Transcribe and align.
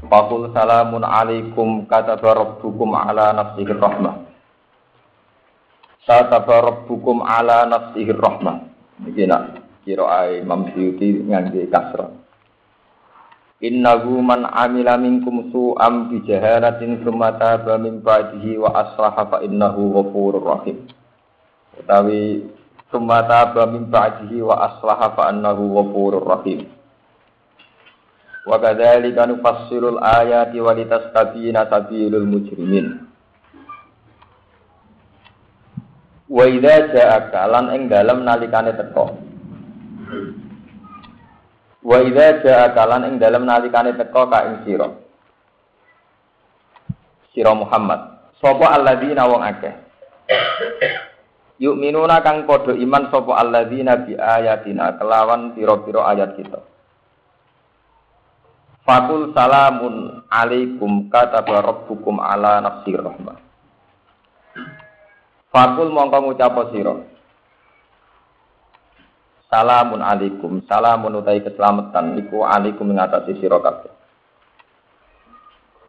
Fakul 0.00 0.48
salamun 0.56 1.04
alaikum 1.04 1.84
kata 1.84 2.16
rabbukum 2.16 2.96
ala 2.96 3.36
nafsihi 3.36 3.76
rahmah. 3.76 4.16
Kata 6.08 6.40
rabbukum 6.40 7.20
ala 7.20 7.68
nafsihi 7.68 8.16
rahmah. 8.16 8.64
Iki 9.04 9.24
nak 9.28 9.60
kira 9.84 10.04
ai 10.08 10.40
Imam 10.40 10.68
Syuuti 10.72 11.20
ngangge 11.24 11.68
kasra. 11.68 12.08
Inna 13.60 14.00
man 14.24 14.48
amila 14.48 14.96
minkum 14.96 15.52
su'am 15.52 16.08
bi 16.08 16.24
sumata 16.24 17.60
ba 17.60 17.60
taba 17.60 17.74
min 17.76 18.00
ba'dihi 18.00 18.56
wa 18.56 18.72
aslaha 18.72 19.28
fa 19.28 19.44
innahu 19.44 20.00
ghafurur 20.00 20.40
rahim. 20.40 20.88
Utawi 21.76 22.48
tsumma 22.88 23.20
taba 23.28 23.68
min 23.68 23.84
ba'dihi 23.92 24.40
wa 24.40 24.64
aslaha 24.64 25.12
fa 25.12 25.28
innahu 25.28 25.76
ghafurur 25.76 26.24
rahim. 26.24 26.79
Wa 28.48 28.56
kadzalika 28.56 29.28
nufassilul 29.28 30.00
ayati 30.00 30.56
wa 30.60 30.72
litastabina 30.72 31.68
sabilul 31.68 32.24
mujrimin. 32.24 33.04
Wa 36.30 36.44
idza 36.46 36.94
ja'aka 36.94 37.40
lan 37.50 37.74
ing 37.74 37.90
dalem 37.90 38.22
nalikane 38.22 38.72
teka. 38.72 39.04
Wa 41.84 41.96
idza 42.00 42.40
ja'aka 42.40 42.82
lan 42.86 43.02
ing 43.10 43.14
dalem 43.20 43.44
nalikane 43.44 43.92
teka 43.98 44.22
ka 44.30 44.38
ing 44.46 44.56
sira. 44.64 44.88
Sira 47.34 47.52
Muhammad. 47.52 48.32
Sapa 48.40 48.72
alladzina 48.72 49.28
wong 49.28 49.42
akeh. 49.44 49.74
Yuk 51.60 51.76
minuna 51.76 52.24
kang 52.24 52.48
podo 52.48 52.72
iman 52.72 53.12
sapa 53.12 53.36
alladzina 53.36 54.00
bi 54.00 54.16
ayatina 54.16 54.96
kelawan 54.96 55.52
pira-pira 55.52 56.08
ayat 56.08 56.40
kita. 56.40 56.69
Fakul 58.90 59.30
salamun 59.30 60.26
alaikum 60.26 61.06
kataba 61.14 61.62
rabbukum 61.62 62.18
ala 62.18 62.58
nafsi 62.58 62.90
rahmah. 62.90 63.38
Fakul 65.46 65.94
mongko 65.94 66.18
ngucap 66.26 66.74
sira. 66.74 66.98
Salamun 69.46 70.02
alaikum, 70.02 70.58
salamun 70.66 71.22
utai 71.22 71.38
keselamatan 71.38 72.18
iku 72.18 72.42
alaikum 72.42 72.90
ing 72.90 72.98
atase 72.98 73.38
sira 73.38 73.62
kabeh. 73.62 73.94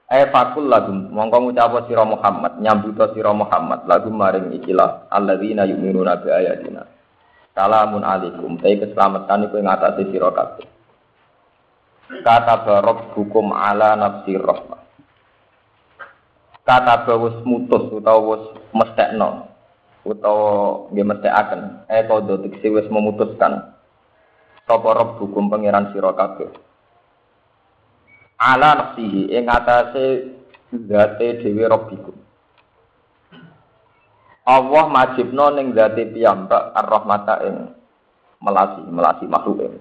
Eh 0.05 0.29
fakul 0.29 0.69
lagum 0.69 1.09
mongko 1.09 1.49
ngucap 1.49 1.89
sira 1.89 2.05
Muhammad, 2.05 2.61
nyambuta 2.61 3.09
sira 3.17 3.33
Muhammad 3.33 3.81
lagum 3.89 4.13
maring 4.13 4.53
ikilah 4.61 5.09
alladzina 5.09 5.66
yu'minuna 5.66 6.22
bi 6.22 6.29
ayatina. 6.29 6.85
Salamun 7.57 8.05
alaikum, 8.05 8.61
utai 8.61 8.77
keselamatan 8.77 9.49
iku 9.49 9.57
ing 9.57 9.66
atase 9.66 10.05
sira 10.13 10.29
kabeh 10.29 10.81
kata 12.20 12.67
barok 12.67 13.16
hukum 13.16 13.56
ala 13.56 13.95
nafsi 13.95 14.36
rahmah. 14.36 14.84
Kata 16.68 17.08
bawus 17.08 17.40
mutus 17.48 17.88
utawa 17.95 18.36
wis 18.36 18.44
mestekno 18.76 19.48
utawa 20.03 20.88
nggih 20.92 21.08
mestekaken 21.08 21.62
eh 21.88 22.03
kodo 22.06 22.44
tekse 22.44 22.68
wis 22.68 22.88
memutuskan. 22.91 23.72
Sapa 24.68 24.90
rob 24.94 25.18
hukum 25.18 25.50
pangeran 25.50 25.90
sira 25.91 26.13
kabeh? 26.13 26.52
Ala 28.38 28.78
nafsihi 28.78 29.31
ing 29.34 29.50
atase 29.50 30.31
zate 30.72 31.44
dhewe 31.44 31.68
rabbikum 31.68 32.16
Allah 34.47 34.85
majibno 34.90 35.53
ning 35.53 35.75
zate 35.75 36.08
piyambak 36.09 36.74
ar-rahmata 36.74 37.35
ing 37.46 37.56
melasi 38.41 38.81
melasi 38.90 39.25
makhluk 39.30 39.69
ing 39.69 39.74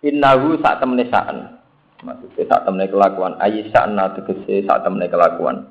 Innahu 0.00 0.56
sak 0.64 0.80
temene 0.80 1.04
saan. 1.12 1.60
Maksudnya 2.00 2.48
sak 2.48 2.64
temene 2.64 2.88
kelakuan. 2.88 3.36
Ayi 3.36 3.68
sa'na 3.68 4.16
tegese 4.16 4.64
sak 4.64 4.80
temene 4.80 5.12
kelakuan. 5.12 5.68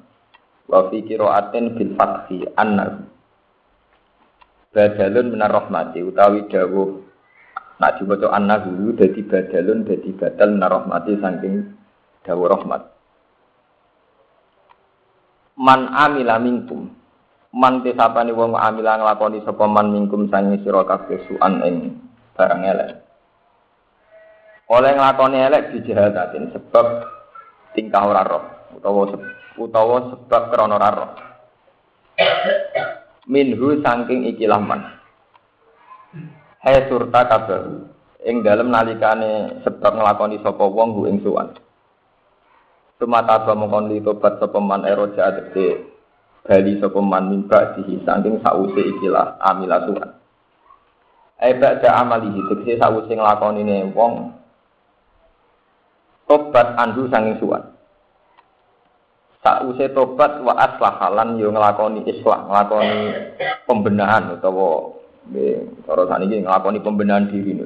Wa 0.70 0.86
fi 0.94 1.02
qira'atin 1.02 1.74
bil 1.74 1.98
fathi 1.98 2.46
annahu. 2.54 3.10
Badalun 4.70 5.34
minar 5.34 5.50
rahmati 5.50 6.06
utawi 6.06 6.46
dawuh 6.46 7.02
nak 7.82 7.98
diwaca 7.98 8.30
annahu 8.30 8.94
dadi 8.94 9.26
badalun 9.26 9.82
dadi 9.82 10.14
badal 10.14 10.50
minar 10.54 10.70
rahmati 10.78 11.18
saking 11.18 11.74
dawuh 12.22 12.54
rahmat. 12.54 12.86
Man 15.58 15.90
amila 15.90 16.38
minkum 16.38 16.94
man 17.50 17.82
tesapane 17.82 18.30
wong 18.30 18.54
amila 18.54 19.02
nglakoni 19.02 19.42
sapa 19.42 19.66
man 19.66 19.90
minkum 19.90 20.30
sange 20.30 20.62
sira 20.62 20.86
kabeh 20.86 21.18
suan 21.26 21.66
ing 21.66 21.98
barang 22.38 22.62
elek 22.62 23.09
oleh 24.70 24.92
nglakoni 24.94 25.38
elek 25.50 25.74
dijahatatin 25.74 26.54
sebab 26.54 26.86
tingkah 27.74 28.06
ora 28.06 28.22
roh 28.22 28.44
utawa 28.78 29.10
utawa 29.58 29.98
sebab 30.14 30.42
krana 30.54 30.78
ora 30.78 30.90
roh. 30.94 31.12
Minhu 33.30 33.82
saking 33.82 34.30
ikilah 34.34 34.62
man 34.62 34.82
hai 36.66 36.86
surta 36.90 37.22
kabar 37.30 37.90
ing 38.26 38.44
dalem 38.44 38.70
nalikane 38.70 39.62
sebab 39.64 39.96
nglakoni 39.96 40.42
sapa 40.44 40.66
wong 40.66 40.90
hu 40.98 41.02
ing 41.10 41.22
suwan 41.24 41.54
Tumata 43.00 43.48
ba 43.48 43.56
mongkon 43.56 43.88
li 43.88 44.04
tobat 44.04 44.44
sapa 44.44 44.60
man 44.60 44.84
eroja 44.84 45.32
adese 45.32 45.88
bali 46.44 46.84
sapa 46.84 47.00
man 47.00 47.32
mimba 47.32 47.80
dihi 47.80 48.04
saking 48.04 48.44
sause 48.44 48.82
ikilah 48.82 49.40
amila 49.40 49.88
suwan 49.88 50.10
Ai 51.40 51.56
ba'da 51.56 52.04
amalihi 52.04 52.44
tegese 52.52 52.76
sause 52.76 53.08
nglakonine 53.08 53.96
wong 53.96 54.39
tobat 56.30 56.78
andu 56.78 57.10
sanging 57.10 57.42
suwan. 57.42 57.66
Sakwise 59.42 59.90
tobat 59.98 60.38
wa 60.46 60.54
aslahalan 60.54 61.42
yo 61.42 61.50
nglakoni 61.50 62.06
islah, 62.06 62.46
nglakoni 62.46 62.98
pembenahan 63.66 64.38
utawa 64.38 64.94
cara 65.90 66.04
saniki 66.06 66.46
nglakoni 66.46 66.78
pembenahan 66.86 67.34
diri. 67.34 67.66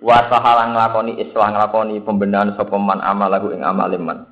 Wa 0.00 0.24
aslahalan 0.24 0.72
nglakoni 0.72 1.12
islah, 1.20 1.52
nglakoni 1.52 2.00
pembenahan 2.00 2.56
sapa 2.56 2.80
man 2.80 3.04
amalahu 3.04 3.52
ing 3.52 3.60
amaliman. 3.60 4.24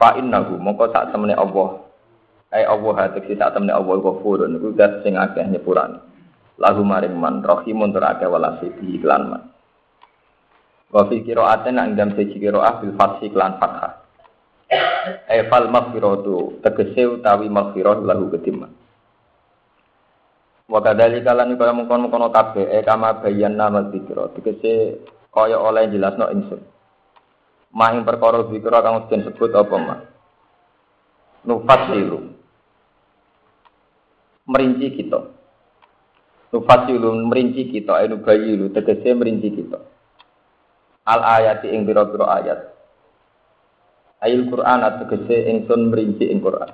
Fa 0.00 0.16
innahu 0.16 0.56
mongko 0.56 0.88
sak 0.96 1.12
temene 1.12 1.36
Allah. 1.36 1.84
Ai 2.56 2.64
Allah 2.64 2.92
hatek 3.04 3.36
sak 3.36 3.52
temene 3.52 3.76
Allah 3.76 4.00
ghafurun 4.00 4.56
niku 4.56 4.72
zat 4.80 5.04
sing 5.04 5.20
akeh 5.20 5.44
nyepurane. 5.44 6.00
Lahu 6.56 6.80
maring 6.80 7.20
man 7.20 7.44
rahimun 7.44 7.92
tur 7.92 8.00
akeh 8.00 8.24
walasi 8.24 8.72
iklan 8.80 9.28
man. 9.28 9.42
Wa 10.90 11.06
fi 11.06 11.22
qira'atin 11.22 11.78
nang 11.78 11.94
dalam 11.94 12.18
siji 12.18 12.42
qira'ah 12.42 12.82
bil 12.82 12.94
fathi 12.98 13.30
lan 13.30 13.62
fathah. 13.62 14.02
Ai 15.30 15.46
fal 15.46 15.70
maghfiratu 15.70 16.58
tegese 16.66 17.06
utawi 17.06 17.46
maghfirah 17.46 18.02
lahu 18.02 18.26
kediman. 18.34 18.74
Wa 20.66 20.82
kadzalika 20.82 21.30
lan 21.34 21.54
kaya 21.54 21.74
mungkon-mungkon 21.74 22.30
kabeh 22.34 22.66
e 22.74 22.78
kama 22.82 23.22
bayyana 23.22 23.70
mal 23.70 23.90
dzikra 23.90 24.34
tegese 24.34 24.98
kaya 25.30 25.58
oleh 25.62 25.86
jelasno 25.94 26.26
ingsun. 26.26 26.62
Mahing 27.70 28.02
perkara 28.02 28.50
dzikra 28.50 28.82
kang 28.82 29.06
den 29.06 29.22
sebut 29.30 29.54
apa 29.54 29.76
mah. 29.78 30.00
Nufasilu. 31.46 32.34
Merinci 34.50 34.90
kita. 34.98 35.22
Nufasilu 36.50 37.14
merinci 37.30 37.70
kita, 37.70 38.02
anu 38.02 38.18
bayilu 38.26 38.74
tegese 38.74 39.14
merinci 39.14 39.54
kita 39.54 39.78
al 41.06 41.20
ayati 41.22 41.72
ing 41.72 41.88
pira-pira 41.88 42.26
ayat. 42.40 42.60
Ayil 44.20 44.52
Quran 44.52 44.84
ategese 44.84 45.48
ingsun 45.48 45.88
merinci 45.88 46.28
ing 46.28 46.44
Quran. 46.44 46.70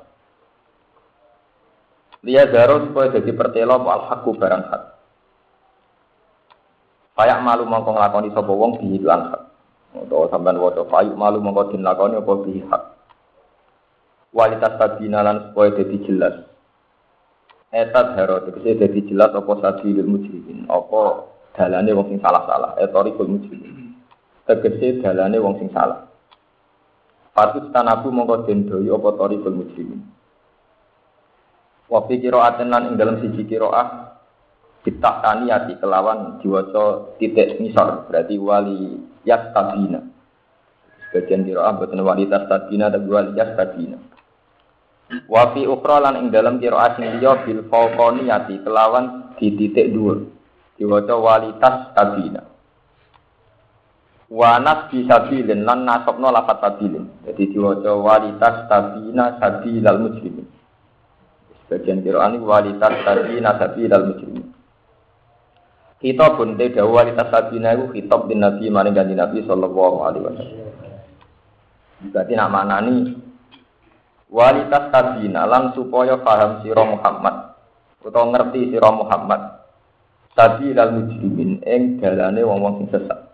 Liya 2.27 2.51
zaro 2.51 2.91
supaya 2.91 3.15
jadi 3.15 3.31
pertelo 3.39 3.87
al 3.87 4.03
hakku 4.11 4.35
barang 4.35 4.65
hak. 4.67 4.83
Payak 7.15 7.39
malu 7.41 7.65
mongko 7.71 7.95
nglakoni 7.95 8.35
sapa 8.35 8.51
wong 8.51 8.83
bihi 8.83 8.99
lan 9.07 9.31
hak. 9.31 9.43
Utawa 9.97 10.27
sampean 10.29 10.59
waca 10.59 10.83
payu 10.91 11.15
malu 11.15 11.39
mongko 11.39 11.71
din 11.71 11.87
lakoni 11.87 12.19
apa 12.19 12.33
bihi 12.43 12.61
hak. 12.67 12.83
Kualitas 14.35 14.77
tabina 14.77 15.25
lan 15.25 15.49
supaya 15.49 15.73
jadi 15.81 15.97
jelas. 16.03 16.35
Etat 17.73 18.19
haro 18.21 18.43
tegese 18.45 18.75
jadi 18.75 19.01
jelas 19.09 19.33
apa 19.33 19.53
sabilul 19.63 20.19
mujrimin, 20.19 20.69
apa 20.69 21.31
dalane 21.57 21.91
wong 21.97 22.13
sing 22.13 22.21
salah-salah, 22.21 22.77
etorikul 22.83 23.27
mujrimin. 23.33 23.86
Tegese 24.47 25.03
dalane 25.03 25.37
wong 25.43 25.59
sing 25.59 25.69
salah. 25.75 26.07
Patut 27.37 27.69
tanabu 27.75 28.09
mongko 28.09 28.49
den 28.49 28.65
doyo 28.65 28.97
apa 28.97 29.13
tarikul 29.19 29.61
mujrimin. 29.61 30.01
Wa 31.91 32.07
fi 32.09 32.17
qira'atin 32.17 32.73
lan 32.73 32.89
ing 32.91 32.95
dalam 32.97 33.21
siji 33.21 33.45
qira'ah 33.45 34.17
kita 34.87 35.11
taniyati 35.21 35.77
kelawan 35.83 36.41
diwaca 36.41 37.19
titik 37.21 37.61
misal 37.61 38.09
berarti 38.09 38.41
wali 38.41 39.03
yastabina. 39.29 40.01
Sebagian 41.11 41.45
qira'ah 41.45 41.77
boten 41.77 42.01
wali 42.01 42.25
tastabina 42.25 42.89
tapi 42.89 43.07
wali 43.11 43.37
yastabina. 43.37 43.99
Wa 45.29 45.53
fi 45.53 45.69
ukhra 45.69 46.09
lan 46.09 46.25
ing 46.25 46.27
dalam 46.33 46.57
qira'ah 46.57 46.97
sing 46.97 47.21
liya 47.21 47.45
bil 47.45 47.69
fawqaniyati 47.69 48.65
kelawan 48.65 49.37
di 49.37 49.53
titik 49.53 49.93
dhuwur. 49.93 50.25
Diwaca 50.81 51.15
wali 51.21 51.53
tastabina 51.61 52.56
wa 54.27 54.59
nasbi 54.59 55.07
sabilin 55.07 55.63
lan 55.63 55.87
nasabna 55.87 56.35
lafat 56.35 56.59
sabilin. 56.63 57.07
Jadi 57.23 57.55
diwaca 57.55 57.93
walitas 57.95 58.67
tabina 58.67 59.39
sabilal 59.39 60.01
muslimin 60.03 60.57
sebagian 61.67 61.99
Quran 62.07 62.39
ini 62.39 62.47
walitas 62.47 62.95
tabina 63.03 63.59
sabilal 63.59 64.15
muslimin 64.15 64.47
kita 65.99 66.39
pun 66.39 66.55
tidak 66.55 66.87
walitas 66.87 67.27
tabina 67.27 67.75
itu 67.75 67.91
kitab 67.91 68.31
bin 68.31 68.39
Nabi 68.39 68.71
maring 68.71 68.95
ganti 68.95 69.19
Nabi 69.19 69.43
sallallahu 69.43 69.99
alaihi 70.07 70.25
wasallam. 70.31 70.71
Berarti 72.15 72.33
nak 72.39 72.53
mana 72.55 72.77
nih 72.87 73.19
walitas 74.31 74.95
tabina 74.95 75.43
lan 75.51 75.75
supaya 75.75 76.15
paham 76.23 76.63
sira 76.63 76.87
Muhammad 76.87 77.59
utawa 78.07 78.31
ngerti 78.31 78.71
sira 78.71 78.91
Muhammad 78.95 79.41
sabilal 80.39 81.03
muslimin 81.03 81.59
ing 81.67 81.99
dalane 81.99 82.47
wong-wong 82.47 82.87
sing 82.87 82.89
sesat 82.95 83.26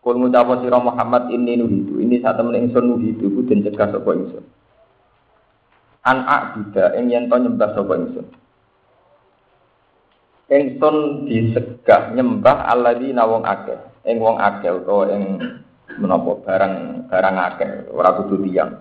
Kul 0.00 0.16
ngucapa 0.16 0.64
sira 0.64 0.80
Muhammad 0.80 1.28
ini 1.28 1.60
nuhidu. 1.60 2.00
Ini 2.00 2.24
saat 2.24 2.40
temen 2.40 2.56
ingsun 2.56 2.88
nuhidu 2.88 3.28
ku 3.36 3.44
den 3.44 3.60
cegah 3.60 3.92
sapa 3.92 4.10
ingsun. 4.16 4.44
An 6.00 6.24
a'buda 6.24 6.96
ing 6.96 7.12
yen 7.12 7.28
to 7.28 7.36
nyembah 7.36 7.76
sapa 7.76 7.92
ingsun. 8.00 8.26
Ingsun 10.48 10.96
disegah 11.28 12.16
nyembah 12.16 12.64
alladzina 12.72 13.28
wong 13.28 13.44
akeh. 13.44 13.76
Ing 14.08 14.16
wong 14.24 14.40
akeh 14.40 14.72
utawa 14.72 15.12
ing 15.12 15.36
menapa 16.00 16.32
barang 16.48 16.74
barang 17.12 17.36
akeh 17.52 17.70
ora 17.92 18.16
kudu 18.16 18.40
tiyang. 18.48 18.72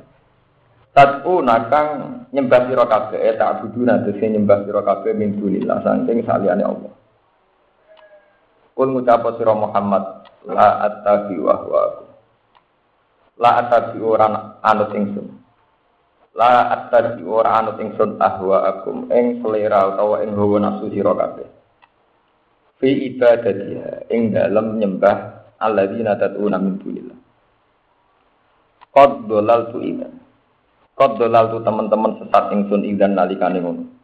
Tatu 0.95 1.43
nakang 1.43 2.19
nyembah 2.31 2.65
sira 2.65 2.85
kabeh 2.87 3.19
eh 3.21 3.35
tak 3.35 3.61
budu 3.61 3.85
nadese 3.85 4.25
nyembah 4.25 4.63
sira 4.63 4.81
kabeh 4.87 5.11
min 5.13 5.35
dunillah 5.35 5.83
saking 5.83 6.23
saliyane 6.23 6.63
Allah. 6.63 6.98
Kul 8.79 8.95
ngucapa 8.95 9.35
sira 9.35 9.51
Muhammad 9.51 10.23
la 10.47 10.87
attabi 10.87 11.35
wa 11.35 11.51
huwa 11.67 11.83
la 13.35 13.59
attabi 13.59 13.99
ora 13.99 14.55
anut 14.63 14.95
ingsun. 14.95 15.27
La 16.31 16.71
attabi 16.71 17.27
ora 17.27 17.59
anut 17.59 17.75
ingsun 17.75 18.15
ahwa 18.23 18.71
akum 18.71 19.11
ing 19.11 19.43
selera 19.43 19.83
utawa 19.91 20.23
ing 20.23 20.31
hawa 20.31 20.63
nafsu 20.63 20.87
sira 20.95 21.11
kabeh. 21.11 21.51
Fi 22.79 22.87
ibadatiha 22.87 24.07
ing 24.15 24.31
dalem 24.31 24.79
nyembah 24.79 25.43
alladzina 25.59 26.15
tad'una 26.15 26.55
min 26.55 26.79
dunillah. 26.79 27.19
Qad 28.95 29.27
dalaltu 29.27 29.83
idan 29.83 30.23
qad 30.95 31.19
dalaltu 31.19 31.59
teman-teman 31.67 32.15
sesat 32.23 32.47
ingsun 32.55 32.87
idan 32.87 33.19
nalikane 33.19 33.59
ngono 33.59 33.98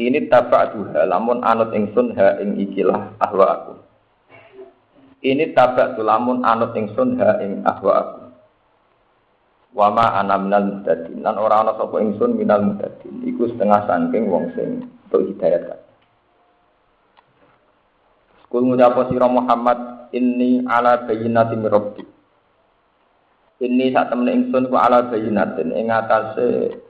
ini 0.00 0.28
tabatuha 0.28 1.04
lamun 1.08 1.44
anut 1.44 1.72
ingsun 1.76 2.16
ha 2.16 2.40
ing 2.40 2.56
ikilah 2.56 3.16
ahwa 3.20 3.46
aku 3.52 3.74
ini 5.22 5.54
tabak 5.54 5.94
tulamun 5.94 6.42
anut 6.42 6.74
ingsun 6.74 7.14
ha 7.22 7.38
ing 7.38 7.62
ahwa 7.62 7.92
aku. 7.94 8.20
Wama 9.72 10.18
ana 10.18 10.34
minal 10.34 10.66
muhtadin. 10.66 11.22
Lan 11.22 11.38
ora 11.38 11.62
ana 11.62 11.78
sapa 11.78 12.02
ingsun 12.02 12.34
minal 12.34 12.60
muhtadin. 12.66 13.22
Iku 13.30 13.54
setengah 13.54 13.86
saking 13.86 14.26
wong 14.26 14.50
sing 14.58 14.90
untuk 15.08 15.30
hidayat. 15.30 15.78
Kul 18.50 18.66
ngucapa 18.68 19.08
sira 19.08 19.30
Muhammad 19.30 20.10
inni 20.10 20.66
ala 20.66 21.06
bayyinati 21.06 21.54
min. 21.54 21.72
Ini 23.62 23.94
saat 23.94 24.10
temen 24.10 24.26
ingsun 24.26 24.68
ku 24.68 24.74
ala 24.74 25.06
bayyinatin 25.06 25.70
ing 25.70 25.86
atase 25.86 26.82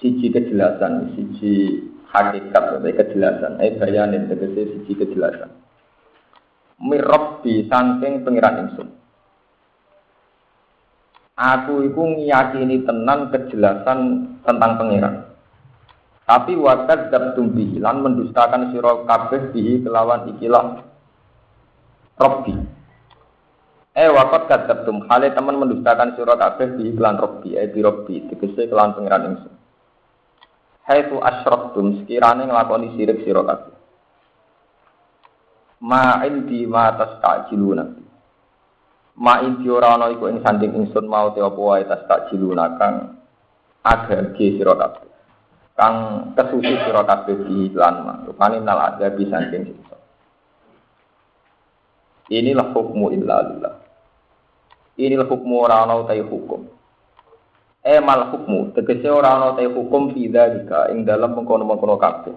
siji 0.00 0.32
kejelasan, 0.32 1.12
siji 1.12 1.84
hakikat 2.16 2.62
atau 2.72 2.80
kejelasan, 2.80 3.60
eh 3.60 3.76
bayanin 3.76 4.32
tegese 4.32 4.72
siji 4.72 4.96
kejelasan 4.96 5.52
mirabbi 6.80 7.64
saking 7.68 8.24
pengiran 8.24 8.68
ingsun. 8.68 8.88
Aku 11.36 11.84
iku 11.84 12.16
ngiyakini 12.16 12.88
tenan 12.88 13.28
kejelasan 13.28 13.98
tentang 14.40 14.80
pengiran. 14.80 15.14
Tapi 16.26 16.56
wakat 16.58 17.12
dabtum 17.12 17.52
bihi 17.52 17.78
lan 17.78 18.02
mendustakan 18.02 18.72
sira 18.72 19.04
kabeh 19.04 19.52
bihi 19.52 19.84
kelawan 19.84 20.26
ikilah 20.36 20.82
Rabbi. 22.16 22.56
Eh 23.96 24.08
wakat 24.12 24.48
kadabtum 24.48 25.04
hale 25.08 25.32
teman 25.36 25.60
mendustakan 25.60 26.16
sira 26.16 26.34
kabeh 26.40 26.80
bihi 26.80 26.96
kelan 26.96 27.20
Rabbi, 27.20 27.54
eh 27.56 27.68
bi 27.68 27.84
Rabbi 27.84 28.32
tegese 28.32 28.66
kelan 28.66 28.96
pengiran 28.96 29.36
ingsun. 29.36 29.55
Haitsu 30.86 31.18
asyraktum 31.18 32.02
sekirane 32.02 32.46
nglakoni 32.46 32.94
sirik 32.94 33.26
sira 33.26 33.42
kabeh 33.42 33.74
ma 35.82 36.22
indi 36.22 36.62
ma 36.62 36.94
tastajiluna 36.94 37.84
ma 39.18 39.42
indi 39.42 39.66
ora 39.66 39.98
ana 39.98 40.14
iku 40.14 40.30
ing 40.30 40.40
sanding 40.46 40.78
ingsun 40.78 41.10
mau 41.10 41.34
te 41.34 41.42
apa 41.42 41.58
wae 41.58 41.82
tastajiluna 41.90 42.78
kang 42.78 43.18
agage 43.82 44.56
sira 44.56 44.78
kabeh 44.78 45.10
kang 45.74 45.96
kesusu 46.38 46.74
sira 46.86 47.02
kabeh 47.02 47.34
di 47.34 47.74
lan 47.74 48.06
ma 48.06 48.14
rupane 48.22 48.62
nal 48.62 48.78
ada 48.78 49.10
di 49.10 49.26
sanding 49.26 49.66
siksa 49.66 49.96
inilah 52.30 52.74
hukmu 52.74 53.14
illa 53.14 53.38
lillah. 53.46 53.74
Inilah 54.96 55.28
hukmu 55.28 55.54
ora 55.60 55.84
ana 55.84 56.00
hukum 56.08 56.75
eh 57.86 58.02
mal 58.02 58.34
hukmu 58.34 58.74
tegese 58.74 59.06
ora 59.06 59.38
ana 59.38 59.54
utai 59.54 59.70
hukum 59.70 60.10
fi 60.10 60.26
dzalika 60.26 60.90
ing 60.90 61.06
dalam 61.06 61.38
mengkono-mengkono 61.38 61.94
kabeh 61.94 62.34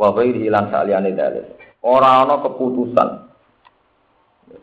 wa 0.00 0.08
ghairi 0.16 0.48
lan 0.48 0.72
saliyane 0.72 1.12
dalil 1.12 1.44
Ora 1.86 2.26
ana 2.26 2.42
keputusan. 2.42 3.08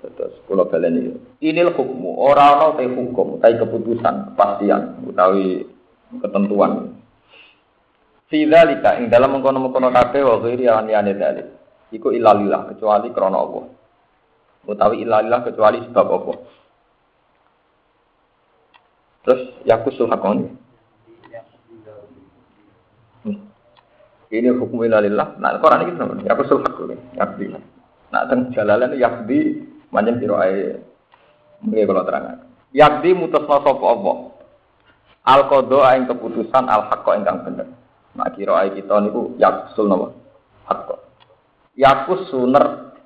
Terus 0.04 0.36
kula 0.44 0.68
baleni. 0.68 1.16
Inil 1.40 1.72
hukmu, 1.72 2.20
ora 2.20 2.60
ana 2.60 2.76
te 2.76 2.84
hukum, 2.84 3.40
te 3.40 3.56
keputusan, 3.56 4.36
kepastian 4.36 5.08
utawi 5.08 5.64
ketentuan. 6.20 6.92
Fidzalika 8.28 9.00
ing 9.00 9.08
dalam 9.08 9.40
mengkono-mengkono 9.40 9.88
kabeh 9.96 10.22
wa 10.28 10.44
ghairi 10.44 10.68
an 10.68 10.92
yani 10.92 11.16
dalil. 11.16 11.48
Iku 11.96 12.12
ilalillah 12.12 12.76
kecuali 12.76 13.08
krana 13.16 13.40
Allah. 13.40 13.64
Utawi 14.68 15.08
ilalillah 15.08 15.48
kecuali 15.48 15.80
sebab 15.88 16.08
apa. 16.12 16.34
Terus 19.24 19.42
yakusul 19.64 20.12
hakon. 20.12 20.60
Ini 24.34 24.50
hukum 24.58 24.82
ilalillah. 24.82 25.38
Nah, 25.38 25.62
Quran 25.62 25.86
ini 25.86 25.94
sama. 25.94 26.18
Ya 26.26 26.34
kusul 26.34 26.66
hak 26.66 26.74
ini. 26.90 26.98
Yakdi. 27.22 27.46
Nah, 28.10 28.26
teng 28.26 28.50
jalalan 28.50 28.98
yakdi 28.98 29.62
manjen 29.94 30.18
sira 30.18 30.42
ae 30.50 30.82
mungkin 31.62 31.86
kalau 31.86 32.04
terang. 32.10 32.42
Yakdi 32.74 33.14
mutusna 33.14 33.62
sapa 33.62 33.86
apa? 33.86 34.14
Al 35.30 35.42
qada 35.46 35.80
ing 35.94 36.10
keputusan 36.10 36.66
al 36.66 36.90
haqqa 36.90 37.12
ingkang 37.14 37.46
bener. 37.46 37.70
Nah, 38.18 38.28
kira 38.34 38.58
ae 38.66 38.74
kita 38.74 39.06
niku 39.06 39.38
yakusul 39.38 39.86
napa? 39.86 40.18
Haqqa. 40.66 40.96
Yakus 41.78 42.26
suner 42.34 42.98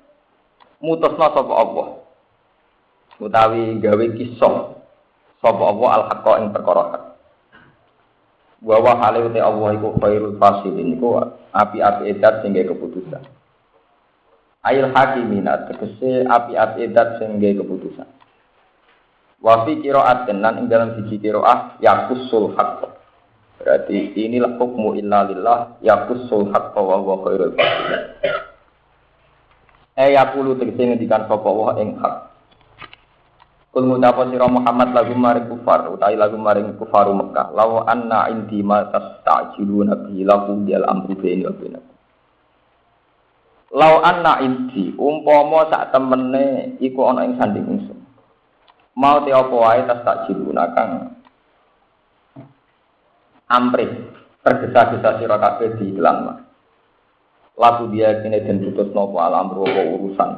mutusna 0.80 1.28
sapa 1.28 1.52
apa? 1.52 1.84
Utawi 3.20 3.84
gawe 3.84 4.06
kisah 4.16 4.77
sapa 5.38 5.62
apa 5.70 5.86
al 5.86 6.04
haqqa 6.12 6.32
ing 6.42 6.48
perkara 6.50 6.82
hak? 6.92 7.02
Wa 8.58 8.76
wa 8.82 8.92
hale 8.98 9.30
te 9.30 9.38
Allah 9.38 9.78
iku 9.78 9.94
khairul 10.02 10.36
fasilin 10.38 10.98
iku 10.98 11.22
api-api 11.54 12.10
edat 12.10 12.42
sing 12.42 12.58
keputusan. 12.58 13.22
Ail 14.66 14.90
hakimina 14.90 15.70
tegese 15.70 16.26
api-api 16.26 16.90
edat 16.90 17.22
sing 17.22 17.38
keputusan. 17.38 18.08
Wa 19.38 19.62
fi 19.62 19.78
qira'atin 19.78 20.42
lan 20.42 20.62
ing 20.62 20.66
dalam 20.66 20.98
siji 20.98 21.22
qira'ah 21.22 21.78
yakusul 21.78 22.58
haqq 22.58 22.90
berarti 23.58 24.14
inilah 24.14 24.54
hukmu 24.54 24.94
illa 24.98 25.26
lillah 25.26 25.78
yakusul 25.82 26.50
haqq 26.54 26.74
wa 26.78 26.98
huwa 27.02 27.26
khairul 27.26 27.54
fasilin 27.58 28.02
eh 29.98 30.14
yakulu 30.14 30.54
tegese 30.54 30.78
ngendikan 30.78 31.26
sapa 31.26 31.50
wa 31.50 31.74
ing 31.82 31.98
hak 31.98 32.27
Kul 33.78 33.94
ngucapa 33.94 34.26
sira 34.26 34.50
Muhammad 34.50 34.90
lagu 34.90 35.14
maring 35.14 35.46
kufar 35.54 35.86
utawi 35.86 36.18
lagu 36.18 36.34
maring 36.34 36.74
kufaru 36.82 37.14
Mekah. 37.14 37.54
Law 37.54 37.86
anna 37.86 38.26
indi 38.26 38.58
ma 38.58 38.82
tastajiluna 38.90 40.02
bihi 40.02 40.26
lahu 40.26 40.66
dil 40.66 40.82
amru 40.82 41.14
baini 41.14 41.46
wa 41.46 41.54
bainakum. 41.54 41.94
Lau 43.78 44.02
anna 44.02 44.42
inti 44.42 44.98
umpama 44.98 45.70
sak 45.70 45.94
temene 45.94 46.74
iku 46.82 47.06
ana 47.06 47.22
ing 47.22 47.38
sanding 47.38 47.70
ingsun. 47.70 47.98
Mau 48.98 49.22
te 49.22 49.30
apa 49.30 49.54
wae 49.54 49.86
tas 49.86 50.02
tak 50.02 50.26
jibunakang 50.26 51.14
amprih 53.46 53.94
tergesa-gesa 54.42 55.22
sira 55.22 55.38
kabeh 55.38 55.78
di 55.78 55.94
iklan 55.94 56.26
mah. 56.26 56.38
Laku 57.54 57.94
dia 57.94 58.26
kini 58.26 58.42
dan 58.42 58.58
putus 58.58 58.90
nopo 58.90 59.22
alam 59.22 59.54
apa 59.54 59.86
urusan. 60.02 60.30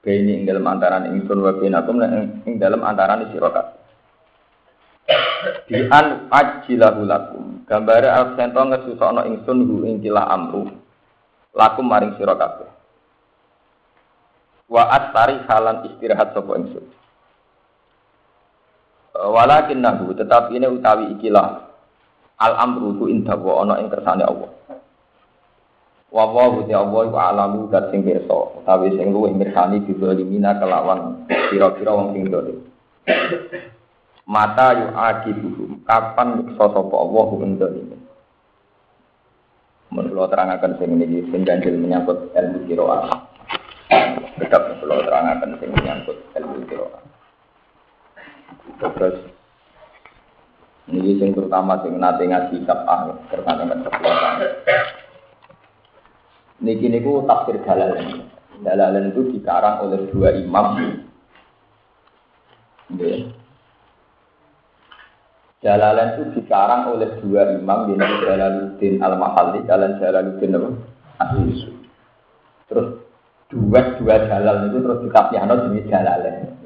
Beni 0.00 0.32
ing 0.40 0.42
dalam 0.48 0.64
antaran 0.64 1.12
ingsun 1.12 1.44
wa 1.44 1.52
binakum 1.60 2.00
ing 2.48 2.56
dalam 2.56 2.80
antaran 2.80 3.28
sira 3.28 3.52
kabeh. 3.52 3.80
Di 5.68 5.80
an 5.92 6.32
ajilahu 6.32 7.04
lakum. 7.04 7.44
Gambare 7.68 8.08
al-sento 8.08 8.64
ngesusokno 8.64 9.28
ingsun 9.28 9.58
hu 9.68 9.84
ing 9.84 10.00
kilah 10.00 10.24
amru. 10.32 10.72
Lakum 11.52 11.84
maring 11.84 12.16
sira 12.16 12.32
kabeh. 12.32 12.68
Wa 14.72 14.88
atari 14.88 15.44
halan 15.44 15.84
istirahat 15.92 16.32
sapa 16.32 16.52
ingsun. 16.56 16.86
Walakin 19.20 19.84
nahu 19.84 20.16
tetapi 20.16 20.56
ini 20.56 20.70
utawi 20.70 21.12
ikilah 21.18 21.68
al 22.40 22.54
amru 22.56 22.96
ku 22.96 23.04
indah 23.04 23.36
wa 23.36 23.68
ana 23.68 23.84
ing 23.84 23.92
kersane 23.92 24.24
Allah. 24.24 24.48
Wa 26.10 26.26
wa 26.26 26.58
te 26.66 26.74
Allah 26.74 27.00
iku 27.06 27.18
alamu 27.22 27.70
dat 27.70 27.94
sing 27.94 28.02
pirsa 28.02 28.34
utawi 28.58 28.98
sing 28.98 29.14
luwih 29.14 29.30
mirsani 29.30 29.78
bizalimina 29.86 30.58
kelawan 30.58 31.22
kira-kira 31.54 31.94
wong 31.94 32.10
sing 32.18 32.26
dolim. 32.26 32.58
Mata 34.26 34.74
yu 34.74 34.90
akibuhum 34.90 35.86
kapan 35.86 36.42
nyiksa 36.42 36.66
sapa 36.66 36.94
Allah 36.98 37.26
ing 37.46 37.52
dolim. 37.62 37.88
Mun 39.94 40.10
kula 40.10 40.26
terangaken 40.34 40.82
sing 40.82 40.98
niki 40.98 41.30
sing 41.30 41.46
ganjil 41.46 41.78
menyangkut 41.78 42.34
ilmu 42.34 42.58
qiraat. 42.66 43.06
Tetap 44.42 44.82
kula 44.82 45.06
terangaken 45.06 45.62
sing 45.62 45.70
menyangkut 45.70 46.18
ilmu 46.34 46.58
qiraat. 46.66 47.06
Terus 48.82 49.16
ini 50.90 51.22
sing 51.22 51.30
terutama 51.38 51.78
sing 51.86 52.02
nate 52.02 52.26
ngaji 52.26 52.66
sabah 52.66 53.14
terutama 53.30 53.62
dengan 53.62 53.78
sepuluh 53.86 54.98
Niki 56.60 56.86
niku 56.92 57.24
tafsir 57.24 57.56
Jalalain. 57.64 58.28
Jalalain 58.60 59.10
itu 59.12 59.34
dikarang 59.36 59.84
oleh 59.88 60.00
dua 60.12 60.36
imam. 60.36 60.66
Nggih. 62.92 63.32
Jalalain 65.64 66.16
itu 66.16 66.22
dikarang 66.40 66.92
oleh 66.92 67.10
dua 67.24 67.56
imam, 67.56 67.88
ini 67.92 68.06
Jalaluddin 68.24 69.00
Al-Mahalli, 69.00 69.64
Jalan 69.64 70.00
Jalaluddin 70.00 70.52
Al-Aziz. 70.56 71.68
Terus 72.68 72.88
dua 73.50 73.98
dua 73.98 74.14
jalal 74.30 74.70
itu 74.70 74.78
terus 74.78 75.02
dikapihano 75.02 75.54
jenis 75.66 75.90
Jalalain 75.90 76.60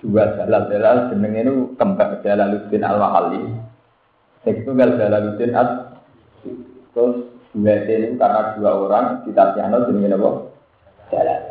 dua 0.00 0.32
jalal 0.34 0.66
jalal 0.72 0.96
jeneng 1.12 1.32
itu 1.36 1.54
kembang 1.76 2.24
Jalaluddin 2.24 2.82
Al 2.82 2.96
Mahalli. 2.98 3.40
Itu 4.48 4.72
gal 4.72 4.96
Jalaluddin 4.96 5.52
Al 5.52 5.68
terus 6.96 7.29
dua 7.50 7.74
ini 7.82 8.14
karena 8.14 8.54
dua 8.54 8.70
orang 8.78 9.06
di 9.26 9.30
Tasyano 9.34 9.86
jenenge 9.90 10.14
apa? 10.14 10.30
Jalal. 11.10 11.42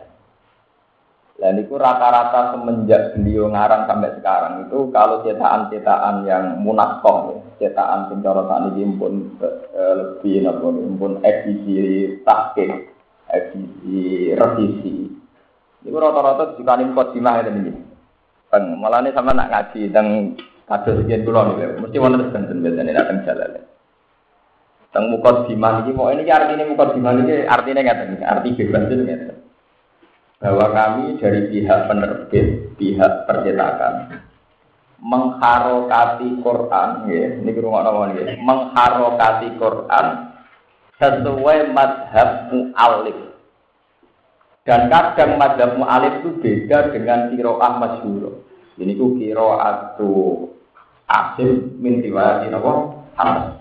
Dan 1.39 1.55
itu 1.55 1.79
rata-rata 1.79 2.51
semenjak 2.51 3.15
beliau 3.15 3.47
ngarang 3.47 3.87
sampai 3.87 4.11
sekarang 4.19 4.67
itu 4.67 4.91
kalau 4.91 5.23
cetakan-cetakan 5.23 6.27
yang 6.27 6.59
munakoh, 6.59 7.39
cetakan 7.63 8.11
pencorotan 8.11 8.75
ini 8.75 8.83
pun 8.99 9.39
eh, 9.39 9.93
lebih 9.95 10.43
namun 10.43 10.99
pun 10.99 11.23
edisi 11.23 12.11
tahkik, 12.27 12.91
edisi 13.31 14.35
revisi. 14.35 14.95
Itu 15.79 15.95
rata-rata 15.95 16.59
juga 16.59 16.75
nih 16.75 16.91
kodimah 16.91 17.39
ini. 17.47 17.71
Teng, 18.51 18.75
malah 18.75 18.99
ini 18.99 19.15
sama 19.15 19.31
nak 19.31 19.47
ngaji 19.47 19.95
teng 19.95 20.35
kados 20.67 21.01
sekian 21.01 21.23
pulau 21.23 21.55
nih, 21.55 21.79
mesti 21.79 21.97
wonten 22.03 22.27
sedanten 22.27 22.59
biasanya 22.59 22.91
nak 22.99 23.07
teng 23.07 23.19
jalan. 23.23 23.68
Teng 24.89 25.05
ini, 25.13 25.93
mau 25.93 26.09
ini 26.09 26.25
artinya 26.25 26.65
mukot 26.65 26.97
diman 26.97 27.21
ini 27.21 27.45
artinya 27.45 27.85
nggak 27.85 28.25
arti 28.25 28.57
bebas 28.57 28.89
itu 28.89 29.03
nggak 29.05 29.37
Bahwa 30.39 30.65
kami 30.71 31.19
dari 31.19 31.51
pihak 31.51 31.91
penerbit, 31.91 32.73
pihak 32.79 33.27
percetakan, 33.27 34.23
mengharokati 35.03 36.41
Quran, 36.41 36.89
ya, 37.11 37.37
rumah 37.59 37.83
nama 37.83 38.15
ya, 38.15 38.39
mengharokati 38.39 39.59
Quran 39.59 40.05
sesuai 40.95 41.75
madhab 41.75 42.49
mu'alif 42.55 43.29
dan 44.63 44.85
kadang 44.87 45.41
madhab 45.41 45.75
mu'alif 45.75 46.23
itu 46.23 46.29
beda 46.39 46.93
dengan 46.93 47.33
kiroah 47.33 47.73
masyhur. 47.81 48.47
Ini 48.79 48.95
ku 48.95 49.19
kiroatu 49.19 50.47
asim 51.09 51.77
min 51.83 51.99
riwayat 51.99 52.47
apa? 52.47 53.58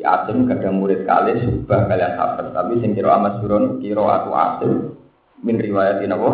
Di 0.00 0.08
asim 0.08 0.48
kadang 0.48 0.80
murid 0.80 1.04
kali 1.04 1.44
subah 1.44 1.84
kalian 1.84 2.16
hafiz. 2.16 2.48
Tapi 2.56 2.80
sing 2.80 2.96
kiroah 2.96 3.20
masyhur 3.20 3.76
kiroatu 3.84 4.32
asim 4.32 4.96
min 5.44 5.60
riwayat 5.60 6.00
apa? 6.00 6.28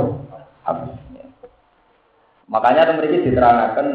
Hamas. 0.63 0.95
Makanya 2.47 2.87
itu 2.87 2.93
mereka 2.95 3.27
diterangkan 3.27 3.89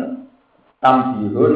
tambihun. 0.83 1.53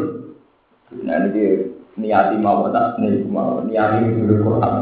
Nah 1.04 1.28
ini 1.28 1.76
niati 2.00 2.40
mau 2.40 2.72
tak 2.72 3.04
mau 3.28 3.60
niati 3.68 4.08
dulu 4.08 4.34
Quran. 4.48 4.76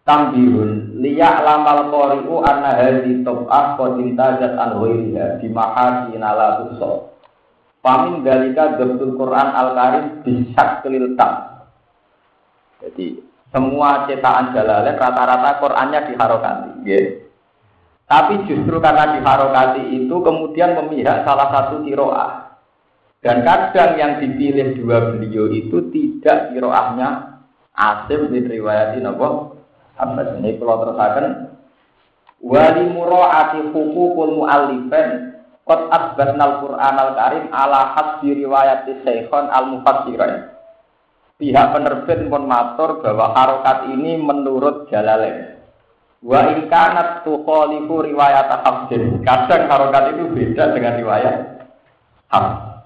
Tambihun 0.00 0.96
liya 1.04 1.44
lamal 1.44 1.92
qori'u 1.92 2.40
anna 2.48 2.80
hadhi 2.80 3.20
tob'ah 3.20 3.76
qadin 3.76 4.16
tajat 4.16 4.56
an 4.56 4.80
ghairiha 4.80 5.36
bimahasi 5.36 6.16
nala 6.16 6.64
tuso. 6.64 7.12
Pamin 7.84 8.24
dalika 8.24 8.80
dabtul 8.80 9.20
Quran 9.20 9.48
al-Karim 9.52 10.24
bisa 10.24 10.80
kelil 10.80 11.12
tam. 11.20 11.49
Jadi 12.80 13.20
semua 13.50 14.06
cetakan 14.08 14.56
jalalain 14.56 14.96
rata-rata 14.96 15.50
Qurannya 15.60 16.00
diharokati. 16.08 16.70
Yeah. 16.86 17.06
Tapi 18.10 18.46
justru 18.50 18.82
karena 18.82 19.18
diharokati 19.18 19.82
itu 19.94 20.16
kemudian 20.18 20.74
memihak 20.80 21.22
salah 21.22 21.48
satu 21.54 21.86
kiroah. 21.86 22.58
Dan 23.20 23.44
kadang 23.44 24.00
yang 24.00 24.12
dipilih 24.16 24.80
dua 24.80 25.12
beliau 25.12 25.52
itu 25.52 25.92
tidak 25.92 26.56
kiroahnya 26.56 27.36
Asim 27.76 28.32
bin 28.32 28.48
riwayatin 28.48 29.04
apa? 29.04 29.56
Abbas 30.00 30.40
ini 30.40 30.56
kalau 30.56 30.88
terusakan 30.88 31.52
wali 32.40 32.84
muraati 32.88 33.60
hukukul 33.68 34.40
mu'allifin 34.40 35.36
Qad 35.70 35.86
asbatna 35.86 36.40
al-Qur'an 36.40 36.96
al-Karim 36.98 37.46
ala 37.54 37.94
hasbi 37.94 38.42
riwayat 38.42 38.90
Syekhon 39.04 39.46
al-Mufassirin. 39.54 40.50
Pihak 41.40 41.72
penerbit 41.72 42.28
pun 42.28 42.44
matur 42.44 43.00
bahwa 43.00 43.32
harokat 43.32 43.88
ini 43.96 44.20
menurut 44.20 44.92
Jalalain. 44.92 45.56
Wa 46.20 46.52
in 46.52 46.68
kanat 46.68 47.24
tukhalifu 47.24 48.04
riwayat 48.04 48.60
Hafsin. 48.60 49.24
Kadang 49.24 49.72
harokat 49.72 50.12
itu 50.12 50.28
beda 50.36 50.76
dengan 50.76 51.00
riwayat 51.00 51.36
Hafs. 52.28 52.84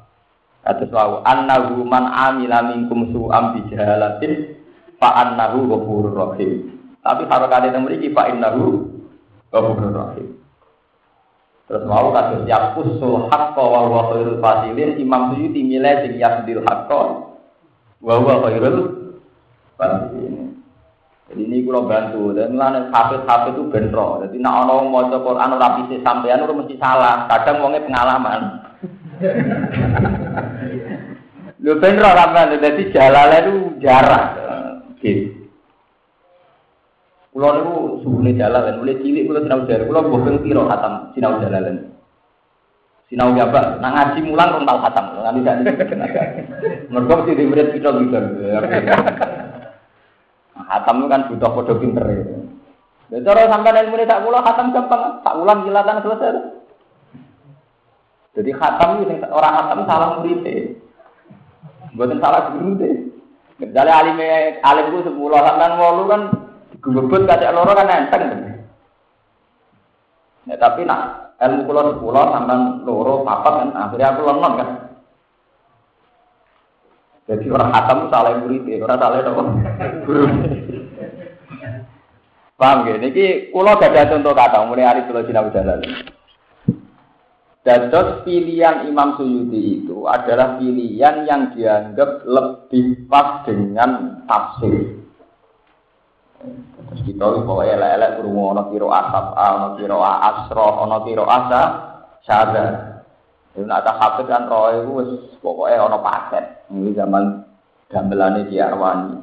Kata 0.62 0.86
suau 0.86 1.20
annahu 1.26 1.82
man 1.82 2.08
amila 2.08 2.62
minkum 2.62 3.10
su'am 3.10 3.58
bi 3.58 3.74
jahalatin 3.74 4.54
fa 5.02 5.26
annahu 5.26 5.66
ghafurur 5.74 6.14
rahim. 6.14 6.78
Tapi 7.02 7.26
harokat 7.26 7.68
yang 7.68 7.84
memiliki 7.84 8.14
Pak 8.14 8.32
Innahu 8.32 8.88
Ghafurur 9.52 9.92
Rahim. 9.92 10.40
Terus 11.68 11.84
mau 11.84 12.08
kasus 12.16 12.48
yakusul 12.48 13.28
haqqa 13.28 13.60
wa 13.60 13.80
huwa 13.88 14.02
fasilin 14.40 14.96
Imam 14.96 15.36
Suyuti 15.36 15.60
milih 15.64 16.00
sing 16.00 16.16
yasdil 16.16 16.64
haqqa 16.64 17.33
wa 18.04 18.20
huwa 18.20 18.44
khairul 18.44 18.78
fasilin. 19.80 20.60
Jadi 21.24 21.40
ini 21.40 21.64
kalau 21.64 21.88
bantu, 21.88 22.36
dan 22.36 22.52
mulai 22.52 22.84
hafid-hafid 22.92 23.56
itu 23.56 23.72
benro. 23.72 24.20
Jadi 24.20 24.36
nak 24.44 24.68
orang 24.68 24.92
mau 24.92 25.08
Quran 25.08 25.56
ora 25.56 25.80
bisa 25.80 25.96
sampean 26.04 26.44
ora 26.44 26.52
mesti 26.52 26.76
salah. 26.76 27.24
Kadang 27.32 27.64
wongnya 27.64 27.80
pengalaman. 27.88 28.40
Lu 31.64 31.80
benro 31.80 32.10
sampean, 32.12 32.60
jadi 32.60 32.82
jalan 32.92 33.34
itu 33.40 33.54
jarang. 33.80 34.26
Gitu. 35.00 35.48
Kulo 37.34 37.48
niku 37.50 38.30
jalan, 38.36 38.78
mulai 38.78 39.00
cilik 39.02 39.26
kulo 39.26 39.42
sinau 39.42 39.66
jalan, 39.66 39.88
kulo 39.90 40.00
bobeng 40.06 40.38
piro 40.44 40.70
khatam 40.70 41.10
sinau 41.16 41.40
jalan. 41.42 41.90
Sinau 43.12 43.36
jaba, 43.36 43.78
nang 43.84 43.92
ngaji 43.92 44.20
mulang 44.24 44.48
rong 44.56 44.64
tau 44.64 44.80
khatam, 44.80 45.04
sak 45.20 45.32
niki. 45.36 45.52
Mergo 46.88 47.12
mesti 47.20 47.36
di 47.36 47.44
murid 47.44 47.68
piro 47.76 47.90
gitu. 48.00 48.18
Khatam 50.56 51.04
kan 51.12 51.28
butuh 51.28 51.50
padha 51.52 51.72
pinter. 51.76 52.06
Lha 53.12 53.16
cara 53.20 53.52
sampean 53.52 53.80
ilmu 53.84 54.00
tak 54.08 54.24
kula 54.24 54.40
khatam 54.40 54.72
gampang, 54.72 55.20
tak 55.20 55.36
ulang 55.36 55.68
jilatan 55.68 56.00
selesai. 56.00 56.40
Jadi 58.34 58.50
khatam 58.56 59.04
itu 59.04 59.14
orang 59.28 59.54
khatam 59.62 59.80
salah 59.84 60.08
murid 60.18 60.40
Bukan 61.94 62.18
salah 62.18 62.50
guru 62.50 62.74
deh. 62.74 62.94
Misalnya 63.62 64.02
alim 64.02 64.18
alim 64.64 64.84
gue 64.90 65.06
sepuluh 65.06 65.38
sampean 65.38 65.78
walu 65.78 66.04
kan 66.10 66.22
Gebebut 66.84 67.24
kacek 67.24 67.52
loro 67.56 67.72
kan 67.72 67.88
enteng. 67.88 68.24
Ya, 70.44 70.60
tapi 70.60 70.84
nak 70.84 71.23
ilmu 71.42 71.66
kula 71.66 71.82
sepuluh 71.94 72.24
sampean 72.30 72.60
loro 72.86 73.26
papat 73.26 73.52
kan 73.58 73.68
akhirnya 73.74 74.08
aku 74.14 74.20
lemon 74.22 74.52
kan. 74.54 74.68
Jadi 77.24 77.44
orang 77.48 77.72
hatam 77.72 77.98
salah 78.12 78.36
murid, 78.36 78.68
orang 78.84 79.00
salah 79.00 79.18
apa? 79.24 79.42
Guru. 80.04 80.24
Paham 82.54 82.86
ya? 82.86 82.94
Niki 83.00 83.50
kula 83.50 83.80
gadah 83.80 84.12
contoh 84.12 84.32
kata 84.36 84.58
mulai 84.68 84.86
hari 84.86 85.00
kula 85.08 85.24
sinau 85.24 85.50
jalan. 85.50 85.80
Dados 87.64 88.20
pilihan 88.28 88.84
Imam 88.92 89.16
Suyuti 89.16 89.80
itu 89.80 90.04
adalah 90.04 90.60
pilihan 90.60 91.24
yang 91.24 91.56
dianggap 91.56 92.28
lebih 92.28 93.08
pas 93.08 93.40
dengan 93.48 94.20
tafsir. 94.28 95.03
Terus 96.90 97.00
kita 97.10 97.26
bahwa 97.42 97.64
elek-elek 97.64 98.10
kurung 98.20 98.38
ono 98.54 98.62
kiro 98.70 98.88
asap, 98.92 99.26
ono 99.34 99.68
kiro 99.80 99.98
asro, 100.04 100.68
ono 100.84 100.96
kiro 101.02 101.24
asa, 101.26 101.62
syada. 102.22 102.66
Itu 103.54 103.62
nak 103.66 103.86
tak 103.86 104.26
kan 104.26 104.50
roh 104.50 104.70
itu 104.74 105.38
pokoknya 105.38 105.86
ono 105.86 105.98
paket. 106.02 106.66
Ini 106.74 106.90
zaman 106.98 107.24
gamelane 107.86 108.50
di 108.50 108.58
Arwani. 108.58 109.14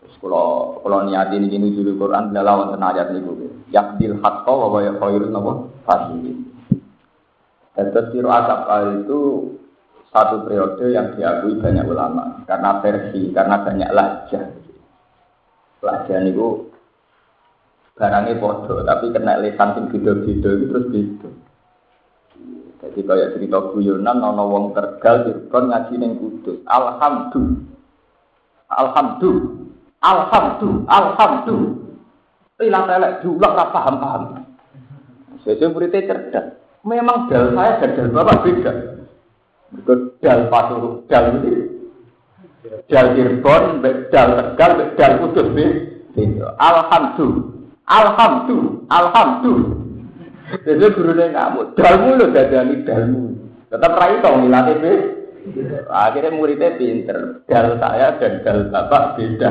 Terus 0.00 0.14
kalau 0.20 0.80
kalau 0.84 1.08
niat 1.08 1.32
ini 1.32 1.48
gini 1.48 1.72
judul 1.72 1.96
Quran 1.96 2.32
adalah 2.32 2.60
wonten 2.60 2.84
ayat 2.84 3.12
niku. 3.16 3.32
Yakdil 3.72 4.20
haqqo 4.20 4.52
wa 4.52 4.68
wa 4.76 4.80
khairun 4.80 5.32
napa 5.32 5.52
fasilin. 5.88 6.38
Terus 7.72 8.06
kiro 8.12 8.28
asap 8.28 8.60
itu 9.04 9.20
satu 10.10 10.42
periode 10.44 10.90
yang 10.90 11.14
diakui 11.16 11.56
banyak 11.62 11.86
ulama 11.86 12.42
karena 12.44 12.82
versi, 12.82 13.30
karena 13.32 13.56
banyak 13.62 13.90
lajah. 13.94 14.44
Lajah 15.80 16.18
niku 16.20 16.68
barangnya 17.96 18.40
bodoh, 18.40 18.80
tapi 18.84 19.12
kena 19.12 19.40
lesan 19.40 19.76
sing 19.76 19.84
beda-beda 19.92 20.48
itu 20.56 20.64
terus 20.72 20.84
beda. 20.88 21.30
Jadi 22.80 23.00
kayak 23.04 23.36
cerita 23.36 23.60
guyonan, 23.76 24.16
nono 24.24 24.44
wong 24.48 24.64
tergal, 24.72 25.28
Cirebon 25.28 25.68
ngaji 25.68 25.94
neng 26.00 26.16
kudus. 26.16 26.64
Alhamdulillah, 26.64 27.60
alhamdulillah, 28.72 30.00
alhamdulillah, 30.00 30.88
alhamdulillah. 30.88 31.76
Hilang 32.60 32.84
telek, 32.88 33.12
diulang 33.24 33.52
paham 33.56 33.96
paham. 34.00 34.22
Sesuai 35.44 35.72
muridnya 35.72 36.04
cerdas. 36.08 36.46
Memang 36.84 37.28
dal 37.28 37.52
saya 37.56 37.80
dan 37.80 37.96
dal 37.96 38.08
bapak 38.12 38.40
beda. 38.44 38.72
Itu 39.76 39.92
dal 40.20 40.48
pasur, 40.52 41.04
dal 41.08 41.40
ini. 41.40 41.59
Dal 42.60 43.16
Cirebon, 43.16 43.80
dal 44.12 44.28
Tegal, 44.36 44.70
dal 44.92 45.12
Kudus 45.24 45.48
beda. 45.56 46.48
Alhamdulillah. 46.60 47.44
Alhamdulillah. 47.88 48.84
Alhamdulillah. 48.92 49.78
Jadi 50.66 50.86
gurunya 50.92 51.26
ngamuk. 51.30 51.78
Dalmu 51.78 52.18
lo 52.18 52.26
dadani 52.34 52.82
dalmu. 52.82 53.24
Tetap 53.70 53.92
rai 53.96 54.18
tau 54.18 54.34
ngilatih 54.42 54.76
be. 54.82 54.94
Akhirnya 55.88 56.36
muridnya 56.36 56.76
pinter. 56.76 57.46
Dal 57.46 57.78
saya 57.78 58.18
dan 58.18 58.44
dal 58.44 58.68
bapak 58.68 59.16
beda. 59.16 59.50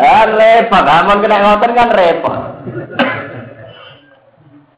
Kan 0.00 0.30
repot, 0.40 0.86
aman 0.86 1.18
kena 1.20 1.36
ngoten 1.44 1.72
kan 1.76 1.90
repot. 1.92 2.40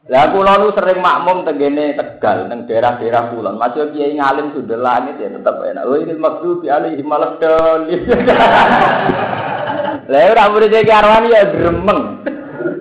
Lah 0.09 0.33
kula 0.33 0.57
nu 0.57 0.73
sering 0.73 1.05
makmum 1.05 1.45
tenggene 1.45 1.93
Tegal 1.93 2.49
nang 2.49 2.65
daerah-daerah 2.65 3.29
kulon. 3.29 3.61
Masih 3.61 3.93
kiai 3.93 4.17
ngalim 4.17 4.57
sudah 4.57 4.81
langit 4.81 5.21
ya 5.21 5.29
tetap 5.29 5.61
enak. 5.61 5.85
Oh 5.85 6.01
ini 6.01 6.17
maksud 6.17 6.65
alaihi 6.65 7.05
maladol. 7.05 7.85
Lah 10.09 10.21
ora 10.33 10.49
murid 10.49 10.73
iki 10.73 10.89
arwani 10.89 11.29
ya 11.29 11.45
gremeng. 11.53 12.25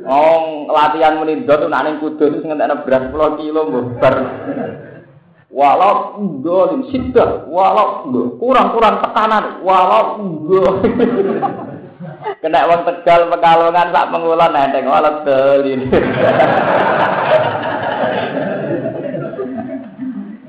Oh, 0.09 0.65
latihan 0.73 1.21
muni 1.21 1.45
dot 1.45 1.69
nang 1.69 2.01
kudus 2.01 2.41
ngentekno 2.41 2.81
beras 2.89 3.13
10 3.13 3.41
kilo 3.45 3.61
mbar. 3.69 4.17
Walau 5.53 6.17
dolim 6.45 6.89
sidah, 6.93 7.45
walau 7.49 8.09
kurang-kurang 8.37 9.01
tekanan, 9.01 9.65
walau 9.65 10.21
Kena 12.39 12.71
wong 12.71 12.83
Tegal 12.87 13.31
Pekalongan 13.31 13.91
sak 13.95 14.09
pengulan 14.15 14.55
enteng 14.55 14.87
walet 14.91 15.17
dolin. 15.27 15.81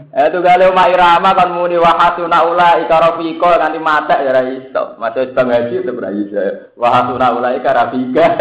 Eh 0.10 0.27
tunggale 0.36 0.67
Mak 0.75 0.91
Irama 0.91 1.32
kon 1.32 1.55
muni 1.55 1.79
wa 1.79 1.95
hasuna 1.95 2.43
ula 2.43 2.84
ikarafiko 2.84 3.55
nganti 3.55 3.79
mate 3.79 4.19
ya 4.19 4.36
ra 4.36 4.43
iso. 4.43 4.99
Masuk 4.99 5.32
bang 5.32 5.47
haji 5.47 5.79
itu 5.79 5.95
ra 5.95 6.12
iso. 6.12 6.75
Wa 6.75 6.91
hasuna 6.91 7.32
ula 7.32 7.55
ikarafika. 7.55 8.25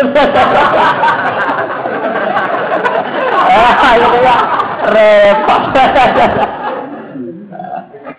Ayo 3.89 4.11
ya 4.21 4.37
repot. 4.91 5.63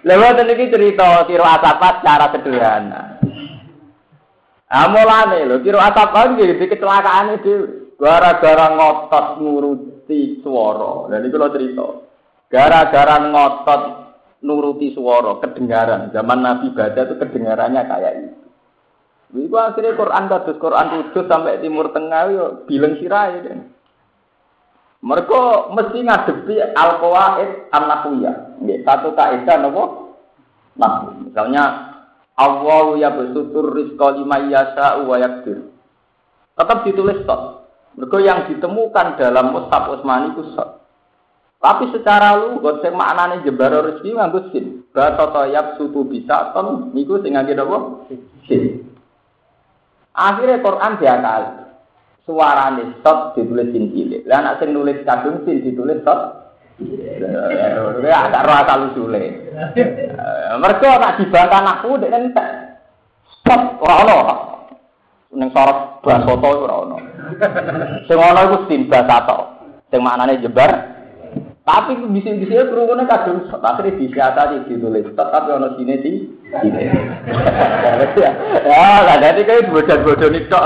Lewat 0.07 0.39
ini 0.47 0.71
cerita 0.71 1.27
tiro 1.27 1.43
asapat 1.43 1.99
cara 1.99 2.31
sederhana. 2.31 3.18
Amolane 4.69 5.49
lho, 5.49 5.65
kira 5.65 5.81
atap 5.81 6.13
nggih 6.13 6.61
di 6.61 6.65
kecelakaan 6.69 7.41
itu 7.41 7.53
gara-gara 7.97 8.69
ngotot 8.77 9.41
nuruti 9.41 10.45
swara. 10.45 11.09
Dan 11.09 11.25
itu 11.25 11.35
lo 11.41 11.49
cerita. 11.49 11.87
Gara-gara 12.53 13.17
ngotot 13.17 13.81
nuruti 14.45 14.93
suara, 14.93 15.41
kedengaran. 15.41 16.13
Zaman 16.13 16.45
Nabi 16.45 16.69
Bada 16.77 17.01
itu 17.01 17.17
kedengarannya 17.17 17.81
kayak 17.81 18.13
itu. 18.21 18.37
Iku 19.29 19.57
akhirnya 19.57 19.93
Quran 19.93 20.25
kados 20.25 20.57
Quran 20.57 21.13
kudus 21.13 21.25
sampai 21.29 21.61
Timur 21.61 21.93
Tengah 21.93 22.21
yo 22.33 22.45
bilang 22.65 22.97
sirai 22.97 23.41
deh. 23.45 23.57
Mereka 24.99 25.69
mesti 25.73 25.97
ngadepi 26.01 26.55
al-qawaid 26.73 27.71
an-nahwiyah. 27.71 28.57
Satu 28.85 29.13
kaidah 29.13 29.57
nopo? 29.61 29.83
Nah, 30.75 31.13
misalnya 31.23 31.88
Allah 32.39 32.95
ya 32.95 33.11
bersutur 33.11 33.75
rizqa 33.75 34.15
lima 34.15 34.47
yasa 34.47 35.03
wa 35.03 35.19
yakdir. 35.19 35.67
Tetap 36.55 36.87
ditulis 36.87 37.19
tot. 37.27 37.67
Mereka 37.99 38.17
yang 38.23 38.47
ditemukan 38.47 39.19
dalam 39.19 39.51
Mushaf 39.51 39.91
Utsmani 39.91 40.31
itu 40.31 40.55
sot. 40.55 40.79
Tapi 41.59 41.91
secara 41.91 42.39
lu, 42.39 42.63
gak 42.63 42.79
sing 42.79 42.95
maknane 42.95 43.43
jebar 43.43 43.75
rezeki 43.83 44.15
nganggo 44.15 44.39
sin. 44.55 44.87
Batata 44.95 45.51
yab 45.51 45.75
sutu 45.75 46.07
bisa 46.07 46.55
ton 46.55 46.95
niku 46.95 47.19
sing 47.19 47.35
ngangge 47.35 47.59
apa? 47.59 48.07
Sin. 48.47 48.87
Akhirnya 50.15 50.63
Quran 50.63 50.95
diakal. 50.95 51.43
Suarane 52.23 53.03
sot 53.03 53.35
ditulis 53.35 53.75
sin 53.75 53.91
cilik. 53.91 54.23
Lah 54.23 54.39
nek 54.39 54.63
sing 54.63 54.71
nulis 54.71 55.03
kadung 55.03 55.43
sin 55.43 55.59
ditulis 55.59 55.99
sot 56.07 56.38
Ya 57.99 58.17
ada 58.31 58.39
roh 58.47 58.55
asal 58.55 58.79
usule. 58.91 59.51
Mereka 60.59 60.87
nak 60.95 61.15
dibantah 61.19 61.61
aku 61.79 61.99
dek 61.99 62.13
entek. 62.15 62.47
Stop 63.43 63.83
ora 63.83 63.95
ono. 64.03 64.17
Ning 65.35 65.51
sorot 65.51 65.99
basoto 65.99 66.47
ora 66.47 66.75
ono. 66.87 66.97
Sing 68.07 68.15
ono 68.15 68.39
iku 68.47 68.57
tim 68.71 68.87
basato. 68.87 69.59
Sing 69.91 69.99
maknane 69.99 70.39
jebar. 70.39 70.71
Tapi 71.67 72.01
bisik-bisiknya 72.01 72.65
kerungunnya 72.65 73.05
kadung 73.05 73.45
akhirnya 73.45 73.93
bisa 73.93 74.33
tadi 74.33 74.57
ditulis 74.65 75.05
tapi 75.13 75.49
ono 75.53 75.77
sini 75.77 76.01
di 76.01 76.11
sini. 76.49 76.83
Ya, 78.65 79.05
lah 79.05 79.17
jadi 79.21 79.41
kayak 79.45 79.69
bodoh-bodoh 79.69 80.29
nih 80.33 80.43
kok. 80.51 80.63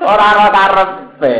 Orang-orang 0.00 0.50
karepe. 0.50 1.34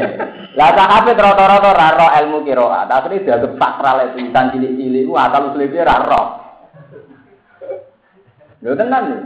Lah 0.58 0.74
sahabat 0.74 1.14
rata-rata 1.14 1.68
ora 1.70 1.88
ro 1.94 2.06
ilmu 2.10 2.38
qiraat. 2.42 2.90
Asline 2.90 3.22
dianggap 3.22 3.54
sakral 3.54 3.98
tulisan 4.18 4.50
cilik-cilik 4.50 5.06
ku 5.06 5.14
asal 5.14 5.54
usule 5.54 5.66
ora 5.78 5.96
ro. 6.02 6.22
Lho 8.58 8.74
tenan 8.74 9.04
lho. 9.06 9.18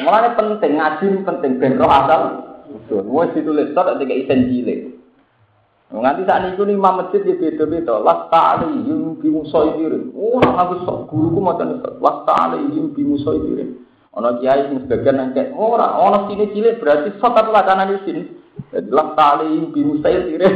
Mulane 0.00 0.28
penting 0.34 0.72
ngaji 0.80 1.06
penting 1.22 1.52
ben 1.62 1.78
roh 1.78 1.90
asal 1.90 2.20
usul. 2.74 3.06
Wis 3.06 3.30
ditulis 3.38 3.70
tok 3.70 3.94
ketika 3.94 4.14
isen 4.18 4.50
cilik. 4.50 4.80
Nganti 5.90 6.22
saat 6.22 6.46
ini 6.46 6.54
nih 6.54 6.78
masjid 6.78 7.22
ya 7.26 7.34
beda-beda. 7.34 7.98
Las 7.98 8.30
ta'alihim 8.30 9.18
bi 9.18 9.26
musaidirin. 9.26 10.14
Oh, 10.14 10.38
aku 10.38 10.86
sok 10.86 11.10
guruku 11.10 11.42
mau 11.42 11.58
tanya 11.58 11.82
Las 11.98 12.22
ta'alihim 12.26 12.94
bi 12.94 13.02
musaidirin. 13.02 13.82
Ono 14.14 14.38
kiai 14.42 14.70
sing 14.70 14.86
sebagian 14.86 15.18
nangkep 15.22 15.54
ora, 15.54 15.98
ono 15.98 16.26
sini 16.26 16.50
cilik 16.50 16.82
berarti 16.82 17.14
sok 17.18 17.30
tapi 17.30 17.50
wacana 17.50 17.90
di 17.90 17.98
sini. 18.06 18.22
Jadi 18.70 18.88
lah 18.94 19.18
tali 19.18 19.66
bingung 19.74 19.98
saya 19.98 20.22
tirin. 20.22 20.54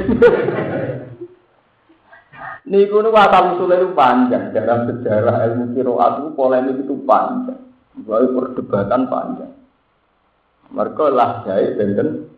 Niku 2.65 3.05
nu 3.05 3.13
asal 3.13 3.61
usulnya 3.61 3.77
itu 3.77 3.93
panjang 3.93 4.49
dalam 4.57 4.89
sejarah 4.89 5.37
ilmu 5.53 5.77
kiroat 5.77 6.13
itu 6.25 6.29
polemik 6.33 6.81
itu 6.81 6.97
panjang, 7.05 7.61
bahwa 8.09 8.41
perdebatan 8.41 9.03
panjang. 9.13 9.53
Mereka 10.73 11.05
lah 11.13 11.45
jahit 11.45 11.77
benten, 11.77 12.33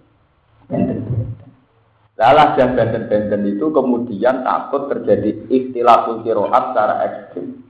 benten. 0.67 0.99
Lalah 2.19 2.59
dan 2.59 2.75
benten-benten 2.75 3.47
itu 3.47 3.71
kemudian 3.71 4.43
takut 4.43 4.91
terjadi 4.91 5.47
istilah 5.47 6.11
kiroat 6.27 6.75
secara 6.75 6.95
ekstrim. 7.07 7.63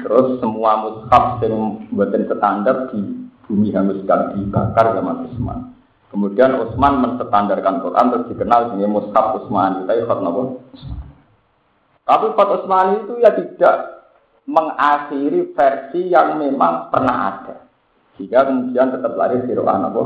Terus 0.00 0.40
semua 0.40 0.80
mushaf 0.80 1.44
yang 1.44 1.84
buatin 1.92 2.24
standar 2.24 2.88
di 2.88 3.00
bumi 3.44 3.68
hanguskan 3.76 4.32
dibakar 4.32 4.96
sama 4.96 5.28
Utsman. 5.28 5.75
Kemudian 6.16 6.56
Utsman 6.56 7.04
menstandarkan 7.04 7.84
Quran 7.84 8.08
terus 8.08 8.28
dikenal 8.32 8.72
dengan 8.72 8.88
mushaf 8.88 9.36
Utsman. 9.36 9.84
Ikut 9.84 10.18
nopo 10.24 10.64
Tapi 12.08 12.26
Khot 12.32 12.48
Utsman 12.56 13.04
itu 13.04 13.20
ya 13.20 13.36
tidak 13.36 14.08
mengakhiri 14.48 15.52
versi 15.52 16.08
yang 16.08 16.40
memang 16.40 16.88
pernah 16.88 17.36
ada. 17.36 17.68
Jika 18.16 18.48
kemudian 18.48 18.96
tetap 18.96 19.12
lahir 19.12 19.44
di 19.44 19.52
roh 19.52 19.68
apa? 19.68 20.02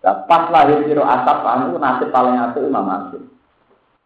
Nah, 0.00 0.16
pas 0.24 0.48
lahir 0.48 0.80
di 0.88 0.96
roh 0.96 1.04
asap 1.04 1.44
itu 1.44 1.76
nasib 1.76 2.08
paling 2.08 2.36
apik 2.40 2.64
Imam 2.64 2.88
Asim. 2.88 3.22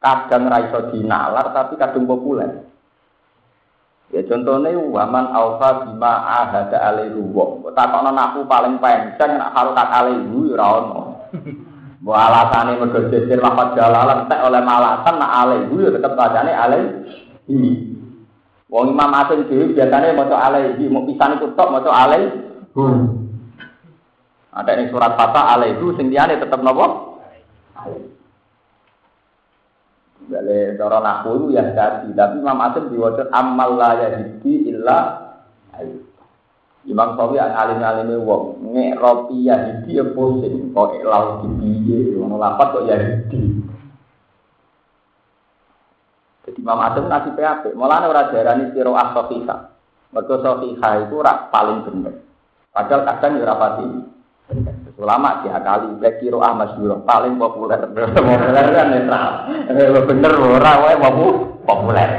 Kadang 0.03 0.51
raiso 0.51 0.91
dinalar 0.91 1.55
tapi 1.55 1.79
kadang 1.79 2.03
populer. 2.03 2.67
Ya 4.09 4.25
contohnya 4.25 4.73
waman 4.73 5.37
alfa 5.37 5.85
bima 5.85 6.13
ahada 6.25 6.81
alaihi 6.81 7.21
wa. 7.29 7.61
Takokno 7.77 8.09
aku 8.09 8.41
paling 8.49 8.81
penceng 8.81 9.37
nak 9.37 9.53
tak 9.77 9.89
alaihi 9.93 10.57
ora 10.57 10.67
ono. 10.81 11.03
Mbok 12.01 12.15
alasane 12.17 12.79
mergo 12.79 13.11
jejer 13.13 13.37
lafaz 13.37 13.77
jalalan 13.77 14.25
tek 14.31 14.41
oleh 14.41 14.63
malasan 14.65 15.21
nak 15.21 15.33
alaihi 15.45 15.77
ya 15.77 15.91
tetep 15.93 16.13
bacane 16.17 16.53
alaihi. 16.57 17.69
Wong 18.69 18.97
Imam 18.97 19.13
Asim 19.13 19.45
dhewe 19.49 19.77
biasane 19.77 20.13
maca 20.13 20.37
alaihi, 20.41 20.93
mau 20.93 21.05
pisan 21.05 21.37
iku 21.37 21.53
tok 21.53 21.73
maca 21.73 21.91
alaihi. 21.93 22.29
Ada 24.57 24.73
ning 24.73 24.89
surat 24.89 25.21
Fatah 25.21 25.53
alaihi 25.57 25.85
sing 26.01 26.09
liyane 26.09 26.41
tetep 26.41 26.61
napa? 26.65 26.87
Alaihi. 27.77 28.18
Jadi 30.29 30.77
cara 30.77 31.01
naku 31.01 31.29
itu 31.41 31.57
ya 31.57 31.65
jadi, 31.73 32.09
tapi 32.13 32.37
Imam 32.45 32.61
Asim 32.61 32.93
diwajib 32.93 33.33
amal 33.33 33.81
la 33.81 33.97
yahdi 33.97 34.69
illa 34.69 34.99
ayu. 35.73 36.05
Imam 36.85 37.17
Sawi 37.17 37.41
yang 37.41 37.57
alim-alim 37.57 38.29
wong 38.29 38.61
ngek 38.77 39.01
roti 39.01 39.49
yahdi 39.49 39.97
ya 39.97 40.05
pusing 40.13 40.77
kok 40.77 41.01
lau 41.01 41.41
di 41.41 41.49
piye 41.57 42.13
ngono 42.13 42.37
lapat 42.37 42.67
kok 42.77 42.87
yahdi. 42.93 43.41
Jadi 46.45 46.59
Imam 46.61 46.81
Asim 46.85 47.09
nasi 47.09 47.33
PAP, 47.33 47.73
malah 47.73 48.05
ora 48.05 48.29
diarani 48.29 48.69
sira 48.77 48.93
as-sahihah. 48.93 49.61
Mergo 50.13 50.41
itu 50.41 51.17
rak 51.21 51.53
paling 51.53 51.85
bener. 51.85 52.15
Padahal 52.73 53.05
kadang 53.05 53.33
ya 53.41 53.45
ora 53.49 53.57
pati. 53.61 53.87
Ulama 54.99 55.47
diakali, 55.47 55.95
baik 56.03 56.19
kiro 56.19 56.43
Ahmad 56.43 56.75
Syuro 56.75 56.99
paling 57.07 57.39
populer. 57.39 57.79
populer 57.87 58.67
kan 58.75 58.91
netral. 58.91 59.31
Bener 60.11 60.33
orang 60.35 60.79
wae 60.83 60.97
populer. 61.63 62.11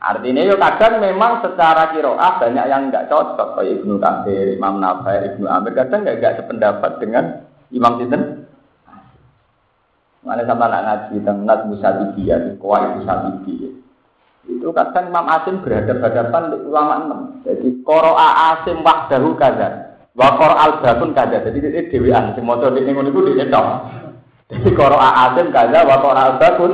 Artinya 0.00 0.48
yo 0.48 0.56
kadang 0.56 1.04
memang 1.04 1.44
secara 1.44 1.92
kiroah 1.92 2.40
banyak 2.40 2.64
yang 2.72 2.88
nggak 2.88 3.12
cocok 3.12 3.60
kayak 3.60 3.84
Ibnu 3.84 4.00
Katsir, 4.00 4.56
Imam 4.56 4.80
Nawawi, 4.80 5.36
Ibnu 5.36 5.44
Amir 5.44 5.76
kadang 5.76 6.00
nggak 6.00 6.16
nggak 6.16 6.36
sependapat 6.40 6.92
dengan 6.96 7.44
Imam 7.68 8.00
Sinten. 8.00 8.48
Mana 10.24 10.48
sama 10.48 10.72
anak 10.72 11.12
ngaji 11.12 11.16
tentang 11.20 11.44
Nat 11.44 11.60
Musadibiyah, 11.68 12.56
Kuwait 12.56 12.88
Musadibiyah. 12.96 13.72
Itu 14.48 14.72
kadang 14.72 15.12
Imam 15.12 15.28
Asim 15.28 15.60
berhadapan-hadapan 15.60 16.42
ulama 16.64 16.94
enam. 17.04 17.20
Jadi 17.44 17.84
Qoro'a 17.84 18.56
Asim 18.56 18.80
wahdahu 18.80 19.36
kaza. 19.36 19.89
Wakor 20.20 20.52
al 20.52 20.84
batun 20.84 21.16
kada. 21.16 21.40
Jadi 21.40 21.64
ini 21.64 21.88
dewan. 21.88 22.36
Motor 22.44 22.76
di 22.76 22.84
ngono 22.84 23.08
iku 23.08 23.24
dhewe 23.24 23.48
tok. 23.48 23.66
Jadi 24.52 24.68
koro 24.76 25.00
asim 25.00 25.48
kada 25.48 25.88
wakor 25.88 26.12
al 26.12 26.36
batun 26.36 26.72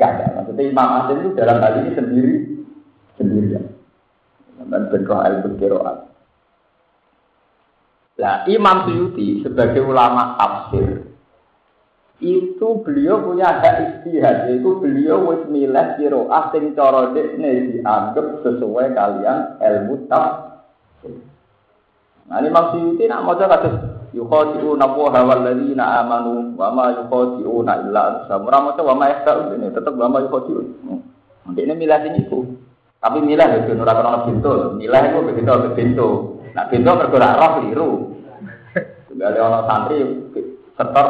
kada. 0.00 0.32
Maksudnya 0.32 0.72
Imam 0.72 0.88
Asim 1.04 1.16
itu 1.20 1.30
dalam 1.36 1.60
hal 1.60 1.84
ini 1.84 1.90
sendiri 1.92 2.36
sendirian. 3.20 3.64
Dan 4.64 4.88
benroh 4.88 5.20
al 5.20 5.44
berkiroat. 5.44 6.08
Nah, 8.14 8.46
Imam 8.48 8.88
Suyuti 8.88 9.42
sebagai 9.42 9.82
ulama 9.82 10.38
tafsir 10.38 11.02
itu 12.22 12.68
beliau 12.86 13.26
punya 13.26 13.58
hak 13.58 13.76
istihad 13.90 14.46
yaitu 14.46 14.70
beliau 14.78 15.34
wis 15.34 15.44
milih 15.50 15.98
kiroah 15.98 16.54
sing 16.54 16.72
cara 16.78 17.10
dekne 17.10 17.74
dianggap 17.74 18.40
sesuai 18.46 18.94
kalian 18.94 19.58
ilmu 19.58 20.06
tafsir. 20.06 21.33
Nah 22.24 22.40
ini 22.40 22.48
Imam 22.48 22.64
Suyuti 22.72 23.04
nak 23.04 23.24
maca 23.28 23.44
kados 23.44 23.74
yukhadi'una 24.16 24.86
wa 24.88 25.12
walladzina 25.12 25.84
amanu 26.00 26.56
wa 26.56 26.72
ma 26.72 26.84
yukhadi'una 26.96 27.72
illa 27.84 28.00
anfusahum. 28.08 28.48
Ora 28.48 28.58
maca 28.64 28.80
wa 28.80 28.94
ma 28.96 29.04
yahta'un 29.12 29.60
ini 29.60 29.68
tetep 29.74 29.92
wa 29.92 30.08
ma 30.08 30.18
yukhadi'un. 30.24 30.66
Ini 31.52 31.74
milih 31.76 31.98
sing 32.00 32.14
iku. 32.24 32.40
Tapi 33.04 33.20
milih 33.20 33.44
ya 33.44 33.60
ora 33.76 33.92
kena 33.92 34.24
pintu. 34.24 34.52
Milih 34.80 35.02
iku 35.12 35.18
begitu 35.28 35.52
pintu. 35.76 36.08
Nah 36.56 36.64
pintu 36.72 36.90
mergo 36.96 37.16
ora 37.20 37.36
roh 37.36 37.52
liru. 37.60 37.90
Tunggal 39.12 39.36
ana 39.36 39.60
santri 39.68 40.00
setor 40.74 41.08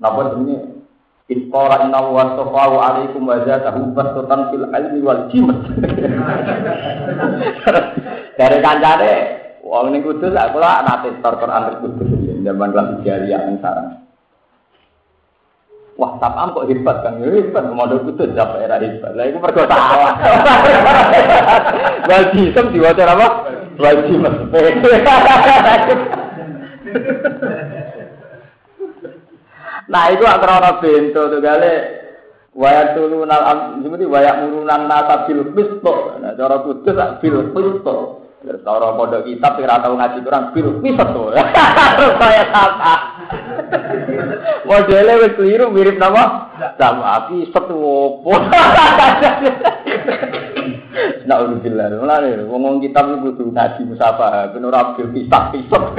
napa 0.00 0.20
jenenge 0.34 0.74
Iqala 1.24 1.88
inna 1.88 2.04
wa 2.04 2.36
safahu 2.36 2.76
alaikum 2.84 3.24
wa 3.24 3.40
zatahu 3.48 3.96
bastatan 3.96 4.52
fil 4.52 4.68
ilmi 4.68 5.00
wal 5.00 5.24
jimat. 5.32 5.56
Dari 8.38 8.58
kancane 8.60 9.12
Wong 9.74 9.90
ning 9.90 10.06
kudus 10.06 10.30
aku 10.38 10.62
lah 10.62 10.86
nate 10.86 11.18
tor 11.18 11.34
Quran 11.34 11.66
ning 11.66 11.82
kudus 11.82 12.06
zaman 12.46 12.70
kelas 12.70 13.02
jariah 13.02 13.42
ning 13.42 13.58
sarang. 13.58 14.06
Wah, 15.98 16.14
tapam 16.22 16.54
kok 16.54 16.70
hebat 16.70 17.02
kan? 17.02 17.18
Ya, 17.18 17.26
hebat, 17.42 17.74
modal 17.74 18.06
kudus 18.06 18.38
apa 18.38 18.62
era 18.62 18.78
hebat. 18.78 19.18
Lah 19.18 19.26
iku 19.26 19.42
mergo 19.42 19.66
tawa. 19.66 20.14
Wajib 22.10 22.54
sem 22.54 22.70
diwaca 22.70 23.02
apa? 23.02 23.28
Mesti. 23.74 24.14
Nah, 29.84 30.08
itu 30.08 30.24
antara 30.24 30.80
bento 30.80 31.28
tuh 31.28 31.44
gale 31.44 31.74
Waya 32.56 32.96
tulunal 32.96 33.42
am, 33.44 33.58
seperti 33.84 34.08
waya 34.08 34.40
murunan 34.40 34.88
nasa 34.88 35.28
bil. 35.28 35.44
Nah, 35.52 36.32
cara 36.38 36.56
kudus 36.64 37.20
bil 37.20 37.52
pisto. 37.52 38.23
Cara 38.44 38.92
pondok 38.92 39.24
kitab 39.24 39.56
sing 39.56 39.64
ora 39.64 39.80
tau 39.80 39.96
ngaji 39.96 40.20
Quran 40.20 40.52
biru 40.52 40.76
piset 40.84 41.08
to. 41.16 41.32
Saya 42.20 42.44
kata. 42.52 42.94
Modele 44.68 45.12
wis 45.24 45.32
keliru 45.32 45.72
mirip 45.72 45.96
nama 45.96 46.52
sama 46.76 47.24
api 47.24 47.48
setu 47.48 47.76
opo. 47.80 48.36
Nah, 51.24 51.40
udah 51.40 51.58
mulane 51.98 52.36
ngomong 52.46 52.78
kitab 52.84 53.08
itu 53.10 53.32
kudu 53.32 53.50
ngaji 53.50 53.82
musafah, 53.88 54.52
ben 54.54 54.62
ora 54.68 54.94
bil 54.94 55.08
pisak 55.10 55.56
piset. 55.56 55.82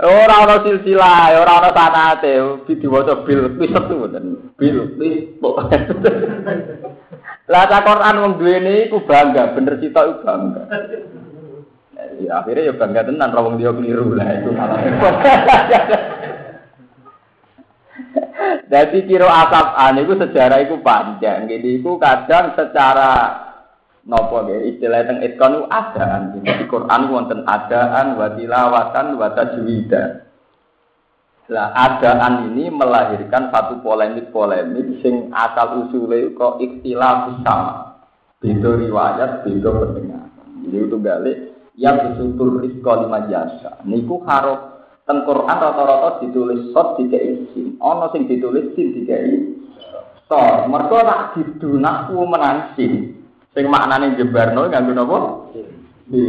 Ora 0.00 0.48
ana 0.48 0.64
silsilah, 0.64 1.36
ora 1.36 1.60
ana 1.60 1.70
sanate, 1.76 2.64
diwaca 2.64 3.20
bil 3.28 3.60
piset 3.60 3.84
tuh, 3.84 4.08
bil 4.56 4.96
piset. 4.96 5.84
Lah 7.50 7.66
ta 7.66 7.82
Quran 7.82 8.22
wong 8.22 8.38
duwene 8.38 8.86
iku 8.86 9.02
bangga, 9.02 9.58
bener 9.58 9.74
cita 9.82 10.06
iku 10.06 10.22
bangga. 10.22 10.70
Ya 12.22 12.38
akhirnya 12.38 12.70
ya 12.70 12.74
bangga 12.78 13.10
tenan 13.10 13.34
ra 13.34 13.42
wong 13.42 13.58
dia 13.58 13.74
keliru 13.74 14.14
lah 14.14 14.30
itu. 14.38 14.54
Jadi 18.70 18.98
kira 19.10 19.26
asap 19.26 19.66
itu 19.98 20.14
sejarah 20.14 20.58
itu 20.62 20.78
panjang. 20.78 21.50
Jadi 21.50 21.82
itu 21.82 21.90
kadang 21.98 22.54
secara 22.54 23.10
nopo 24.06 24.46
ya 24.46 24.70
istilah 24.70 25.10
itkon 25.18 25.58
itu 25.58 25.66
adaan. 25.74 26.38
Jadi 26.38 26.64
Quran 26.70 27.02
wonten 27.10 27.42
adaan 27.50 28.14
wa 28.14 28.30
tilawatan 28.30 29.18
wa 29.18 29.28
tajwidan. 29.34 30.29
Lah 31.50 31.74
adaan 31.74 32.54
ini 32.54 32.70
melahirkan 32.70 33.50
satu 33.50 33.82
polemik-polemik 33.82 35.02
sing 35.02 35.34
asal 35.34 35.82
usulnya 35.82 36.30
kok 36.38 36.62
ikhtilaf 36.62 37.42
sama. 37.42 37.98
Beda 38.38 38.78
riwayat, 38.78 39.42
beda 39.42 39.68
pendengar. 39.74 40.30
Jadi 40.62 40.76
itu 40.78 40.96
balik 41.02 41.36
yang 41.74 41.98
disutul 42.06 42.62
rizqa 42.62 43.02
lima 43.02 43.26
jasa. 43.26 43.82
Niku 43.82 44.22
harus 44.22 44.62
teng 45.10 45.26
Quran 45.26 45.58
rata-rata 45.58 46.22
ditulis 46.22 46.70
sot 46.70 46.94
tiga 47.02 47.18
isin. 47.18 47.74
Ono 47.82 48.06
sing 48.14 48.30
ditulis 48.30 48.70
sin 48.78 48.94
tiga 49.02 49.18
sot. 50.30 50.70
Mereka 50.70 50.96
nak 51.02 51.34
didunaku 51.34 52.14
menansin. 52.30 53.26
Sing 53.50 53.64
maknane 53.66 54.14
jebarno 54.14 54.70
nganggo 54.70 54.92
napa? 54.94 55.18
Di. 56.06 56.22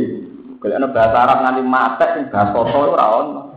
Kalau 0.62 0.94
bahasa 0.94 1.18
Arab 1.26 1.40
nanti 1.46 1.62
mate 1.62 2.06
sing 2.18 2.26
bahasa 2.34 2.58
ora 2.58 3.06
ono. 3.22 3.51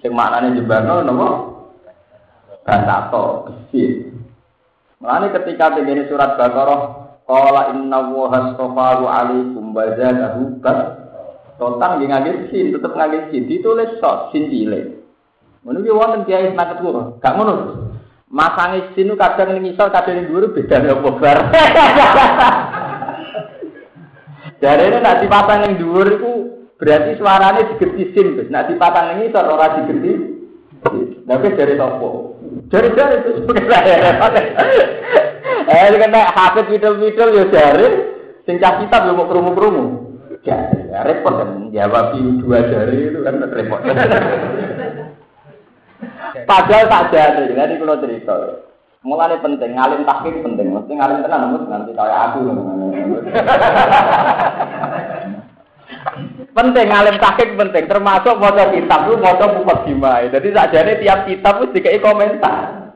Sing 0.00 0.12
maknane 0.16 0.56
jembano 0.56 1.04
napa? 1.04 1.28
Basato, 2.64 3.24
besi. 3.48 4.08
Mulane 5.00 5.32
ketika 5.32 5.72
begini 5.72 6.04
surat 6.08 6.36
Baqarah, 6.36 6.80
qala 7.24 7.72
inna 7.72 8.04
wa 8.12 8.28
hastafaru 8.28 9.08
alaikum 9.08 9.72
wa 9.72 9.84
zadahu 9.96 10.60
bas. 10.60 10.80
Totan 11.56 12.00
nggih 12.00 12.08
ngangge 12.08 12.32
sin, 12.52 12.72
tetep 12.72 12.92
ngangge 12.96 13.32
sin, 13.32 13.44
ditulis 13.48 13.96
sot 14.00 14.32
sin 14.32 14.48
cilik. 14.48 15.00
Ngono 15.60 15.84
ki 15.84 15.92
wonten 15.92 16.24
kiai 16.24 16.56
sanget 16.56 16.80
kula. 16.80 17.20
Gak 17.20 17.36
ngono. 17.36 17.54
Masang 18.30 18.78
isin 18.78 19.12
kadang 19.18 19.58
ning 19.58 19.74
isor 19.74 19.90
kadang 19.92 20.16
ning 20.16 20.30
dhuwur 20.30 20.54
bedane 20.54 20.88
opo 20.94 21.18
bar. 21.18 21.50
Dari 24.62 24.84
ini 24.86 24.98
nak 25.02 25.18
dipasang 25.20 25.60
ning 25.66 25.72
dhuwur 25.82 26.06
iku 26.14 26.32
berarti 26.80 27.20
suaranya 27.20 27.68
digerti 27.68 28.16
sin, 28.16 28.40
Gus. 28.40 28.48
Nak 28.48 28.72
dipasang 28.72 29.14
ning 29.14 29.28
isor 29.28 29.44
ora 29.44 29.76
digerti. 29.78 30.40
Tapi 31.28 31.46
dari 31.52 31.76
topo. 31.76 32.40
Dari 32.72 32.88
dari 32.96 33.20
itu 33.20 33.44
sebenarnya. 33.44 34.16
Eh, 35.70 35.86
kan 35.92 36.16
hafid 36.34 36.66
widel-widel 36.72 37.36
ya 37.36 37.44
dari 37.52 37.88
sing 38.48 38.56
cah 38.58 38.80
kitab 38.80 39.06
yo 39.06 39.14
mau 39.14 39.28
kerumu-kerumu. 39.28 40.08
Ya, 40.40 40.72
repot 41.04 41.36
kan 41.36 41.68
jawab 41.68 42.16
dua 42.16 42.64
jari 42.64 43.12
itu 43.12 43.20
kan 43.20 43.44
repot. 43.44 43.84
Padahal 46.48 46.88
tak 46.88 47.12
jadi, 47.12 47.52
jadi 47.52 47.76
kalau 47.76 48.00
cerita. 48.00 48.64
Mulai 49.04 49.36
penting, 49.40 49.76
ngalim 49.76 50.04
takik 50.08 50.40
penting. 50.44 50.72
Mesti 50.72 50.92
ngalim 50.96 51.24
tenang, 51.24 51.56
nanti 51.68 51.92
kayak 51.92 52.32
aku. 52.32 52.40
penting 56.60 56.92
ngalim 56.92 57.16
takik 57.16 57.56
penting, 57.56 57.88
termasuk 57.88 58.36
foto 58.36 58.62
kitab 58.76 59.08
foto 59.08 59.44
buku 59.56 59.74
gimai. 59.88 60.28
Jadi 60.28 60.48
saja 60.52 60.84
tiap 60.84 61.24
kitab 61.24 61.64
itu 61.64 61.80
dikai 61.80 62.04
komentar. 62.04 62.92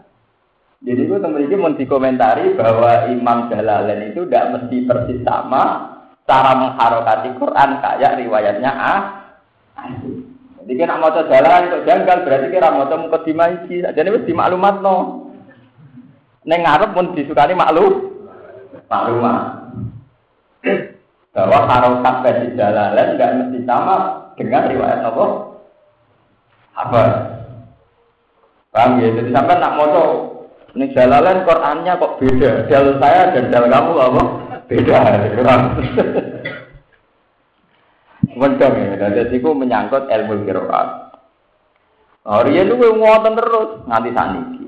Jadi 0.84 1.00
itu 1.08 1.16
teman 1.16 1.40
ini 1.40 1.56
mau 1.56 1.72
dikomentari 1.72 2.52
bahwa 2.60 3.08
Imam 3.08 3.48
Jalalain 3.48 4.12
itu 4.12 4.28
tidak 4.28 4.52
mesti 4.52 4.76
persis 4.84 5.24
sama 5.24 5.96
cara 6.28 6.52
mengharokati 6.60 7.40
Quran 7.40 7.70
kayak 7.80 8.20
riwayatnya 8.20 8.68
ah. 8.68 9.00
Jadi 10.60 10.80
kan 10.84 11.00
mau 11.00 11.08
jalan 11.08 11.72
untuk 11.72 11.88
janggal 11.88 12.18
berarti 12.28 12.46
kira 12.52 12.68
mau 12.68 12.84
muka 12.84 13.18
dimaiki. 13.24 13.80
Jadi 13.80 14.08
wis 14.12 14.28
dimaklumat 14.28 14.84
no. 14.84 15.24
Neng 16.44 16.60
ngarep 16.60 16.92
pun 16.92 17.16
disukani 17.16 17.56
maklum 17.56 18.12
maklumat. 18.92 19.64
Bahwa 21.34 21.66
harokat 21.66 22.14
versi 22.22 22.46
jalalan 22.54 23.18
nggak 23.18 23.32
mesti 23.42 23.58
sama 23.66 23.96
dengan 24.38 24.70
riwayat 24.70 25.02
nopo 25.02 25.24
apa. 26.78 27.02
Paham 28.74 28.98
ya? 28.98 29.08
Jadi 29.14 29.30
sampai 29.30 29.58
nak 29.58 29.74
moto 29.78 30.04
ini 30.74 30.90
jalalan 30.90 31.46
Qurannya 31.46 31.98
kok 31.98 32.18
beda. 32.18 32.66
Dal 32.66 32.98
saya 32.98 33.30
dan 33.30 33.44
dal 33.54 33.66
kamu 33.70 33.92
apa? 33.94 34.22
Beda. 34.66 34.98
Kurang. 35.38 35.62
Mendong 38.34 38.74
ya. 38.74 38.94
Dan 38.98 39.30
itu 39.30 39.50
menyangkut 39.54 40.10
ilmu 40.10 40.42
kiroat. 40.42 40.88
Oh, 42.24 42.40
dia 42.42 42.64
itu 42.64 42.74
ngotot 42.74 43.36
terus 43.36 43.70
nganti 43.86 44.10
saniki. 44.16 44.66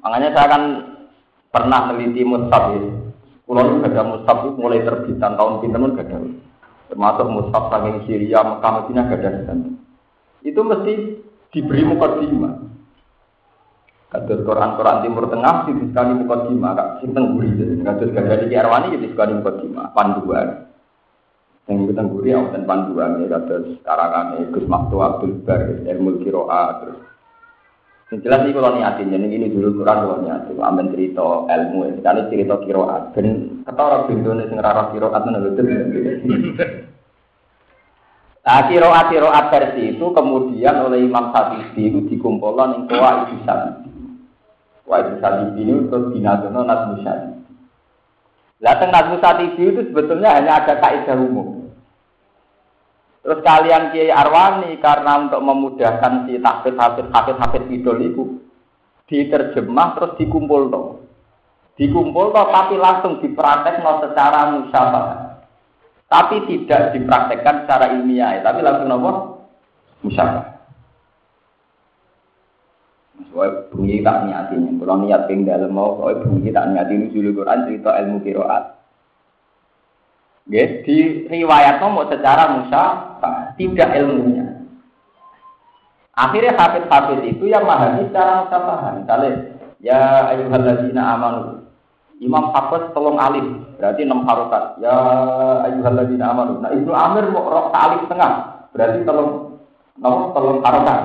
Makanya 0.00 0.28
saya 0.32 0.48
kan 0.48 0.62
pernah 1.52 1.80
meneliti 1.92 2.24
mushaf 2.24 2.74
ya. 2.74 2.80
Kulo 3.50 3.66
itu 3.66 3.82
gada 3.82 4.06
mushaf 4.06 4.46
itu 4.46 4.62
mulai 4.62 4.86
terbitan 4.86 5.34
tahun 5.34 5.58
pinter 5.58 5.82
pun 5.82 5.98
gada. 5.98 6.22
Termasuk 6.86 7.26
mushaf 7.34 7.66
saking 7.66 8.06
Syria, 8.06 8.46
Mekah, 8.46 8.70
Madinah 8.78 9.04
gada 9.10 9.30
Itu 10.46 10.62
mesti 10.62 11.18
diberi 11.50 11.82
mukadimah. 11.82 12.54
Kados 14.14 14.46
Quran-Quran 14.46 15.02
Timur 15.02 15.26
Tengah 15.26 15.66
di 15.66 15.82
sekali 15.82 16.12
mukadimah, 16.22 16.70
kak 16.78 16.88
sing 17.02 17.10
tengguri. 17.10 17.50
Kados 17.82 18.14
Ghazali 18.14 18.54
Arwani 18.54 18.94
di 18.94 19.10
sekali 19.10 19.34
mukadimah, 19.42 19.98
panduan. 19.98 20.70
Yang 21.66 21.90
itu 21.90 21.92
tengguri 21.98 22.30
dan 22.54 22.62
panduan 22.70 23.18
ya 23.18 23.34
kados 23.34 23.66
karangan 23.82 24.46
Gus 24.54 24.66
Maktu 24.70 24.96
Abdul 25.02 25.42
Bar, 25.42 25.62
Ilmu 25.90 26.22
Kiroa 26.22 26.86
terus. 26.86 27.09
Yang 28.10 28.26
jelas 28.26 28.42
ini 28.42 28.58
kalau 28.58 28.74
niatin, 28.74 29.14
jadi 29.14 29.22
ini 29.22 29.46
dulu 29.54 29.68
Quran 29.78 30.02
kalau 30.02 30.18
niatin, 30.26 30.58
amin 30.58 30.90
cerita 30.90 31.46
ilmu, 31.46 31.94
sekali 31.94 32.20
cerita 32.26 32.54
kiroat, 32.66 33.14
dan 33.14 33.26
kata 33.62 33.80
orang 33.86 34.06
bintune 34.10 34.50
sing 34.50 34.58
rara 34.58 34.90
kiroat 34.90 35.22
betul. 35.22 35.66
Nah, 38.40 38.66
kiroat 38.66 39.06
kiroat 39.14 39.46
versi 39.54 39.94
itu 39.94 40.06
kemudian 40.10 40.74
oleh 40.90 41.06
Imam 41.06 41.30
Syafi'i 41.30 41.86
itu 41.86 42.02
dikumpulkan 42.10 42.74
yang 42.74 42.84
kuah 42.90 43.14
itu 43.30 43.46
Syafi'i. 43.46 43.90
Wah 44.90 45.06
itu 45.06 45.22
Satibi 45.22 45.62
ini 45.62 45.86
terus 45.86 46.10
dinadono 46.10 46.66
Nazmu 46.66 47.06
Satibi. 47.06 47.46
Lah 48.58 48.74
Nazmu 48.74 49.22
Satibi 49.22 49.62
itu 49.70 49.80
sebetulnya 49.86 50.34
hanya 50.34 50.58
ada 50.58 50.82
kaidah 50.82 51.14
umum. 51.14 51.59
Terus 53.20 53.44
kalian 53.44 53.92
Kiai 53.92 54.08
Arwani 54.08 54.80
karena 54.80 55.28
untuk 55.28 55.44
memudahkan 55.44 56.24
si 56.24 56.40
tahfidz 56.40 56.80
hafid 56.80 57.06
hafid 57.12 57.36
hafid 57.36 57.64
idol 57.68 58.00
itu 58.00 58.22
diterjemah 59.12 59.88
terus 59.98 60.12
dikumpul 60.16 60.72
toh. 60.72 61.04
Dikumpul 61.76 62.32
toh 62.32 62.46
tapi 62.48 62.80
langsung 62.80 63.20
dipraktek 63.20 63.84
no 63.84 64.00
secara 64.00 64.56
musyawarah. 64.56 65.20
Tapi 66.10 66.42
tidak 66.48 66.96
dipraktekkan 66.96 67.68
secara 67.68 67.94
ilmiah, 67.94 68.40
tapi 68.40 68.64
langsung 68.64 68.88
nopo 68.88 69.10
musyawarah. 70.00 70.48
Soalnya 73.30 73.68
bunyi 73.68 74.00
tak 74.00 74.26
niatin, 74.26 74.80
kalau 74.80 74.96
niat 75.06 75.28
ping 75.28 75.44
dalam 75.44 75.70
mau, 75.70 76.00
soalnya 76.00 76.24
bunyi 76.24 76.50
tak 76.50 76.66
niatin 76.72 77.12
dulu 77.12 77.44
Quran 77.44 77.68
cerita 77.68 77.90
ilmu 78.00 78.18
kiroat. 78.24 78.79
Ya, 80.50 80.82
di 80.82 81.30
riwayat 81.30 81.78
mau 81.78 82.02
secara 82.10 82.58
musa, 82.58 82.82
tidak 83.54 83.94
ilmunya. 83.94 84.66
Akhirnya 86.18 86.58
hafid-hafid 86.58 87.22
itu 87.30 87.46
yang 87.46 87.62
memahami 87.62 88.10
secara 88.10 88.44
musafahan. 88.44 88.94
Misalnya, 89.06 89.32
ya 89.78 90.00
ayyuhalladzina 90.34 91.02
amanu. 91.16 91.70
Imam 92.20 92.52
Hafiz 92.52 92.92
tolong 92.92 93.16
alif, 93.16 93.46
berarti 93.78 94.04
enam 94.04 94.26
harokat. 94.26 94.76
Ya 94.82 94.96
ayyuhalladzina 95.70 96.34
amanu. 96.34 96.60
Nah, 96.60 96.74
Ibnu 96.74 96.92
Amir 96.92 97.30
mau 97.30 97.46
rok 97.46 97.72
alif 97.72 98.04
tengah, 98.10 98.66
berarti 98.74 99.06
tolong 99.06 99.62
tolong 100.02 100.34
tolong 100.34 100.58
harokat. 100.66 101.00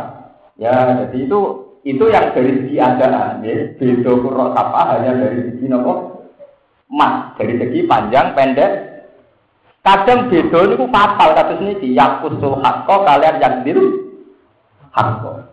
Ya, 0.57 1.05
jadi 1.05 1.17
itu 1.21 1.39
itu 1.85 2.05
yang 2.09 2.33
dari 2.33 2.65
segi 2.65 2.81
adaan 2.81 3.45
ya 3.45 3.77
beda 3.77 4.11
kurang 4.25 4.57
apa 4.57 4.97
hanya 4.97 5.21
dari 5.21 5.53
segi 5.53 5.69
nopo 5.69 5.93
mas 6.89 7.37
dari 7.37 7.61
segi 7.61 7.85
panjang 7.85 8.33
pendek 8.33 8.84
kadang 9.85 10.33
beda 10.33 10.59
itu 10.65 10.85
fatal 10.89 11.29
kasus 11.37 11.61
ini 11.61 11.73
di 11.77 11.89
yakusul 11.93 12.57
hakko 12.57 13.05
kalian 13.05 13.37
yang 13.37 13.55
biru 13.61 13.85
hakko 14.89 15.45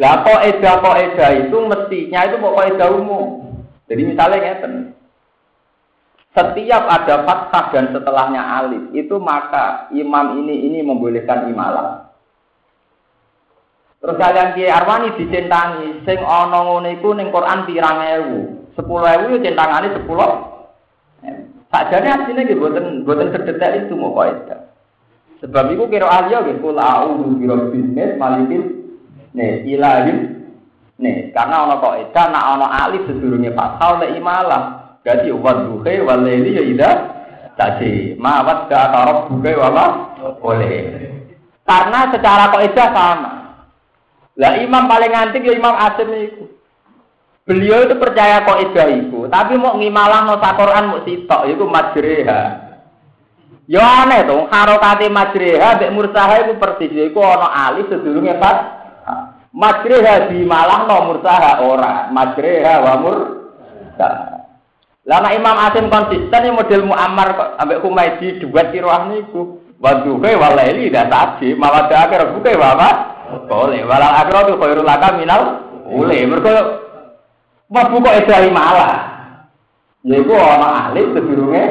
lah 0.00 0.14
kok 0.24 0.40
eda 0.40 0.72
kok 0.80 0.96
eda 0.96 1.26
itu 1.36 1.56
mestinya 1.68 2.20
itu 2.24 2.36
mau 2.40 2.56
eda 2.64 2.88
umum 2.88 3.52
jadi 3.92 4.02
misalnya 4.08 4.40
ngeten 4.40 4.96
setiap 6.32 6.88
ada 6.88 7.28
fathah 7.28 7.64
dan 7.76 7.92
setelahnya 7.92 8.40
alif 8.40 8.88
itu 8.96 9.20
maka 9.20 9.92
imam 9.92 10.40
ini 10.40 10.64
ini 10.64 10.80
membolehkan 10.80 11.52
imalah 11.52 12.08
Terus 14.02 14.18
kalian 14.18 14.58
Kiai 14.58 14.66
Arwani 14.66 15.14
dicentangi, 15.14 16.02
sing 16.02 16.18
ana 16.26 16.58
ngene 16.66 16.98
iku 16.98 17.14
ning 17.14 17.30
Quran 17.30 17.62
pirang 17.70 18.02
ewu. 18.02 18.66
10.000 18.74 19.30
yo 19.30 19.38
centangane 19.38 19.94
10. 19.94 20.51
Sakjane 21.72 22.08
asline 22.12 22.44
nggih 22.44 22.58
boten 22.60 22.86
boten 23.08 23.32
sedetek 23.32 23.86
itu 23.86 23.96
mau 23.96 24.12
kaidah. 24.12 24.68
Sebab 25.40 25.72
iku 25.72 25.88
kira 25.88 26.04
ahli 26.04 26.36
nggih 26.36 26.60
kul 26.60 26.76
a'udzu 26.76 27.40
bisnis 27.72 28.18
malikin 28.20 28.92
nih 29.32 29.64
ilahin 29.64 30.44
nih 31.00 31.32
karena 31.32 31.64
ana 31.64 31.76
kaidah 31.80 32.24
nak 32.28 32.44
ana 32.58 32.66
alif 32.86 33.08
sedurunge 33.08 33.50
fathah 33.56 34.04
lek 34.04 34.14
imalah. 34.20 34.62
Berarti 35.02 35.32
wadduhe 35.32 35.94
walaili 36.04 36.60
ya 36.60 36.62
ida 36.62 36.90
tadi 37.56 38.14
mawat 38.20 38.68
ka 38.68 38.92
tarab 38.92 39.18
buke 39.32 39.52
wala 39.56 40.14
oleh. 40.44 41.08
Karena 41.64 42.12
secara 42.12 42.52
kaidah 42.52 42.88
sama. 42.92 43.32
Lah 44.36 44.60
imam 44.60 44.88
paling 44.88 45.12
antik 45.12 45.44
ya 45.44 45.56
Imam 45.56 45.76
Asim 45.76 46.08
itu. 46.12 46.51
Beliau 47.42 47.82
itu 47.90 47.98
percaya 47.98 48.46
kok 48.46 48.62
itu, 48.62 49.26
tapi 49.26 49.58
mau 49.58 49.74
ngimalah 49.74 50.30
no 50.30 50.38
Quran 50.38 50.94
mau 50.94 51.02
sitok 51.02 51.50
itu 51.50 51.66
majreha. 51.66 52.42
Ya 53.66 53.82
aneh 53.82 54.22
tuh, 54.30 54.46
harokati 54.46 55.10
majreha 55.10 55.74
bek 55.74 55.90
mursaha 55.90 56.46
itu 56.46 56.54
persis 56.62 56.94
itu 56.94 57.18
ono 57.18 57.50
alif 57.50 57.90
sedurunge 57.90 58.38
fat. 58.38 58.58
Majreha 59.50 60.30
di 60.30 60.46
malah 60.46 60.86
no 60.86 61.10
mursaha 61.10 61.66
ora, 61.66 62.14
majreha 62.14 62.74
wa 62.78 62.94
mur. 63.02 63.16
Lama 65.02 65.34
Imam 65.34 65.58
Asim 65.66 65.90
konsisten 65.90 66.46
yang 66.46 66.54
model 66.54 66.86
Muammar 66.86 67.58
ambek 67.58 67.82
Humaydi 67.82 68.38
dibuat 68.38 68.70
kiroah 68.70 69.10
niku. 69.10 69.58
Waduhe 69.82 70.38
walaili 70.38 70.94
dah 70.94 71.10
tadi, 71.10 71.58
malah 71.58 71.90
akhir 71.90 72.38
buke 72.38 72.54
bapak. 72.54 72.94
Boleh. 73.50 73.82
Walau 73.82 74.14
akhiratu 74.14 74.54
khairul 74.62 74.86
laka 74.86 75.18
minal 75.18 75.42
boleh. 75.90 76.22
Mereka 76.22 76.54
mlebu 77.72 77.96
kok 78.04 78.18
edari 78.20 78.52
malah. 78.52 78.92
Yaiku 80.04 80.34
ana 80.36 80.92
alif 80.92 81.16
sedurunge 81.16 81.64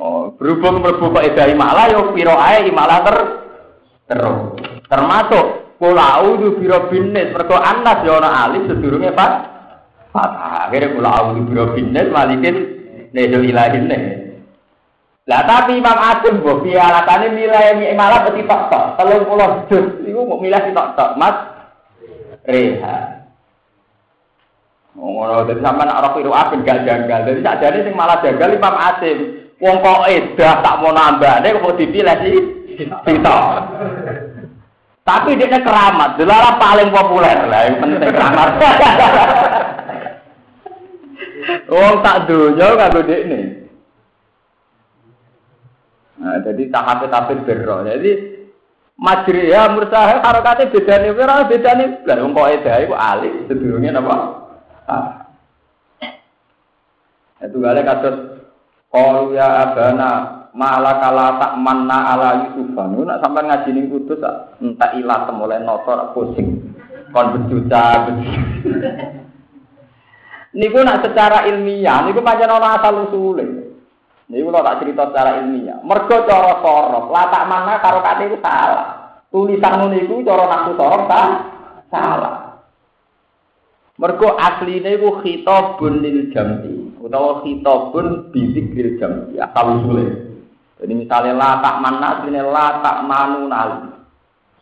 Oh, 0.00 0.32
berhubung 0.40 0.80
mlebu 0.80 1.12
kok 1.12 1.26
edari 1.28 1.52
malah 1.52 1.92
yo 1.92 2.16
pira 2.16 2.32
ae 2.40 2.72
malah 2.72 3.04
ter 3.04 3.16
terus. 4.08 4.56
Termasuk 4.88 5.60
Kula 5.80 6.20
auzu 6.20 6.60
bi 6.60 6.68
rabbin 6.68 7.16
nas, 7.16 7.32
mergo 7.32 7.56
anas 7.56 8.04
ya 8.04 8.20
ana 8.20 8.28
alif 8.44 8.68
sedurunge 8.68 9.16
pas. 9.16 9.48
Fathah. 10.12 10.68
Akhire 10.68 10.92
kula 10.92 11.08
auzu 11.08 11.40
bi 11.48 11.56
rabbin 11.56 11.88
nas 11.96 12.12
malikin 12.12 12.56
nesul 13.16 13.48
ilahin 13.48 13.88
ne. 13.88 13.98
Lah 15.24 15.40
tapi 15.48 15.80
Imam 15.80 15.96
Asim 15.96 16.44
mbok 16.44 16.68
piye 16.68 16.76
alatane 16.76 17.32
milih 17.32 17.96
malah 17.96 18.28
peti 18.28 18.44
tok 18.44 18.68
tok. 18.68 18.84
30 19.00 19.72
juz 19.72 19.86
mau 20.04 20.36
milih 20.36 20.64
tok 20.76 20.88
tok, 21.00 21.10
Mas. 21.16 21.36
Reha. 22.44 23.19
Ngono 25.00 25.48
dadi 25.48 25.64
sampean 25.64 25.88
ora 25.88 26.12
kira 26.12 26.28
aben 26.28 26.60
gak 26.60 26.84
janggal. 26.84 27.24
Dadi 27.24 27.40
sakjane 27.40 27.88
sing 27.88 27.96
malah 27.96 28.20
janggal 28.20 28.52
Imam 28.52 28.76
Asim. 28.76 29.18
Wong 29.56 29.80
kok 29.80 30.08
edah 30.08 30.54
tak 30.60 30.78
mau 30.80 30.92
nambahne 30.92 31.56
kok 31.56 31.76
dipilih 31.80 32.16
sih. 32.20 32.36
Sitok. 33.08 33.44
Tapi 35.00 35.34
dia 35.34 35.58
keramat, 35.58 36.20
dilarang 36.20 36.60
paling 36.60 36.92
populer 36.92 37.48
lah, 37.48 37.66
yang 37.66 37.76
penting 37.82 38.12
keramat. 38.14 38.48
Wong 41.72 41.94
tak 42.04 42.28
kagak 42.28 43.08
dek 43.08 43.22
nih. 43.26 43.44
Nah, 46.20 46.36
jadi 46.44 46.62
tahap 46.68 47.08
tahap 47.08 47.32
berro. 47.48 47.80
Jadi 47.88 48.12
majri 49.00 49.48
ya 49.48 49.72
mursahe 49.72 50.20
harokatnya 50.20 50.68
beda 50.68 50.94
nih, 51.00 51.10
beda 51.16 51.48
beda 51.48 51.70
nih. 51.80 51.88
Lalu 52.04 52.36
kok 52.36 52.50
edah 52.60 52.76
itu 52.84 52.94
alih 52.94 53.34
sedurungnya 53.48 53.96
apa? 53.96 54.39
Ah. 54.88 55.28
Itu 57.40 57.56
gale 57.60 57.80
kasus 57.80 58.16
kalau 58.90 59.32
ya 59.32 59.70
abana 59.70 60.40
malah 60.50 60.98
kala 60.98 61.26
tak 61.38 61.52
manna 61.62 61.98
ala 62.14 62.30
Yusufan. 62.46 62.98
Nak 62.98 63.22
sampai 63.22 63.46
ngaji 63.46 63.70
ning 63.70 63.86
kudus 63.86 64.20
entah 64.58 64.90
ilah 64.98 65.30
mulai 65.32 65.62
notor 65.62 66.10
pusing. 66.12 66.74
Kon 67.10 67.34
berjuta 67.34 68.06
Niku 70.50 70.82
nak 70.82 71.06
secara 71.06 71.46
ilmiah, 71.46 72.02
niku 72.02 72.26
pancen 72.26 72.50
ana 72.50 72.74
asal 72.74 73.06
usule. 73.06 73.70
Niku 74.26 74.50
kalau 74.50 74.66
tak 74.66 74.82
cerita 74.82 75.06
secara 75.06 75.38
ilmiah. 75.38 75.78
Mergo 75.86 76.26
cara 76.26 76.58
sorok, 76.58 77.06
latak 77.14 77.46
mana 77.46 77.78
karo 77.78 78.02
kate 78.02 78.26
itu 78.26 78.38
salah. 78.42 79.14
Tulisan 79.30 79.78
ngono 79.78 79.94
iku 79.94 80.26
cara 80.26 80.50
nafsu 80.50 80.74
sorok? 80.74 81.06
Salah. 81.86 82.49
Mergo 84.00 84.32
asline 84.40 84.96
iku 84.96 85.20
khitabun 85.20 86.00
lil 86.00 86.32
jam'i 86.32 86.96
utawa 87.04 87.44
khitabun 87.44 88.32
bi 88.32 88.48
dzikril 88.48 88.96
jam'i 88.96 89.36
asal 89.36 89.76
usule. 89.76 90.08
Jadi 90.80 90.92
misalnya 90.96 91.36
latak 91.36 91.84
mana, 91.84 92.24
ini 92.24 92.40
latak 92.40 93.04
manu 93.04 93.44
nali. 93.44 93.92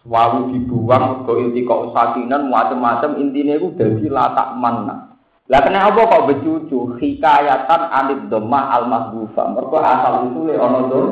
Wawu 0.02 0.50
dibuang, 0.50 1.22
kok 1.22 1.38
inti 1.38 1.62
kok 1.62 1.94
sakinan, 1.94 2.50
macam-macam 2.50 3.14
intinya 3.22 3.54
itu 3.54 3.70
jadi 3.78 4.10
latak 4.10 4.58
mana. 4.58 5.14
Lah 5.46 5.60
kena 5.62 5.86
apa 5.86 6.02
kok 6.02 6.26
becucu? 6.26 6.98
Hikayatan 6.98 7.82
anit 7.94 8.26
domah 8.26 8.74
al 8.74 8.90
mahbufa. 8.90 9.54
Mereka 9.54 9.78
asal 9.78 10.12
usulnya 10.28 10.58
ono 10.58 10.80
dom. 10.90 11.06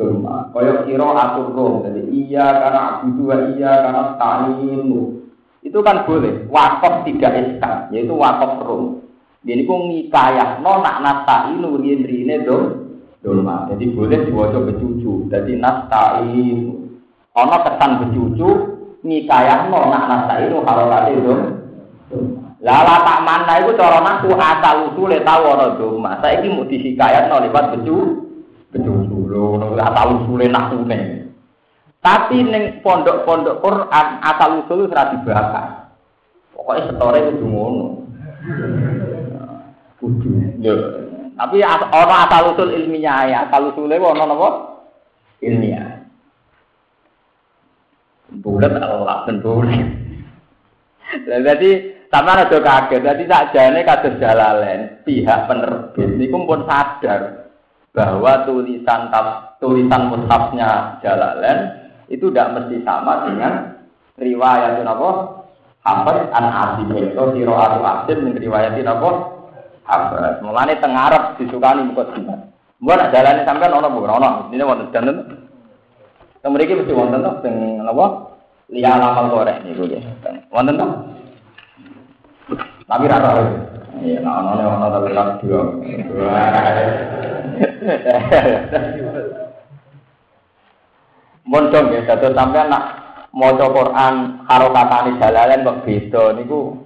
Domah. 0.00 0.48
Kaya 0.56 0.88
kira 0.88 1.06
atur 1.06 1.52
rom. 1.52 1.74
Jadi 1.84 2.08
iya 2.08 2.56
karena 2.56 2.80
abudu 3.04 3.22
wa 3.28 3.36
iya 3.52 3.72
karena 3.84 4.02
ta'inu. 4.16 5.19
Itu 5.60 5.84
kan 5.84 6.08
boleh. 6.08 6.48
Wakaf 6.48 7.04
tidak 7.04 7.36
eskan. 7.36 7.92
Yaitu 7.92 8.16
wakaf 8.16 8.64
rom. 8.64 9.04
Jadi 9.40 9.64
kok 9.64 9.80
ngikayah 9.88 10.60
no 10.60 10.84
nak 10.84 11.00
nata'inu 11.00 11.80
rien-riene 11.80 12.44
dom. 12.44 12.64
dolma. 13.20 13.68
Jadi 13.72 13.92
boleh 13.92 14.28
diwaca 14.28 14.58
becucu. 14.64 15.28
Jadi 15.28 15.56
nastain. 15.60 16.76
Ono 17.30 17.56
kesan 17.62 17.92
becucu 18.04 18.48
nikayahno 19.04 19.78
nak 19.88 20.04
nastain 20.08 20.52
harokate 20.52 21.12
dom. 21.24 21.40
Lala 22.60 23.00
tak 23.00 23.24
mana 23.24 23.56
itu 23.64 23.72
cara 23.72 24.04
naku 24.04 24.36
asal 24.36 24.92
usule 24.92 25.24
tahu 25.24 25.42
ono 25.48 25.66
doma. 25.80 26.20
Saiki 26.20 26.52
mau 26.52 26.68
disikayatno 26.68 27.40
lewat 27.40 27.80
becu 27.80 27.96
becucu 28.68 29.18
lho 29.32 29.56
asal 29.80 30.20
usule 30.20 30.44
nakune. 30.52 31.29
Tapi 32.00 32.40
neng 32.40 32.80
pondok-pondok 32.80 33.60
Quran 33.60 34.06
asal 34.24 34.64
usul 34.64 34.88
ora 34.88 35.12
dibahas. 35.12 35.68
Pokoknya 36.56 36.88
setore 36.88 37.18
kudu 37.28 37.46
ngono. 37.46 37.86
Kudu. 40.00 40.28
Tapi 41.36 41.56
ono 41.60 42.14
asal 42.24 42.56
usul 42.56 42.72
ilmiah 42.72 43.28
ya, 43.28 43.38
asal 43.44 43.68
usule 43.68 44.00
ono 44.00 44.24
napa? 44.24 44.48
Ilmiah. 45.44 46.00
Bulat 48.40 48.72
Allah 48.80 49.28
ben 49.28 49.44
bulat. 49.44 49.84
Jadi 51.28 51.70
sama 52.10 52.38
ada 52.38 52.58
kaget, 52.58 53.06
jadi 53.06 53.22
tak 53.26 53.54
jane 53.54 53.80
kados 53.86 54.18
jalalen 54.18 54.98
pihak 55.06 55.46
penerbit 55.46 56.10
niku 56.18 56.42
pun 56.42 56.66
sadar 56.66 57.50
bahwa 57.94 58.46
tulisan 58.46 59.10
tulisan 59.62 60.02
mushafnya 60.10 60.98
jalalen 61.02 61.79
itu 62.10 62.26
tidak 62.28 62.58
mesti 62.58 62.82
sama 62.82 63.30
dengan 63.30 63.80
riwayat 64.18 64.82
apa? 64.82 65.10
Hafiz 65.80 66.28
an 66.34 66.46
Asim 66.50 66.92
itu 66.92 67.14
riwayat 67.16 67.78
Asim 67.78 68.18
min 68.26 68.34
riwayat 68.36 68.74
apa? 68.82 69.40
Abbas. 69.90 70.38
Mulane 70.40 70.78
teng 70.78 70.94
Arab 70.94 71.34
disukani 71.36 71.82
muka 71.82 72.06
jimat. 72.14 72.38
Mbok 72.80 72.96
nak 72.96 73.10
dalane 73.12 73.42
sampean 73.44 73.74
ana 73.74 73.90
bu, 73.90 74.06
ana. 74.06 74.46
Ini 74.54 74.62
wonten 74.62 74.94
danten. 74.94 75.16
Teng 76.40 76.50
mriki 76.54 76.78
mesti 76.78 76.94
wonten 76.94 77.26
to 77.26 77.30
teng 77.42 77.82
napa? 77.82 78.30
Liya 78.70 78.94
lamal 78.96 79.26
korek 79.34 79.66
niku 79.66 79.84
nggih. 79.90 80.00
Wonten 80.54 80.78
to? 80.78 80.86
Tapi 82.86 83.10
ra 83.10 83.18
tau. 83.18 83.42
Iya, 84.00 84.22
ana 84.24 84.64
ana 84.64 84.86
tapi 84.94 85.12
tak 85.12 85.42
dua. 85.42 85.60
Mondong 91.50 91.90
ya, 91.90 92.06
dados 92.06 92.30
sampean 92.38 92.70
nak 92.70 92.84
maca 93.34 93.66
Quran 93.74 94.14
harokatane 94.46 95.18
jalalen 95.18 95.66
kok 95.66 95.82
beda 95.82 96.38
niku 96.38 96.78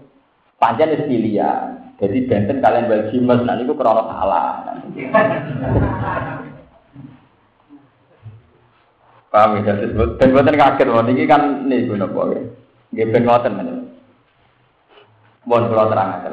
pancen 0.56 0.96
wis 0.96 1.04
pilihan. 1.04 1.92
Jadi 2.00 2.24
benten 2.24 2.64
kalian 2.64 2.88
bagi 2.88 3.20
mas, 3.20 3.44
nah 3.44 3.60
itu 3.60 3.76
krono 3.76 4.08
salah. 4.08 4.64
Paham 9.28 9.60
ya, 9.60 9.76
jadi 9.76 9.84
dan 10.16 10.32
buatan 10.32 10.56
kaget, 10.58 10.88
mohon 10.88 11.10
ini 11.12 11.26
kan 11.26 11.66
nih 11.66 11.90
nopo 11.90 12.30
ya, 12.30 12.42
gue 12.94 13.10
ben 13.10 13.26
ngoten 13.26 13.52
mana. 13.54 13.74
Mohon 15.44 15.90
terang 15.90 16.10
aja. 16.18 16.28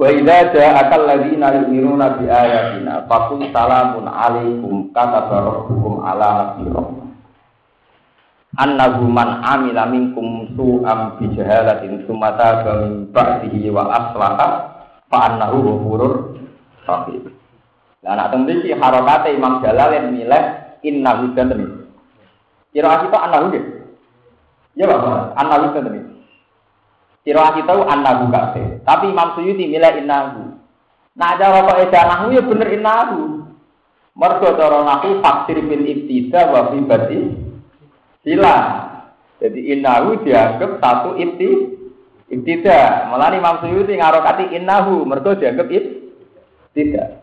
Wa 0.00 0.08
idza 0.08 0.56
ja'akal 0.56 1.04
ladzina 1.04 1.60
yu'minuna 1.60 2.16
bi 2.16 2.24
ayatina 2.24 3.04
faqul 3.04 3.44
salamun 3.52 4.08
alaikum 4.08 4.88
kata 4.96 5.28
rabbukum 5.28 6.00
ala 6.00 6.56
nafsihi 6.56 6.72
annahu 8.56 9.04
man 9.12 9.44
amila 9.44 9.84
minkum 9.92 10.56
su'am 10.56 11.20
bi 11.20 11.28
jahalatin 11.36 12.08
sumata 12.08 12.64
min 12.80 13.12
ba'dihi 13.12 13.68
wa 13.68 13.92
aslaha 13.92 14.48
fa 15.12 15.16
annahu 15.28 15.68
ghafurur 15.68 16.14
rahim. 16.88 17.36
Lah 18.00 18.16
nek 18.16 18.32
teng 18.32 18.48
mriki 18.48 18.72
harokate 18.72 19.36
Imam 19.36 19.60
Jalalain 19.60 20.16
milih 20.16 20.44
innahu 20.80 21.36
dan 21.36 21.52
Kira 22.72 23.04
kita 23.04 23.18
annahu 23.20 23.52
nggih. 23.52 23.64
Ya 24.80 24.88
Pak, 24.88 25.36
annahu 25.36 25.76
dan 25.76 26.09
Kira 27.20 27.52
kita 27.52 27.74
annahu 27.84 28.32
kabeh. 28.32 28.80
Tapi 28.80 29.12
Imam 29.12 29.36
Suyuti 29.36 29.68
milih 29.68 30.00
innahu. 30.00 30.56
Nah 31.16 31.36
cara 31.36 31.68
kok 31.68 31.80
edanahu 31.84 32.32
ya 32.32 32.42
bener 32.44 32.68
innahu. 32.72 33.44
Mergo 34.16 34.48
cara 34.56 34.80
nahu 34.82 35.20
faksir 35.20 35.60
bil 35.60 35.84
ibtida 35.84 36.48
wa 36.48 36.72
fi 36.72 36.80
sila. 38.24 38.56
Jadi 39.40 39.60
innahu 39.72 40.20
dianggap 40.24 40.80
satu 40.80 41.16
ibti 41.20 41.76
ibtida. 42.32 43.12
Malah 43.12 43.36
Imam 43.36 43.60
Suyuti 43.60 44.00
ngarokati 44.00 44.56
innahu 44.56 45.04
mergo 45.04 45.36
dianggap 45.36 45.68
ib 45.68 45.84
tidak. 46.72 47.20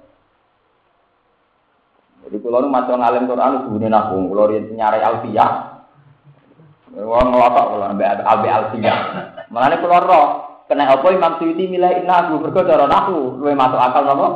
Jadi 2.28 2.43
kalau 2.43 2.60
nu 2.60 2.68
masuk 2.68 3.00
ngalim 3.00 3.24
Quran 3.24 3.72
hubungi 3.72 3.88
nahu, 3.88 4.28
kalau 4.28 4.52
nyari 4.52 5.00
alfiyah, 5.00 5.77
wong 6.98 7.26
ngelotok 7.30 7.66
kalau 7.70 7.86
ambil 7.93 8.08
ambil 8.26 8.52
alfiyah. 8.58 8.98
Malah 9.54 9.68
nih 9.70 9.78
kalau 9.86 10.02
roh, 10.10 10.26
kena 10.66 10.89
apa 10.89 11.08
Imam 11.14 11.38
Suyuti 11.38 11.70
milih 11.70 12.02
innahu 12.02 12.41
mergo 12.41 12.66
cara 12.66 12.89
lu 13.14 13.45
masuk 13.54 13.78
akal 13.78 14.02
nopo? 14.02 14.28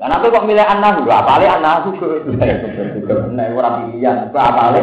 Karena 0.00 0.16
aku 0.16 0.32
kok 0.32 0.48
milih 0.48 0.64
anak 0.64 1.04
gue, 1.04 1.12
apa 1.12 1.36
lagi 1.36 1.46
anak 1.60 1.72
aku 1.84 1.90
Nah, 3.36 3.52
orang 3.52 3.76
pilihan, 3.84 4.32
gue 4.32 4.40
apa 4.40 4.60
lagi? 4.72 4.80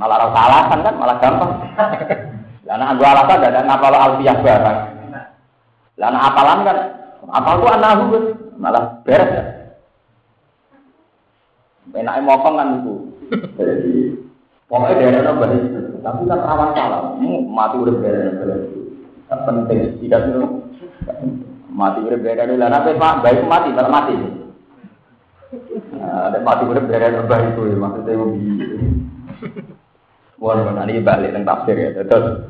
Malah 0.00 0.16
rasa 0.16 0.40
alasan 0.48 0.78
kan, 0.80 0.94
malah 0.96 1.16
gampang. 1.20 1.52
Karena 2.64 2.96
gue 2.96 3.04
alasan 3.04 3.36
gak 3.44 3.52
ada 3.52 3.60
ngapal 3.68 3.92
alfiah 3.92 4.36
barang. 4.40 4.78
Karena 6.00 6.18
apalan 6.24 6.58
kan, 6.64 6.78
apal 7.28 7.68
anak 7.68 7.90
gue, 8.08 8.20
malah 8.56 8.84
beres 9.04 9.28
ya. 9.28 9.44
Enaknya 11.92 12.24
mokong 12.24 12.54
kan 12.56 12.68
itu. 12.80 12.94
Jadi 13.30 13.94
pokoknya 14.68 14.94
daerah 15.00 15.22
nambah 15.28 15.48
itu. 15.52 15.80
Tapi 16.00 16.20
kan 16.28 16.40
rawan 16.40 16.70
salah. 16.72 17.02
Mati 17.44 17.76
udah 17.80 17.94
daerah 18.00 18.20
nambah 18.32 18.58
itu. 18.64 18.80
Penting 19.28 19.78
tidak 20.00 20.20
itu. 20.28 20.42
Mati 21.68 21.98
udah 22.04 22.18
daerah 22.20 22.44
itu. 22.48 22.54
Lah 22.56 22.68
nabi 22.72 22.96
pak 22.96 23.20
baik 23.24 23.44
mati 23.44 23.68
malah 23.74 23.92
mati. 23.92 24.14
Nah, 25.96 26.28
ada 26.28 26.38
mati 26.44 26.62
udah 26.68 26.84
daerah 26.84 27.08
nambah 27.20 27.38
itu 27.52 27.60
ya 27.68 27.76
maksudnya 27.76 28.14
Mohon 30.38 30.70
mohon 30.70 30.86
ini 30.86 31.02
balik 31.02 31.34
tentang 31.34 31.66
tafsir 31.66 31.74
ya. 31.74 31.90
Terus 31.98 32.46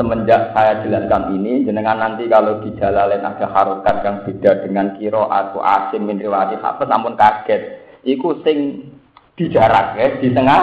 semenjak 0.00 0.56
saya 0.56 0.80
jelaskan 0.80 1.36
ini, 1.36 1.68
jenengan 1.68 2.00
nanti 2.00 2.24
kalau 2.32 2.64
di 2.64 2.72
jalan 2.80 3.20
ada 3.20 3.44
harokat 3.44 4.00
yang 4.00 4.24
beda 4.24 4.64
dengan 4.64 4.96
kiro 4.96 5.28
atau 5.28 5.60
asim 5.60 6.08
min 6.08 6.16
riwayat 6.16 6.56
hafes, 6.64 6.88
namun 6.88 7.12
kaget. 7.12 7.84
Iku 8.08 8.40
sing 8.40 8.88
di 9.34 9.44
jarak 9.50 9.98
ya, 9.98 10.06
di 10.22 10.28
tengah, 10.30 10.60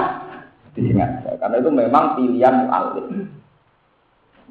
di 0.75 0.81
tengah. 0.91 1.09
Karena 1.39 1.55
itu 1.59 1.71
memang 1.71 2.05
pilihan 2.15 2.55
mu'alif. 2.67 3.07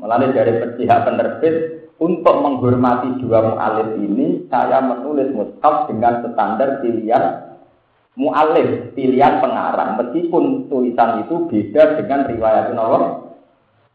Melalui 0.00 0.32
dari 0.32 0.52
pihak 0.76 1.00
penerbit, 1.04 1.54
untuk 2.00 2.32
menghormati 2.40 3.20
dua 3.20 3.52
mu'alif 3.52 3.96
ini, 4.00 4.48
saya 4.48 4.80
menulis 4.80 5.32
mushaf 5.36 5.88
dengan 5.88 6.24
standar 6.24 6.80
pilihan 6.80 7.56
mu'alif, 8.16 8.92
pilihan 8.96 9.40
pengarang. 9.40 10.00
Meskipun 10.00 10.68
tulisan 10.68 11.24
itu 11.24 11.48
beda 11.48 12.00
dengan 12.00 12.20
riwayat 12.28 12.72
Nawawi. 12.72 13.08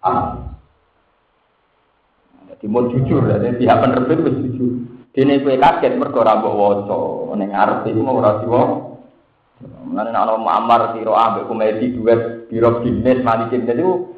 Ah. 0.05 0.38
Jadi 2.45 2.65
mau 2.69 2.86
jujur, 2.89 3.26
jadi 3.26 3.57
pihak 3.57 3.78
penerbit 3.82 4.21
harus 4.21 4.38
jujur. 4.45 4.73
Dene 5.15 5.41
kowe 5.41 5.55
kaget 5.55 5.95
mergo 5.95 6.21
ora 6.21 6.38
mbok 6.38 6.55
waca, 6.59 6.99
ning 7.39 7.49
arep. 7.55 7.88
Mulane 9.63 10.11
nek 10.11 10.21
ana 10.27 10.33
Muammar 10.35 10.81
sira 10.91 11.13
ambek 11.15 11.47
komedi 11.47 11.95
duet 11.95 12.51
biro 12.51 12.83
bisnis 12.83 13.23
malikin 13.23 13.63
itu 13.63 14.11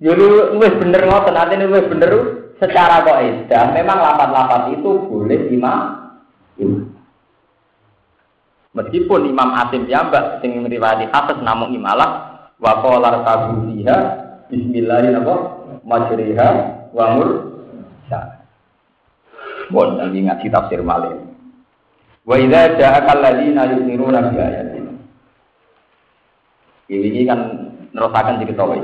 yo 0.00 0.12
lu 0.12 0.60
wis 0.60 0.74
bener 0.76 1.08
ngoten 1.08 1.38
artine 1.38 1.64
wis 1.72 1.88
bener 1.88 2.12
secara 2.60 3.00
kaidah 3.00 3.72
memang 3.72 3.98
lapat-lapat 4.00 4.76
itu 4.76 4.90
boleh 5.08 5.40
imam 5.48 6.04
Meskipun 8.74 9.30
Imam 9.30 9.54
Asim 9.54 9.86
Yambak 9.86 10.42
sing 10.42 10.58
riwayat 10.66 11.06
Hafiz 11.14 11.38
namun 11.46 11.70
imalah 11.78 12.42
wa 12.58 12.82
qala 12.82 13.22
rabu 13.22 13.70
fiha 13.70 13.98
bismillahirrahmanirrahim 14.50 15.54
majriha 15.86 16.48
wa 16.90 17.04
mursa. 17.14 18.20
Bon, 19.70 19.96
nanti 19.96 20.26
ngaji 20.26 20.46
tafsir 20.50 20.80
malih. 20.84 21.23
Wa 22.24 22.40
idza 22.40 22.80
ja'aka 22.80 23.10
alladziina 23.20 23.68
yu'minuna 23.68 24.32
bi 24.32 24.36
ayatina. 24.40 24.92
Ini 26.88 27.20
kan 27.28 27.40
nerusakan 27.92 28.40
diketahui 28.40 28.80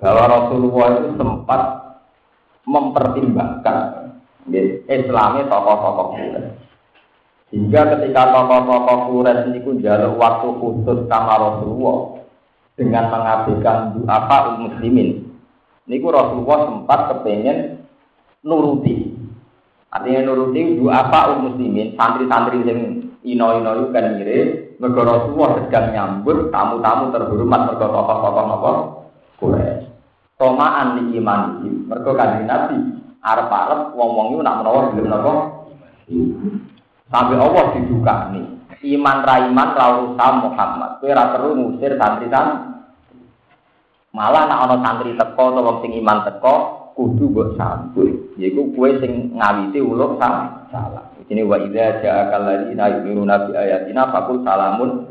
bahwa 0.00 0.24
Rasulullah 0.28 0.88
itu 1.00 1.10
sempat 1.16 1.60
mempertimbangkan 2.68 3.76
Islamnya 4.86 5.44
tokoh-tokoh 5.48 6.06
Quraisy. 6.16 6.52
Hingga 7.52 7.80
ketika 7.96 8.22
tokoh-tokoh 8.32 8.98
Quraisy 9.12 9.56
ini 9.56 9.80
jaluk 9.84 10.16
waktu 10.20 10.48
khusus 10.56 10.98
sama 11.08 11.34
Rasulullah 11.36 11.96
dengan 12.76 13.04
mengabaikan 13.12 13.76
apa 14.08 14.56
muslimin. 14.60 15.24
Niku 15.88 16.08
Rasulullah 16.12 16.68
sempat 16.68 17.00
kepengen 17.12 17.86
nuruti 18.44 19.16
Artinya 19.94 20.20
nuruti 20.26 20.76
dua 20.76 21.06
apa 21.06 21.38
muslimin, 21.40 21.94
santri-santri 21.94 22.66
yang 22.66 22.80
ino-ino 23.22 23.90
kan 23.94 24.18
mirip, 24.18 24.78
mergo 24.82 25.02
Rasulullah 25.06 25.62
sedang 25.62 25.86
nyambut 25.94 26.50
tamu-tamu 26.50 27.14
terhormat 27.14 27.60
mergo 27.70 27.86
tokoh-tokoh 27.90 28.44
apa? 28.44 28.70
Quraisy. 29.40 29.86
Tomaan 30.36 31.00
di 31.00 31.16
iman 31.16 31.40
iki, 31.62 31.70
mergo 31.88 32.12
kanjeng 32.12 32.44
Nabi 32.44 32.76
arep-arep 33.26 33.96
wong-wong 33.96 34.44
nak 34.44 34.62
menawa 34.62 34.92
belum 34.94 35.06
napa? 35.10 35.32
Sampai 37.10 37.38
Allah 37.38 37.64
nih. 38.30 38.46
Iman 38.86 39.18
raiman 39.26 39.74
rausa 39.74 40.26
Muhammad. 40.38 41.02
Kowe 41.02 41.10
ora 41.10 41.34
perlu 41.34 41.56
ngusir 41.56 41.98
santri-santri. 41.98 42.76
Malah 44.14 44.44
nak 44.46 44.62
ana 44.68 44.76
santri 44.84 45.16
teko 45.16 45.42
utawa 45.52 45.80
sing 45.82 45.92
iman 45.98 46.24
teko, 46.24 46.54
kudu 46.96 47.28
mbok 47.28 47.60
sambut 47.60 48.08
yaiku 48.40 48.72
kue 48.72 48.96
sing 49.04 49.36
ngawiti 49.36 49.84
uluk 49.84 50.16
salah 50.16 51.12
ini 51.28 51.44
wa 51.44 51.60
idza 51.60 52.00
ja'akal 52.00 52.48
ladzina 52.48 52.88
yu'minuna 52.96 53.46
bi 53.46 53.52
ayatina 53.52 54.08
faqul 54.08 54.40
salamun 54.40 55.04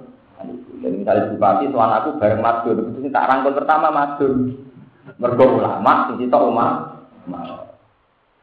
jadi 0.82 1.02
misalnya 1.02 1.30
bupati 1.34 1.66
tuan 1.70 1.94
aku 1.94 2.10
bareng 2.18 2.42
madur 2.42 2.78
itu 2.98 3.10
tak 3.14 3.30
rangkul 3.30 3.54
pertama 3.54 3.94
madur 3.94 4.34
mergo 5.22 5.46
ulama 5.62 6.10
sing 6.10 6.26
sitok 6.26 6.50
umat 6.50 6.74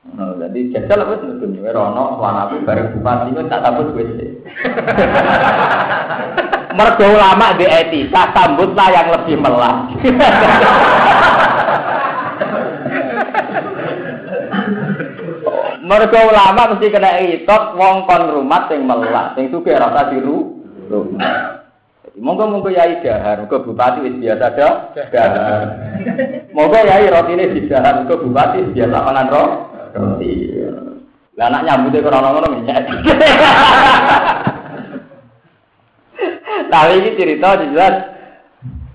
Nah, 0.03 0.35
jadi 0.35 0.75
jajal 0.75 1.07
apa 1.07 1.15
sih 1.23 1.31
nutun? 1.31 1.63
Rono, 1.63 2.19
tuan 2.19 2.35
aku 2.35 2.67
bareng 2.67 2.91
bupati 2.91 3.31
itu 3.31 3.47
tak 3.47 3.63
sambut 3.63 3.95
gue 3.95 4.03
sih. 4.19 4.35
Mergo 6.75 7.07
ulama 7.07 7.55
di 7.55 7.71
etika 7.71 8.35
sambutlah 8.35 8.91
yang 8.91 9.15
lebih 9.15 9.39
melas. 9.39 9.95
Mergo 15.93 16.17
ulama 16.25 16.73
mesti 16.73 16.89
kena 16.89 17.21
itot 17.21 17.77
wong 17.77 18.09
kon 18.09 18.33
rumah 18.33 18.65
sing 18.65 18.89
melah, 18.89 19.37
sing 19.37 19.53
sugih 19.53 19.77
rasa 19.77 20.09
diru. 20.09 20.57
Monggo 22.17 22.49
monggo 22.49 22.73
yai 22.73 23.05
dahar, 23.05 23.45
monggo 23.45 23.61
bupati 23.61 24.01
wis 24.01 24.17
biasa 24.17 24.57
dah. 24.57 24.97
Dahar. 24.97 25.69
Monggo 26.57 26.81
yai 26.81 27.13
rotine 27.13 27.45
didahar, 27.53 28.01
monggo 28.01 28.25
bupati 28.25 28.73
biasa 28.73 29.05
mangan 29.05 29.29
ro. 29.29 29.45
Roti. 29.93 30.33
Lah 31.37 31.53
anak 31.53 31.65
nyambute 31.69 32.01
ora 32.01 32.25
ngono 32.25 32.49
nyet. 32.65 32.85
Tapi 36.73 36.93
ini 37.05 37.21
cerita 37.21 37.61
jelas 37.69 37.95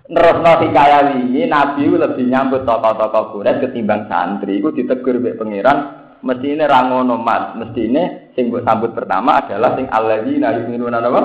nerusno 0.09 0.51
hikayat 0.65 1.13
ini 1.13 1.45
Nabi 1.45 1.93
lebih 1.93 2.25
nyambut 2.25 2.65
tokoh-tokoh 2.65 3.37
Quraisy 3.37 3.69
ketimbang 3.69 4.09
santri. 4.09 4.57
Iku 4.57 4.73
ditegur 4.73 5.21
mbek 5.21 5.37
pangeran 5.37 5.96
mesti 6.23 6.47
ini 6.57 6.63
rangono 6.65 7.17
mat, 7.19 7.57
mesti 7.57 7.81
ini 7.85 8.03
sing 8.37 8.53
sambut 8.63 8.93
pertama 8.93 9.41
adalah 9.41 9.73
sing 9.75 9.89
alladzina 9.89 10.53
yu'minuna 10.57 11.01
apa? 11.01 11.21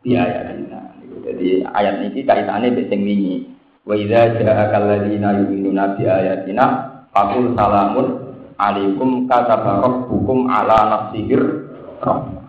Di 0.00 0.16
ayat 0.16 0.44
ini. 0.56 0.66
Jadi 1.20 1.48
ayat 1.66 1.94
ini 2.06 2.20
kaitannya 2.24 2.72
dengan 2.72 2.88
sing 2.90 3.00
wingi. 3.02 3.36
Wa 3.84 3.94
idza 3.98 4.38
ja'aka 4.38 4.76
alladzina 4.76 5.36
yu'minuna 5.42 5.98
bi 5.98 6.06
ayatina 6.06 6.64
faqul 7.10 7.52
salamun 7.58 8.06
alaikum 8.60 9.26
kataba 9.26 9.82
rabbukum 9.82 10.46
ala 10.46 10.78
nafsihir 10.88 11.42
rahmah. 12.04 12.40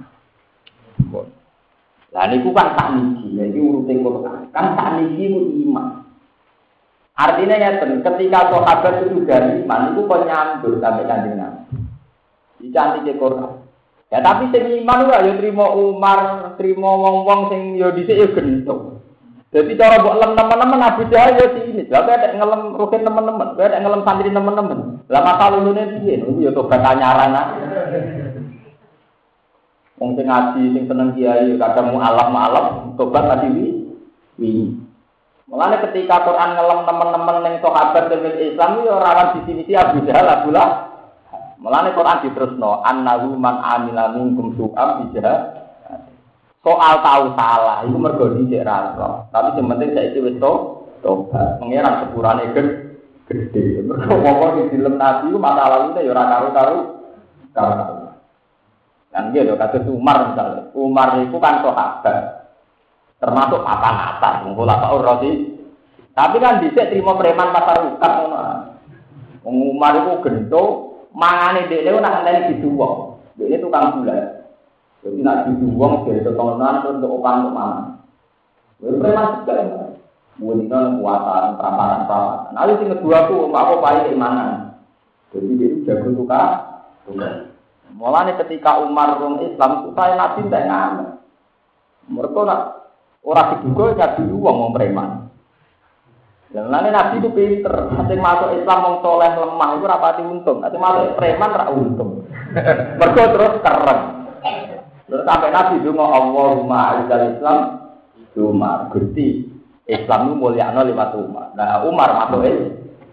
Lah 2.11 2.27
niku 2.27 2.51
kan 2.51 2.75
tak 2.75 2.91
niki, 2.99 3.39
iki 3.39 3.59
urute 3.59 3.95
Quran. 3.95 4.51
Kan 4.51 4.75
tak 4.75 4.99
niki 4.99 5.31
iman. 5.63 6.03
Artinya 7.21 7.53
ya 7.53 7.69
ketika 7.77 8.49
sahabat 8.49 9.05
itu 9.05 9.21
dari 9.29 9.61
iman, 9.61 9.93
itu 9.93 10.09
kok 10.09 10.25
sampai 10.25 11.05
kanjeng 11.05 11.37
Nabi. 11.37 11.77
Dicantik 12.57 13.05
ke 13.05 13.13
Quran. 13.21 13.61
Ya 14.09 14.19
tapi 14.25 14.49
sing 14.49 14.83
iman 14.83 15.07
ora 15.07 15.23
ya 15.23 15.37
trimo 15.37 15.65
Umar, 15.77 16.51
trimo 16.57 16.89
wong-wong 16.99 17.53
sing 17.53 17.61
ya 17.77 17.93
dhisik 17.93 18.17
ya 18.17 18.27
gentuk. 18.33 18.99
Jadi 19.51 19.75
cara 19.75 19.99
buat 19.99 20.15
lem 20.19 20.31
teman-teman 20.35 20.83
Abu 20.83 21.07
Jahal 21.11 21.35
ya 21.35 21.47
sini. 21.51 21.83
Lah 21.91 22.07
ada 22.07 22.35
ngelem 22.35 22.75
rukin 22.75 23.03
teman-teman, 23.03 23.55
ada 23.55 23.77
ngelem 23.83 24.01
santri 24.03 24.31
teman-teman. 24.31 24.79
Lah 25.11 25.21
masa 25.23 25.51
lulune 25.51 25.83
piye? 25.99 26.23
Niku 26.23 26.39
ya 26.43 26.51
tobat 26.55 26.83
anyaran 26.83 27.35
ah. 27.35 27.47
Wong 30.01 30.17
sing 30.17 30.25
ngaji, 30.25 30.63
sing 30.73 30.83
seneng 30.89 31.13
kiai, 31.13 31.53
kadang 31.61 31.93
mu 31.93 32.01
alam 32.01 32.33
alam, 32.33 32.65
tobat 32.97 33.27
tadi 33.29 33.47
wi. 34.39 34.75
Mulane 35.51 35.83
ketika 35.83 36.23
Quran 36.23 36.55
ngelem 36.55 36.87
teman-teman 36.87 37.43
yang 37.43 37.59
sahabat 37.59 38.07
dengan 38.07 38.39
Islam 38.39 38.69
itu 38.79 38.87
rawan 38.87 39.27
di 39.35 39.39
sini 39.43 39.61
si 39.67 39.75
Abu 39.75 39.99
Jahal 40.07 40.31
Abu. 40.31 40.55
Mulane 41.59 41.91
Quran 41.91 42.23
diterusno 42.23 42.79
annahu 42.87 43.35
man 43.35 43.59
amila 43.59 44.15
minkum 44.15 44.55
su'am 44.55 45.11
bijah. 45.11 45.59
Soal 46.63 47.03
tahu 47.03 47.35
salah 47.35 47.83
itu 47.83 47.97
mergo 47.99 48.31
dhisik 48.31 48.63
ra 48.63 48.95
Tapi 49.27 49.59
yang 49.59 49.65
penting 49.75 49.91
saiki 49.91 50.23
wis 50.23 50.39
to 50.39 50.53
tobat. 51.03 51.59
Pangeran 51.59 52.07
sepurane 52.07 52.43
gede. 53.27 53.83
Mergo 53.83 54.15
apa 54.23 54.55
di 54.55 54.71
film 54.71 54.95
Nabi 54.95 55.35
itu 55.35 55.37
masa 55.41 55.67
lalu 55.67 55.99
ya 55.99 56.15
ora 56.15 56.23
karo-karo 56.31 56.77
karo. 57.51 57.73
Kan 59.11 59.35
gitu 59.35 59.59
kata 59.59 59.83
Umar 59.91 60.31
misalnya. 60.31 60.71
Umar 60.71 61.19
itu 61.19 61.35
kan 61.43 61.59
sahabat 61.59 62.40
termasuk 63.21 63.61
papan 63.61 63.95
atas 64.17 64.33
mengkula 64.43 64.81
Pak 64.81 64.93
Urrosi 64.97 65.31
tapi 66.11 66.41
kan 66.41 66.59
bisa 66.59 66.89
terima 66.89 67.15
preman 67.15 67.53
pasar 67.53 67.85
ukat 67.93 68.13
Umar 69.45 69.93
itu 70.01 70.11
gento 70.25 70.63
mangane 71.13 71.69
dia 71.69 71.93
nak 71.93 72.25
ngenteni 72.25 72.57
diduwong 72.57 73.21
dia 73.37 73.61
tukang 73.61 74.01
gula 74.01 74.41
jadi 75.05 75.17
nak 75.21 75.37
diduwong 75.47 76.09
dari 76.09 76.25
ketontonan 76.25 76.83
untuk 76.83 77.21
opang 77.21 77.47
untuk 77.47 77.53
mana 77.53 78.01
Preman 78.81 79.45
juga. 79.45 79.55
Mungkin 80.41 80.73
kuatan, 80.73 81.53
peramparan, 81.53 82.09
peramparan. 82.09 82.55
Lalu 82.57 82.71
yang 82.81 82.91
kedua 82.97 83.17
aku, 83.29 83.35
apa 83.53 83.73
paling 83.77 84.03
keimanan. 84.09 84.49
Jadi 85.29 85.53
dia 85.53 85.69
jago 85.85 86.17
tukar. 86.17 86.49
Mulanya 87.93 88.41
ketika 88.41 88.81
Umar 88.81 89.21
rum 89.21 89.37
Islam, 89.45 89.85
supaya 89.85 90.17
Nabi 90.17 90.49
tidak 90.49 90.65
ngamen. 90.65 91.07
Mereka 92.09 92.39
nak 92.41 92.61
orang 93.21 93.61
diduga 93.61 93.85
nyabi 93.97 94.23
uang 94.29 94.55
mau 94.57 94.73
preman. 94.73 95.09
Nanti 96.51 96.89
Nabi 96.91 97.15
itu 97.23 97.29
pinter, 97.31 97.75
nanti 97.95 98.11
masuk 98.19 98.51
Islam 98.59 98.79
mau 98.83 98.95
soleh 98.99 99.31
lemah 99.31 99.69
itu 99.79 99.87
rapati 99.87 100.19
untung, 100.19 100.59
nanti 100.59 100.75
masuk 100.75 101.15
preman 101.15 101.55
rak 101.55 101.71
untung. 101.71 102.11
Mereka 102.99 103.23
terus 103.31 103.55
keren. 103.63 103.99
Terus 105.07 105.23
sampai 105.23 105.55
Nabi 105.55 105.75
mau 105.95 106.11
Allahumma 106.11 106.79
a'izal 106.91 107.39
Islam, 107.39 107.59
Umar, 108.35 108.91
Gusti, 108.91 109.47
Islam 109.87 110.19
itu 110.27 110.35
mulia 110.35 110.75
lima 110.75 111.15
Umar. 111.15 111.55
Nah 111.55 111.87
Umar 111.87 112.09
masuk. 112.19 112.43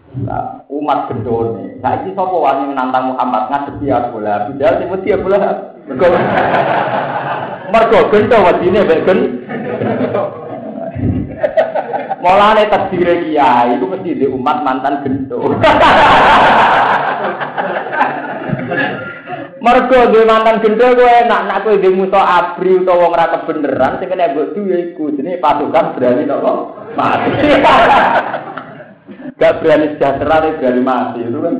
Nah, 0.09 0.65
umat 0.73 1.05
gendone. 1.05 1.77
Nah, 1.85 2.01
ini 2.01 2.17
sapa 2.17 2.33
wani 2.33 2.73
menantang 2.73 3.13
Muhammad 3.13 3.45
ngadepi 3.53 3.93
Abu 3.93 4.17
Lahab. 4.17 4.57
Sing 4.57 4.89
wedi 4.89 5.13
Abu 5.13 5.29
Lahab. 5.29 5.77
Mergo 5.85 6.07
Mergo 7.73 7.99
gendo 8.09 8.37
wedine 8.41 8.81
gen. 9.05 9.19
Mulane 12.19 12.67
tadbire 12.67 13.23
kiai 13.23 13.79
iku 13.79 13.85
mesti 13.87 14.19
di 14.19 14.27
umat 14.27 14.59
mantan 14.59 15.07
gendo. 15.07 15.39
Mergo 19.59 19.99
duwe 20.11 20.23
mantan 20.27 20.59
gendo 20.59 20.83
kowe 20.99 21.07
enak 21.07 21.41
nak 21.47 21.63
kowe 21.63 21.79
duwe 21.79 21.95
musuh 21.95 22.19
abri 22.19 22.83
utawa 22.83 23.07
wong 23.07 23.13
ra 23.15 23.31
kebeneran 23.31 23.99
sing 23.99 24.07
kena 24.11 24.35
mbok 24.35 24.51
duwe 24.51 24.91
iku 24.91 25.15
jenenge 25.15 25.39
pasukan 25.39 25.95
berani 25.95 26.27
napa 26.27 26.51
mati. 26.99 27.29
Gak 29.39 29.63
berani 29.63 29.95
sejahtera, 29.95 30.59
berani 30.59 30.81
mati 30.83 31.23
itu 31.23 31.39
kan. 31.39 31.55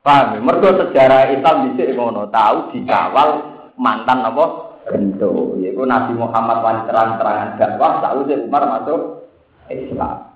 Paham? 0.00 0.40
Mergo 0.40 0.80
sejarah 0.80 1.34
Islam 1.34 1.76
di 1.76 1.84
ngono 1.92 2.30
tahu 2.30 2.72
dikawal 2.72 3.28
mantan 3.74 4.22
apa? 4.22 4.69
Gento. 4.90 5.54
Yaitu 5.62 5.86
Nabi 5.86 6.18
Muhammad 6.18 6.58
wan 6.66 6.84
terang-terangan 6.90 7.56
dakwah 7.56 8.02
sih 8.26 8.36
Umar 8.42 8.66
masuk 8.66 9.30
Islam. 9.70 10.30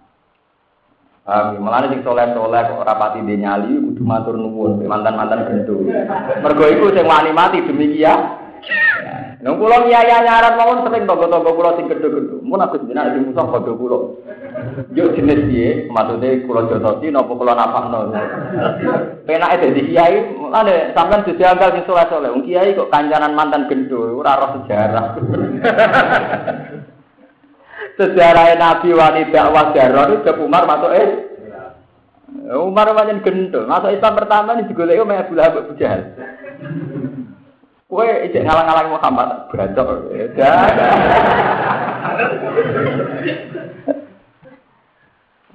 Paham? 1.24 1.56
Ya? 1.56 1.60
Mulane 1.60 1.88
sing 1.88 2.04
soleh-soleh 2.04 2.60
kok 2.68 2.84
rapati 2.84 3.24
dia 3.24 3.40
nyali 3.40 3.80
kudu 3.80 4.02
matur 4.04 4.36
nuwun 4.36 4.84
mantan-mantan 4.84 5.48
gento. 5.48 5.80
Mergo 6.44 6.64
iku 6.68 6.92
sing 6.92 7.08
wani 7.08 7.32
mati 7.32 7.64
demi 7.64 7.96
kia. 7.96 8.43
Nang 9.44 9.60
kula 9.60 9.84
nyaya 9.84 10.24
nyarat 10.24 10.56
mawon 10.56 10.88
sering 10.88 11.04
tonggo-tonggo 11.04 11.52
kula 11.52 11.76
sing 11.76 11.84
gedhe-gedhe. 11.84 12.40
Mun 12.40 12.64
aku 12.64 12.80
jenengan 12.88 13.12
di 13.12 13.20
musuh 13.20 13.44
padha 13.44 13.72
kula. 13.76 13.98
Yo 14.96 15.12
jenis 15.12 15.44
piye? 15.44 15.84
Maksude 15.92 16.48
kula 16.48 16.64
jotosi 16.72 17.12
napa 17.12 17.32
kula 17.36 17.52
napakno. 17.52 18.08
Penake 19.28 19.56
dadi 19.60 19.82
kiai, 19.92 20.16
mulane 20.40 20.96
sampean 20.96 21.28
dijagal 21.28 21.76
sing 21.76 21.84
saleh-saleh. 21.84 22.32
Wong 22.32 22.48
kiai 22.48 22.72
kok 22.72 22.88
kancanan 22.88 23.36
mantan 23.36 23.68
gendho, 23.68 24.16
ora 24.16 24.56
sejarah. 24.56 25.06
sejarah 27.94 28.58
Nabi 28.58 28.90
wani 28.90 29.30
dakwah 29.30 29.70
jaror 29.70 30.18
itu 30.18 30.32
Umar 30.42 30.66
masuk 30.66 30.92
eh 30.98 31.08
Umar 32.56 32.90
wajan 32.96 33.20
gendho. 33.20 33.68
Masuk 33.68 33.92
Islam 33.92 34.18
pertama 34.18 34.56
ini 34.56 34.66
digoleki 34.72 35.04
Umar 35.04 35.28
Abu 35.28 35.36
Lahab 35.36 35.68
Jahal. 35.76 36.16
Kue 37.84 38.08
ijek 38.26 38.42
ngalang-ngalang 38.48 38.88
Muhammad 38.96 39.28
berantok. 39.52 40.08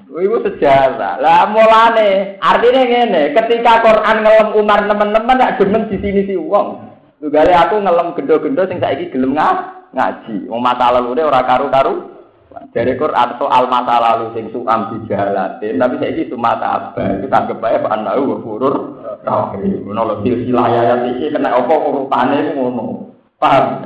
Ibu 0.09 0.37
sejarah. 0.43 1.15
Lah 1.21 1.47
mulane 1.47 2.37
artinya 2.43 2.81
ngene, 2.83 3.31
ketika 3.33 3.79
Quran 3.81 4.17
ngelem 4.25 4.49
Umar 4.57 4.83
teman-teman 4.83 5.39
gak 5.39 5.57
demen 5.57 5.87
di 5.87 5.97
sini 6.01 6.21
si 6.27 6.35
wong. 6.35 6.91
Tugale 7.19 7.51
aku 7.55 7.79
ngelem 7.79 8.15
gendo-gendo 8.15 8.63
sing 8.67 8.77
saiki 8.83 9.11
gelem 9.15 9.33
ngaji. 9.35 10.49
Wong 10.51 10.61
mata 10.61 10.91
lalu 10.91 11.17
ora 11.23 11.41
karu-karu. 11.47 12.18
Dari 12.69 12.93
Quran 13.01 13.29
soal 13.41 13.65
masa 13.65 13.97
lalu 13.97 14.29
sing 14.37 14.53
suam 14.53 14.93
dijalatin, 14.93 15.81
tapi 15.81 15.97
saya 15.97 16.13
itu 16.13 16.37
mata 16.37 16.93
apa? 16.93 17.17
Kita 17.17 17.35
anggap 17.41 17.57
baik 17.57 17.81
Pak 17.81 17.93
Anda 17.97 18.13
furur. 18.45 18.75
Rahim. 19.25 19.89
Lho 19.89 20.21
silsilah 20.21 20.65
ayat 20.69 21.01
iki 21.17 21.33
kena 21.33 21.49
apa 21.49 21.73
urutane 21.73 22.53
ngono. 22.53 23.09
Paham? 23.41 23.83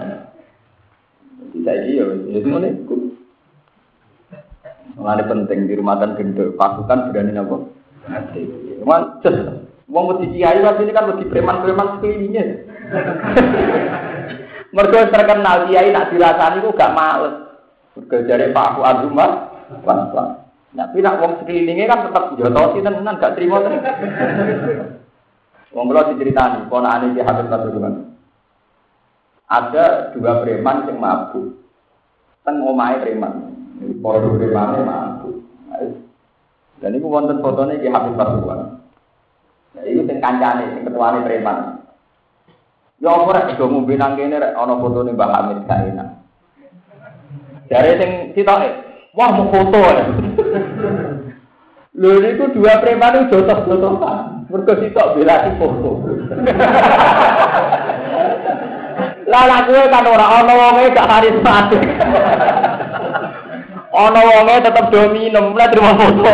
Saya 1.64 1.88
yo 1.88 2.28
itu 2.28 2.44
ngene 2.44 2.84
iku. 2.84 2.96
Mulane 5.00 5.24
penting 5.26 5.66
di 5.66 5.74
rumah 5.80 5.98
dan 5.98 6.20
gendut 6.20 6.54
pasukan 6.60 7.10
berani? 7.10 7.34
Hati. 8.04 8.42
Cuman 8.84 9.24
ces 9.24 9.38
wong 9.88 10.04
mesti 10.12 10.28
kiai 10.36 10.60
ini 10.60 10.92
kan 10.92 11.08
mesti 11.08 11.24
preman-preman 11.32 11.98
sekelilingnya. 11.98 12.44
Mergo 14.76 15.00
terkenal 15.08 15.72
kiai 15.72 15.94
nak 15.94 16.12
dirasani 16.12 16.66
kok 16.66 16.76
gak 16.76 16.96
males. 16.98 17.43
Mergo 17.94 18.18
jare 18.26 18.50
Pak 18.50 18.70
Fuad 18.78 19.06
Umar, 19.06 19.32
pelan-pelan. 19.86 20.30
Tapi 20.74 21.06
nak 21.06 21.22
wong 21.22 21.32
sekelilingnya 21.42 21.86
kan 21.86 22.10
tetap 22.10 22.34
jotosi 22.34 22.82
tenan 22.82 23.22
gak 23.22 23.38
terima 23.38 23.62
tenan. 23.62 23.86
Wong 25.74 25.86
kula 25.90 26.10
diceritani, 26.14 26.66
ponakane 26.70 27.14
Ki 27.14 27.22
Habib 27.22 27.50
Pasuruan. 27.50 28.18
Ada 29.46 30.14
dua 30.18 30.42
preman 30.42 30.90
yang 30.90 30.98
mabuk. 30.98 31.62
Teng 32.42 32.66
omahe 32.66 33.06
preman. 33.06 33.54
Para 34.02 34.26
premane 34.26 34.80
mabuk. 34.82 35.46
Dan 36.82 36.98
itu 36.98 37.06
wonten 37.06 37.42
fotonya 37.46 37.78
Ki 37.78 37.94
Habib 37.94 38.18
Pasuruan. 38.18 38.82
Ya 39.78 39.82
itu 39.86 40.02
sing 40.10 40.18
kancane, 40.18 40.74
sing 40.74 40.82
ketuane 40.86 41.22
preman. 41.22 41.86
Ya 42.98 43.14
ora 43.14 43.46
do 43.54 43.66
ngombe 43.70 43.94
nang 43.94 44.18
kene 44.18 44.42
rek 44.42 44.58
ana 44.58 44.82
fotone 44.82 45.14
Mbah 45.14 45.30
Hamid 45.30 45.70
enak. 45.70 46.23
Jare 47.72 47.92
sing 48.00 48.12
sitoke, 48.36 48.70
wah 49.16 49.30
mau 49.32 49.48
foto 49.52 49.80
ya. 49.80 50.06
Lho 52.02 52.18
niku 52.20 52.50
dua 52.58 52.82
preman 52.82 53.30
itu 53.30 53.38
jotos-jotosan. 53.38 54.50
Mergo 54.50 54.74
sitok 54.82 55.14
bela 55.14 55.54
foto. 55.62 55.92
Lah 59.24 59.50
lah 59.50 59.66
kowe 59.66 59.82
kan 59.90 60.06
ora 60.06 60.26
ana 60.42 60.54
wonge 60.54 60.94
gak 60.94 61.10
karismatik. 61.10 61.82
Ana 63.94 64.22
wonge 64.26 64.56
tetep 64.62 64.90
do 64.90 65.02
minum, 65.14 65.54
lah 65.54 65.70
terima 65.70 65.94
foto. 65.98 66.34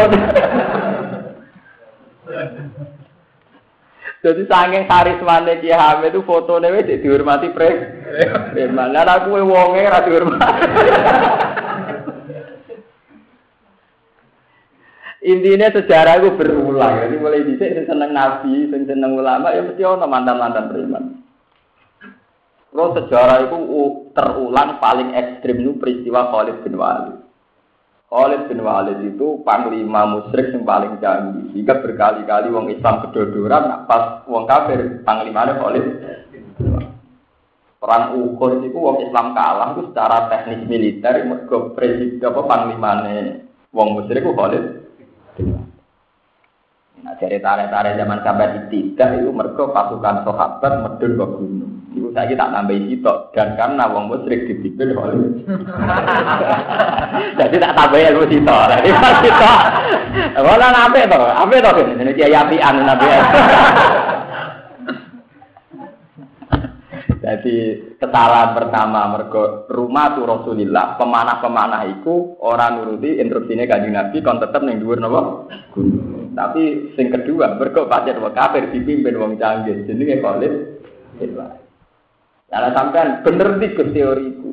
Jadi 4.20 4.44
saking 4.52 4.84
karismane 4.84 5.64
Ki 5.64 5.72
Hamid 5.72 6.12
itu 6.12 6.28
fotone 6.28 6.68
wis 6.76 6.84
dihormati 6.84 7.56
pre. 7.56 7.70
Preman. 8.52 8.92
Lah 8.92 9.08
aku 9.08 9.40
wonge 9.40 9.88
ora 9.88 10.04
dihormati. 10.04 10.64
Intinya 15.20 15.68
sejarah 15.72 16.20
itu 16.20 16.36
berulang. 16.36 17.08
Jadi 17.08 17.16
mulai 17.20 17.48
dicek 17.48 17.76
sing 17.76 17.86
seneng 17.88 18.12
nabi, 18.16 18.72
sing 18.72 18.88
seneng 18.88 19.20
ulama 19.20 19.52
ya 19.52 19.64
mesti 19.64 19.84
ono 19.84 20.08
mantan-mantan 20.08 20.68
preman. 20.72 21.04
Kalau 22.70 22.96
sejarah 22.96 23.48
itu 23.48 23.58
terulang 24.16 24.80
paling 24.84 25.16
ekstrim 25.16 25.64
itu 25.64 25.76
peristiwa 25.80 26.32
Khalid 26.32 26.64
bin 26.64 26.76
Walid. 26.76 27.29
Khalid 28.10 28.50
bin 28.50 28.66
Walid 28.66 29.06
itu 29.06 29.46
panglima 29.46 30.10
musyrik 30.10 30.50
yang 30.50 30.66
paling 30.66 30.98
canggih. 30.98 31.54
Jika 31.54 31.78
berkali-kali 31.78 32.50
wong 32.50 32.74
Islam 32.74 33.06
kedodoran, 33.06 33.86
pas 33.86 34.26
wong 34.26 34.50
kafir 34.50 35.06
panglimanya 35.06 35.62
Khalid. 35.62 35.86
Perang 37.78 38.18
Uhud 38.18 38.66
itu 38.66 38.76
wong 38.76 39.06
Islam 39.06 39.38
kalah 39.38 39.78
itu 39.78 39.94
secara 39.94 40.26
teknis 40.26 40.66
militer, 40.66 41.22
mergo 41.24 41.72
presiden 41.78 42.20
apa 42.20 42.42
panglimane 42.50 43.46
wong 43.70 44.02
musyrik 44.02 44.26
itu 44.26 44.34
Khalid. 44.34 44.64
Nah, 47.00 47.16
dari 47.16 47.40
tarik-tarik 47.40 47.96
zaman 47.96 48.20
sampai 48.28 48.68
tidak 48.68 49.10
itu 49.24 49.32
mereka 49.32 49.72
pasukan 49.72 50.28
sahabat 50.28 50.74
medun 50.84 51.16
ke 51.16 51.26
gunung. 51.32 51.72
Itu 51.96 52.12
saya 52.12 52.36
tak 52.36 52.52
nambahi 52.54 52.92
sitok 52.92 53.32
dan 53.34 53.56
karena 53.56 53.88
wong 53.88 54.12
musyrik 54.12 54.46
dipimpin 54.46 54.94
oleh. 54.94 55.42
Jadi 57.40 57.56
tak 57.56 57.74
tambahi 57.74 58.04
ilmu 58.14 58.26
sitok. 58.28 58.62
Jadi 58.68 58.90
pas 59.00 59.16
sitok. 59.24 59.60
Wala 60.44 60.68
nabe 60.76 61.02
to, 61.08 61.20
ape 61.24 61.56
to 61.64 61.72
ini 61.88 62.12
kiai 62.14 62.36
apian 62.36 62.76
nabe. 62.84 63.10
Jadi 67.20 67.58
kesalahan 68.00 68.58
pertama 68.58 69.06
mergo 69.12 69.70
rumah 69.70 70.18
tu 70.18 70.26
Rasulillah 70.26 70.98
pemanah-pemanah 70.98 71.86
iku 72.00 72.42
orang 72.42 72.80
nuruti 72.80 73.22
instruksine 73.22 73.70
kanjeng 73.70 73.94
Nabi 73.94 74.24
kon 74.24 74.42
tetep 74.42 74.62
ning 74.66 74.82
dhuwur 74.82 74.98
gunung. 75.74 76.29
Tapi 76.40 76.96
sing 76.96 77.12
kedua 77.12 77.60
mergo 77.60 77.84
pancen 77.92 78.24
wong 78.24 78.32
kafir 78.32 78.72
dipimpin 78.72 79.20
wong 79.20 79.36
canggih 79.36 79.84
jenenge 79.84 80.24
Khalid. 80.24 80.54
Lah 82.48 82.72
sampean 82.72 83.20
bener 83.28 83.60
iki 83.60 83.76
teori 83.92 84.24
iku. 84.32 84.50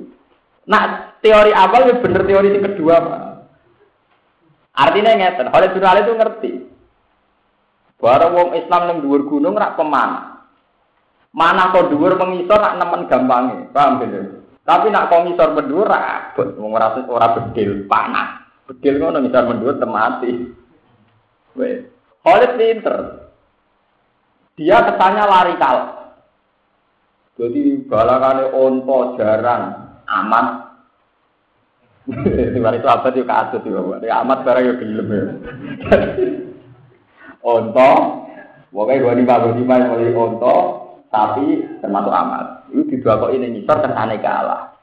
Nak 0.66 1.22
teori 1.22 1.54
awal 1.54 1.86
ya 1.86 2.02
bener 2.02 2.26
teori 2.26 2.50
yang 2.50 2.66
kedua, 2.74 2.94
Pak. 2.98 3.22
Artinya 4.76 5.14
ngeten, 5.14 5.46
Khalid 5.54 5.72
bin 5.78 5.86
Walid 5.86 6.04
itu 6.04 6.14
ngerti. 6.18 6.52
Barang 7.96 8.34
wong 8.34 8.50
Islam 8.58 8.82
yang 8.90 8.98
dhuwur 9.00 9.22
gunung 9.24 9.56
rak 9.56 9.78
pemanah. 9.78 10.44
Mana 11.32 11.72
kok 11.72 11.88
dhuwur 11.88 12.18
mengisor 12.18 12.60
nak 12.60 12.76
nemen 12.76 13.08
gampange. 13.08 13.72
Paham 13.72 14.02
gitu? 14.04 14.42
Tapi 14.66 14.90
nak 14.92 15.08
kok 15.08 15.22
ngisor 15.22 15.54
mendur 15.54 15.86
rabot, 15.86 16.48
wong 16.60 16.76
ora 16.76 16.92
ora 17.08 17.28
bedil, 17.32 17.86
panas. 17.88 18.42
Bedil 18.68 19.00
ngono 19.00 19.22
ngisor 19.22 19.44
mendur 19.48 19.78
temati. 19.80 20.65
Wes. 21.56 21.88
Khalid 22.22 22.52
pinter. 22.60 22.96
Dia 24.56 24.78
kesannya 24.88 25.24
lari 25.24 25.54
kal. 25.60 25.76
Jadi 27.36 27.84
balakane 27.84 28.48
onto 28.56 29.20
jarang 29.20 29.62
amat. 30.08 30.46
Di 32.08 32.56
itu 32.56 32.88
apa 32.88 33.08
sih 33.12 33.26
kasus 33.26 33.60
sih 33.60 33.72
bapak. 33.74 34.06
Ya 34.06 34.24
amat 34.24 34.46
barang 34.46 34.64
ya 34.64 34.74
gelem 34.78 35.08
ya. 35.10 35.24
Onto, 37.46 37.92
pokoknya 38.74 39.06
dua 39.06 39.14
lima 39.14 39.38
dua 39.38 39.54
lima 39.54 39.74
yang 39.78 39.94
mulai 39.94 40.18
onto, 40.18 40.56
tapi 41.14 41.62
termasuk 41.78 42.10
amat. 42.10 42.66
Itu 42.74 42.82
di 42.90 42.96
dua 42.98 43.22
kok 43.22 43.30
ini 43.30 43.54
nyisor 43.54 43.86
kesane 43.86 44.18
kalah. 44.18 44.74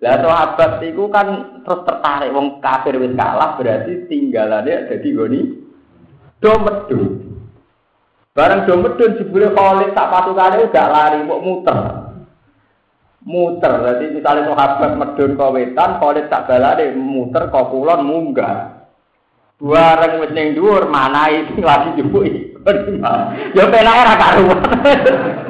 Lah 0.00 0.16
sahabat 0.24 0.80
itu 0.88 1.04
kan 1.12 1.60
terus 1.68 1.84
tertarik 1.84 2.32
wong 2.32 2.64
kafir 2.64 2.96
wis 2.96 3.12
kalah 3.12 3.60
berarti 3.60 4.08
tinggalannya 4.08 4.88
jadi 4.88 5.08
goni 5.12 5.67
do 6.38 6.52
medun. 6.62 7.02
Barang 8.34 8.66
do 8.66 8.74
medun 8.78 9.18
jebule 9.18 9.50
Khalid 9.54 9.94
sak 9.94 10.10
patukane 10.10 10.56
udah 10.66 10.86
lari 10.90 11.18
mau 11.26 11.42
muter. 11.42 11.78
Muter. 13.26 13.72
Jadi 13.82 14.04
misalnya 14.14 14.54
sahabat 14.54 14.92
medun 14.94 15.34
ke 15.34 15.46
wetan, 15.52 15.90
Khalid 15.98 16.26
tak 16.30 16.46
balane 16.46 16.94
muter 16.94 17.50
ke 17.50 17.60
kulon 17.70 18.00
munggah. 18.06 18.78
Bareng 19.58 20.22
wis 20.22 20.30
ning 20.38 20.54
dhuwur 20.54 20.86
manai 20.86 21.42
lagi 21.68 21.98
jebuki. 21.98 22.54
Ya 23.58 23.64
penake 23.66 24.02
ra 24.06 24.14
karuan. 24.14 24.60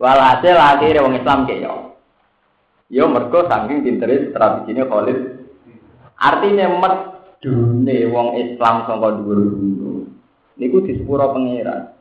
Walhasil 0.00 0.56
akhirnya 0.56 1.04
wong 1.04 1.20
Islam 1.20 1.44
keyo. 1.44 2.00
Yo 2.88 3.04
mergo 3.12 3.44
saking 3.44 3.84
pintere 3.84 4.32
tradisine 4.32 4.88
Khalid. 4.88 5.18
Artinya 6.16 6.64
medune 7.40 7.96
wong 8.12 8.28
Islam 8.36 8.84
sangka 8.84 9.16
dhuwur 9.16 9.40
niku 10.60 10.84
disepuro 10.84 11.32
pangeran. 11.32 11.96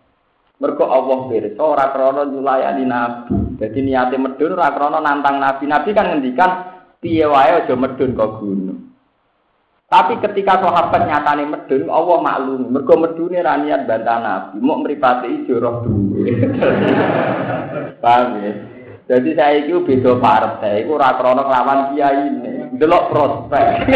Mergo 0.59 0.83
Allah 0.91 1.31
pirsa 1.31 1.63
ora 1.63 1.95
krana 1.95 2.27
nyulayani 2.27 2.83
nabi. 2.83 3.55
Dadi 3.55 3.79
niate 3.79 4.19
medun 4.19 4.59
ora 4.59 4.75
krana 4.75 4.99
nantang 4.99 5.39
nabi. 5.39 5.63
Nabi 5.63 5.95
kan 5.95 6.11
ngendikan 6.11 6.51
piye 6.99 7.23
wae 7.23 7.63
aja 7.63 7.71
medun 7.79 8.19
kok 8.19 8.43
gunung. 8.43 8.91
Tapi 9.87 10.19
ketika 10.19 10.59
sahabat 10.59 11.07
nyatane 11.07 11.47
medun, 11.47 11.87
Allah 11.87 12.17
maklum. 12.19 12.75
Mergo 12.75 12.93
medune 12.99 13.39
ra 13.39 13.55
niat 13.55 13.87
bantah 13.87 14.19
Nabi, 14.19 14.59
mripate 14.59 15.27
ijo 15.31 15.57
roh 15.63 15.87
duwe. 15.87 16.29
Paham 18.03 18.43
ya? 18.43 18.53
Jadi 19.09 19.33
saya 19.33 19.65
itu 19.65 19.81
beda 19.81 20.21
partai, 20.21 20.85
itu 20.85 20.93
ora 20.93 21.17
krana 21.17 21.41
nglawan 21.41 21.97
kiai 21.97 22.29
ini, 22.29 22.58
delok 22.79 23.11
prospek. 23.11 23.67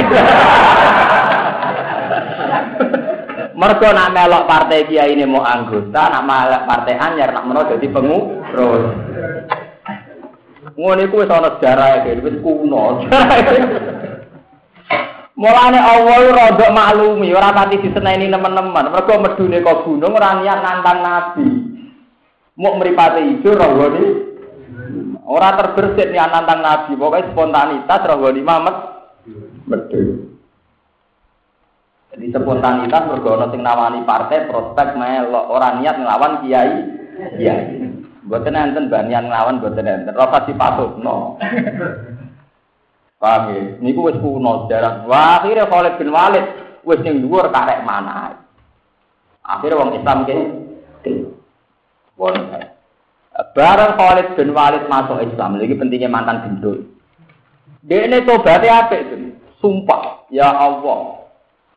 Mergo 3.54 3.86
nak 3.96 4.12
melok 4.12 4.44
partai 4.44 4.84
kiai 4.92 5.16
ini 5.16 5.24
mau 5.24 5.40
anggota, 5.40 6.12
nak 6.12 6.28
melok 6.28 6.68
partai 6.68 7.00
anyar 7.00 7.32
nak 7.32 7.48
menawa 7.48 7.72
jadi 7.72 7.88
pengurus. 7.88 8.84
Ngono 10.74 11.02
iku 11.06 11.22
wis 11.22 11.30
ana 11.32 11.56
sejarah 11.56 12.04
wis 12.04 12.36
kuno. 12.44 12.84
Mulane 15.34 15.80
Allah 15.82 16.30
rodok 16.30 16.74
maklumi 16.76 17.34
ora 17.34 17.56
pati 17.56 17.82
diseneni 17.82 18.30
teman-teman. 18.30 18.92
Mergo 18.92 19.14
medune 19.22 19.64
kok 19.64 19.86
gunung 19.86 20.18
ora 20.18 20.42
niat 20.42 20.60
nantang 20.60 21.00
nabi. 21.02 21.48
Mau 22.54 22.78
mripate 22.78 23.22
ijo 23.22 23.50
rawone 23.54 24.33
ora 25.26 25.56
terbersit 25.56 26.12
niat 26.12 26.30
nantang 26.32 26.60
nabi. 26.62 26.94
Pokoke 26.96 27.32
spontanitas 27.32 28.06
rawone 28.08 28.42
mamet 28.44 28.78
medun. 29.68 30.08
Jadi 32.14 32.26
spontanitas 32.30 33.04
mergo 33.10 33.42
sing 33.50 33.62
nawani 33.66 34.06
partai 34.06 34.46
prospek 34.46 34.94
melok 35.00 35.50
ora 35.50 35.80
niat 35.82 35.96
nglawan 35.98 36.46
kiai 36.46 36.74
kiai. 37.42 37.66
Mboten 38.24 38.56
enten 38.56 38.88
banian 38.88 39.28
nglawan 39.28 39.60
mboten 39.60 39.88
enten. 39.88 40.14
Ora 40.14 40.46
dipatutno. 40.46 41.42
Paham 43.24 43.56
ya? 43.56 43.62
Niku 43.80 44.12
wis 44.12 44.20
kuno 44.20 44.68
jarang. 44.68 45.08
Wah, 45.08 45.40
akhirnya 45.40 45.72
Khalid 45.72 45.96
bin 45.96 46.12
Walid 46.12 46.44
wis 46.84 47.00
ning 47.08 47.24
dhuwur 47.24 47.48
karek 47.56 47.80
mana. 47.88 48.36
Akhirnya 49.40 49.80
wong 49.80 49.96
Islam 49.96 50.28
ke 50.28 50.36
Wong 52.20 52.36
Barang 53.34 53.98
Khalid 53.98 54.38
bin 54.38 54.54
Walid 54.54 54.86
masuk 54.86 55.18
Islam, 55.26 55.58
lagi 55.58 55.74
pentingnya 55.74 56.06
mantan 56.06 56.46
gendul. 56.46 56.86
Dia 57.82 58.06
ini 58.06 58.22
tobatnya 58.22 58.86
apa 58.86 58.94
itu? 58.94 59.34
Sumpah, 59.58 60.30
ya 60.30 60.54
Allah, 60.54 61.24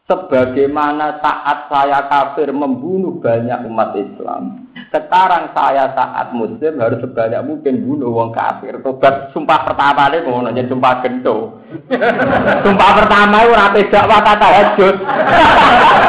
sebagaimana 0.06 1.18
saat 1.18 1.66
saya 1.66 2.06
kafir 2.06 2.52
membunuh 2.52 3.18
banyak 3.18 3.66
umat 3.66 3.96
Islam. 3.98 4.68
Sekarang 4.92 5.50
saya 5.50 5.90
saat 5.98 6.30
muslim 6.30 6.78
harus 6.78 7.02
sebanyak 7.02 7.42
mungkin 7.42 7.82
bunuh 7.82 8.14
wong 8.14 8.30
kafir. 8.36 8.78
Tobat 8.84 9.34
sumpah 9.34 9.66
pertama 9.66 10.12
ini 10.14 10.28
mau 10.28 10.44
nanya 10.44 10.62
sumpah 10.70 11.02
gento. 11.02 11.58
sumpah 12.64 12.90
pertama 13.02 13.36
itu 13.42 13.52
rapi 13.56 13.80
dakwah 13.90 14.20
kata 14.22 14.46
hajut. 14.46 14.96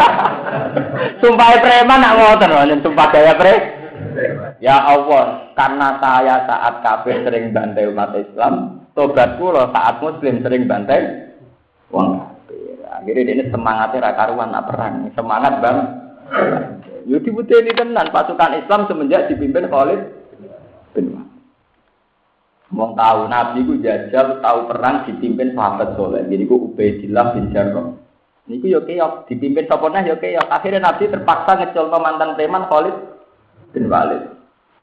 sumpah 1.24 1.48
preman 1.58 2.04
nak 2.04 2.16
nanya 2.46 2.76
sumpah 2.84 3.08
gaya 3.10 3.34
pre. 3.34 3.56
Ya 4.58 4.82
Allah, 4.82 5.54
karena 5.54 6.02
saya 6.02 6.50
saat 6.50 6.82
kafir 6.82 7.22
sering 7.22 7.54
bantai 7.54 7.94
umat 7.94 8.18
Islam, 8.18 8.86
tobatku 8.98 9.54
loh 9.54 9.70
saat 9.70 10.02
muslim 10.02 10.42
sering 10.42 10.66
bantai 10.66 11.30
wong 11.94 12.38
Akhirnya 12.98 13.40
ini 13.40 13.44
semangatnya 13.54 14.10
rakaruan 14.10 14.50
nak 14.50 14.68
perang. 14.68 15.06
Semangat 15.14 15.62
bang. 15.62 15.78
Yo 17.08 17.22
ini 17.24 17.72
tenan 17.72 18.12
pasukan 18.12 18.58
Islam 18.58 18.90
semenjak 18.90 19.32
dipimpin 19.32 19.70
Khalid 19.72 20.02
bin 20.92 21.24
Mau 22.68 22.92
tahu 23.00 23.32
Nabi 23.32 23.64
ku 23.64 23.80
jajal 23.80 24.44
tahu 24.44 24.60
perang 24.68 25.08
dipimpin 25.08 25.56
sahabat 25.56 25.96
soleh. 25.96 26.20
Jadi 26.28 26.44
ku 26.52 26.68
Ubaidillah 26.68 27.26
bin 27.32 27.48
Jarrah. 27.56 27.96
Niku 28.48 28.68
yo 28.68 28.84
keok 28.84 29.32
dipimpin 29.32 29.72
sapa 29.72 29.88
nah 29.88 30.04
yo 30.04 30.20
keok. 30.20 30.52
Akhirnya 30.52 30.84
Nabi 30.84 31.08
terpaksa 31.08 31.64
ngecol 31.64 31.88
mantan 31.96 32.36
preman 32.36 32.68
Khalid 32.68 32.96
bin 33.72 33.88
Walid. 33.88 34.37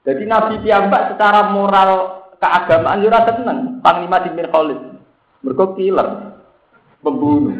Jadi 0.04 0.22
Nabi 0.28 0.60
piyambak 0.60 1.16
secara 1.16 1.48
moral 1.48 2.20
keagamaan 2.36 3.08
rasa 3.08 3.40
seneng 3.40 3.80
panglima 3.80 4.20
dipimpin 4.20 4.52
Khalid. 4.52 4.80
Mergo 5.40 5.72
killer 5.72 6.36
pembunuh. 7.00 7.56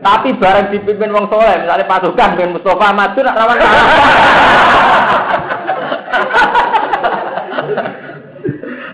Tapi 0.00 0.32
barang 0.36 0.72
dipimpin 0.72 1.12
wong 1.12 1.28
soleh, 1.32 1.56
misalnya 1.60 1.88
pasukan 1.88 2.36
dengan 2.36 2.52
Mustafa 2.56 2.88
maju 2.92 3.20
nak 3.20 3.36
rawan 3.36 3.58
kalah. 3.60 3.86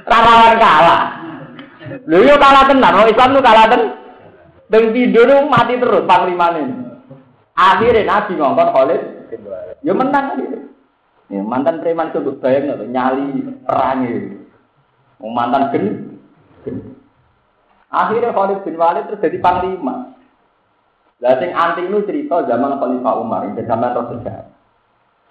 rawan 0.07 0.55
kalah. 0.59 1.03
Lho 2.07 2.18
yo 2.26 2.34
kalah 2.38 2.64
tenan, 2.70 2.97
wong 2.99 3.09
Islam 3.11 3.34
tuh 3.34 3.43
kalah 3.43 3.66
tenan. 3.70 3.90
Dan 4.70 4.95
tidur 4.97 5.28
mati 5.47 5.76
terus 5.76 6.07
panglima 6.09 6.55
ini. 6.59 6.74
Akhirnya 7.53 8.09
Nabi 8.09 8.32
ngomong 8.34 8.70
Khalid, 8.74 9.03
yo 9.84 9.93
menang 9.93 10.38
Ya, 11.33 11.41
mantan 11.41 11.80
preman 11.80 12.12
itu 12.12 12.37
bayang 12.45 12.76
nyali 12.93 13.41
perangnya. 13.64 14.37
Mantan 15.16 15.72
gen. 15.72 16.12
Akhirnya 17.89 18.37
Khalid 18.37 18.68
bin 18.68 18.76
Walid 18.76 19.09
terus 19.09 19.24
jadi 19.24 19.41
panglima. 19.41 20.12
Lah 21.24 21.39
sing 21.41 21.57
anti 21.57 21.89
itu 21.89 22.05
cerita 22.05 22.45
zaman 22.45 22.76
Khalifah 22.76 23.14
Umar, 23.16 23.49
di 23.49 23.64
zaman 23.64 23.97
Rasulullah. 23.97 24.53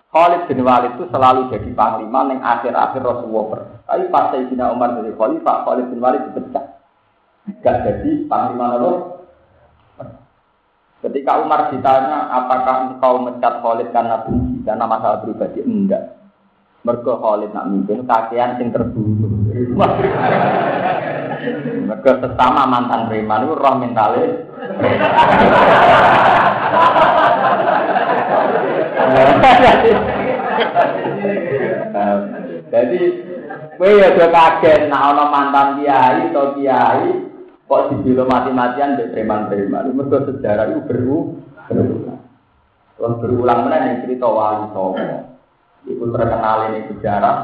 Khalid 0.10 0.50
bin 0.50 0.66
Walid 0.66 0.98
itu 0.98 1.06
selalu 1.14 1.54
jadi 1.54 1.70
panglima 1.78 2.34
yang 2.34 2.42
akhir-akhir 2.42 3.02
Rasulullah. 3.02 3.86
Tapi 3.86 4.10
pas 4.10 4.34
Sayyidina 4.34 4.74
Umar 4.74 4.98
jadi 4.98 5.14
Khalifah, 5.14 5.58
Khalid 5.70 5.86
bin 5.90 6.02
Walid 6.02 6.22
dipecah. 6.34 6.66
Gak 7.62 7.78
jadi 7.86 8.26
panglima 8.26 8.78
Rasul. 8.78 9.21
Ketika 11.02 11.42
Umar 11.42 11.74
ditanya, 11.74 12.30
apakah 12.30 12.94
engkau 12.94 13.26
mencat 13.26 13.66
Khalid 13.66 13.90
karena 13.90 14.22
benci, 14.22 14.62
karena 14.62 14.86
masalah 14.86 15.26
pribadi? 15.26 15.66
Enggak. 15.66 16.14
Mergo 16.86 17.18
Khalid 17.18 17.58
nak 17.58 17.74
mimpin 17.74 18.06
kakean 18.06 18.62
sing 18.62 18.70
terbunuh. 18.70 19.50
Mergo 21.90 22.12
sesama 22.22 22.70
mantan 22.70 23.10
preman 23.10 23.50
itu 23.50 23.58
roh 23.58 23.76
mentale. 23.82 24.46
Jadi 32.72 33.02
kowe 33.82 33.90
ya 33.90 34.14
kaget 34.14 34.86
nek 34.86 35.02
ana 35.02 35.26
mantan 35.34 35.82
kiai 35.82 36.30
atau 36.30 36.54
kiai 36.54 37.31
kok 37.72 37.88
dibilo 37.88 38.28
mati-matian 38.28 39.00
mbek 39.00 39.16
preman-preman. 39.16 39.96
Mergo 39.96 40.28
sejarah 40.28 40.76
itu 40.76 40.84
berulang. 40.92 42.20
Terus 43.00 43.16
berulang 43.24 43.60
mana 43.64 43.88
yang 43.88 44.04
cerita 44.04 44.28
wali 44.28 44.68
songo. 44.76 45.32
Itu 45.88 46.04
terkenal 46.12 46.76
ini 46.76 46.92
sejarah 46.92 47.36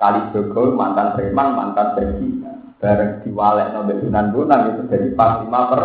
kali 0.00 0.32
Jogo 0.32 0.72
mantan 0.72 1.12
preman, 1.12 1.52
mantan 1.52 2.00
berzina. 2.00 2.56
Bareng 2.80 3.20
diwalek 3.22 3.76
nabi 3.76 3.92
Sunan 4.00 4.60
itu 4.72 4.82
jadi 4.88 5.08
panglima 5.12 5.68
per. 5.68 5.82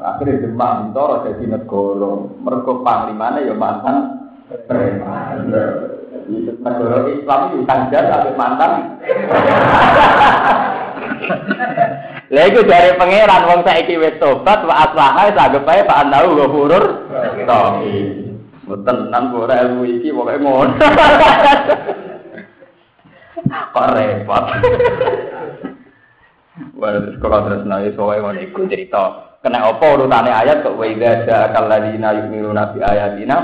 Akhirnya 0.00 0.44
Demak 0.44 0.70
Bintoro 0.84 1.24
jadi 1.24 1.44
negara. 1.48 2.12
Mereka 2.36 2.72
panglimanya 2.84 3.48
ya 3.48 3.56
mantan 3.56 3.96
preman. 4.68 5.48
Negara 6.28 7.08
Islam 7.08 7.40
itu 7.48 7.64
kanjar 7.64 8.04
tapi 8.12 8.30
mantan. 8.36 8.72
Lha 12.30 12.46
iku 12.46 12.62
dari 12.62 12.94
pangeran 12.94 13.42
wong 13.50 13.60
saiki 13.66 13.98
wis 13.98 14.14
tobat 14.22 14.62
wa 14.62 14.86
aslaha 14.86 15.34
sagep 15.34 15.66
ae 15.66 15.82
Pak 15.82 15.98
Andau 16.06 16.38
ghafurur 16.38 17.10
rahim. 17.10 18.38
Mboten 18.70 19.10
nang 19.10 19.34
ora 19.34 19.66
ilmu 19.66 19.82
iki 19.82 20.14
pokoke 20.14 20.38
ngono. 20.38 20.78
Kok 23.74 23.88
repot. 23.98 24.44
Wah, 26.76 26.92
terus 26.92 27.16
kok 27.18 27.40
terus 27.50 27.64
nangis 27.66 27.96
soalnya 27.98 28.30
ngono 28.30 28.38
iku 28.46 28.68
cerita. 28.70 29.04
Kena 29.42 29.64
apa 29.66 29.84
urutane 29.96 30.30
ayat 30.30 30.62
kok 30.62 30.76
wa 30.76 30.86
idza 30.86 31.24
ja'akal 31.24 31.66
ladina 31.66 32.14
yu'minuna 32.14 32.76
bi 32.76 32.84
ayatina 32.84 33.36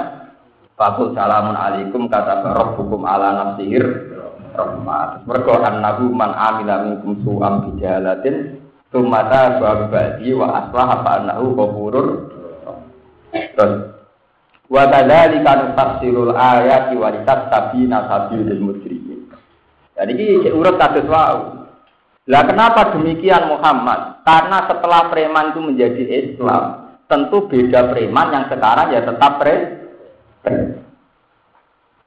Fakul 0.76 1.16
salamun 1.16 1.57
alaikum 1.57 2.05
kata 2.12 2.45
rabbukum 2.45 3.09
ala 3.09 3.32
nafsihir 3.32 4.12
rahmat. 4.53 5.24
Mergo 5.24 5.57
annahu 5.64 6.12
man 6.12 6.37
amila 6.37 6.84
minkum 6.84 7.16
su'am 7.24 7.72
bijalatin 7.72 8.66
Tumata 8.97 9.61
babadi 9.61 10.32
wa 10.32 10.57
aslah 10.57 10.88
apa 10.88 11.11
anahu 11.20 11.53
kofurur. 11.53 12.09
Terus 13.28 13.92
wa 14.72 14.82
kadzalika 14.88 15.76
tafsirul 15.76 16.32
ayati 16.32 16.97
wa 16.97 17.12
litastabina 17.12 18.09
sabilul 18.09 18.72
mujrimin. 18.72 19.28
Jadi 20.01 20.12
ini 20.16 20.49
urut 20.49 20.80
kados 20.80 21.05
wau. 21.12 21.68
Lah 22.24 22.42
kenapa 22.49 22.97
demikian 22.97 23.53
Muhammad? 23.53 24.24
Karena 24.24 24.64
setelah 24.64 25.12
preman 25.12 25.53
itu 25.53 25.61
menjadi 25.61 26.03
Islam, 26.32 26.97
tentu 27.05 27.44
beda 27.53 27.92
preman 27.92 28.32
yang 28.32 28.44
sekarang 28.49 28.97
ya 28.97 29.05
tetap 29.05 29.32
pre. 29.36 29.57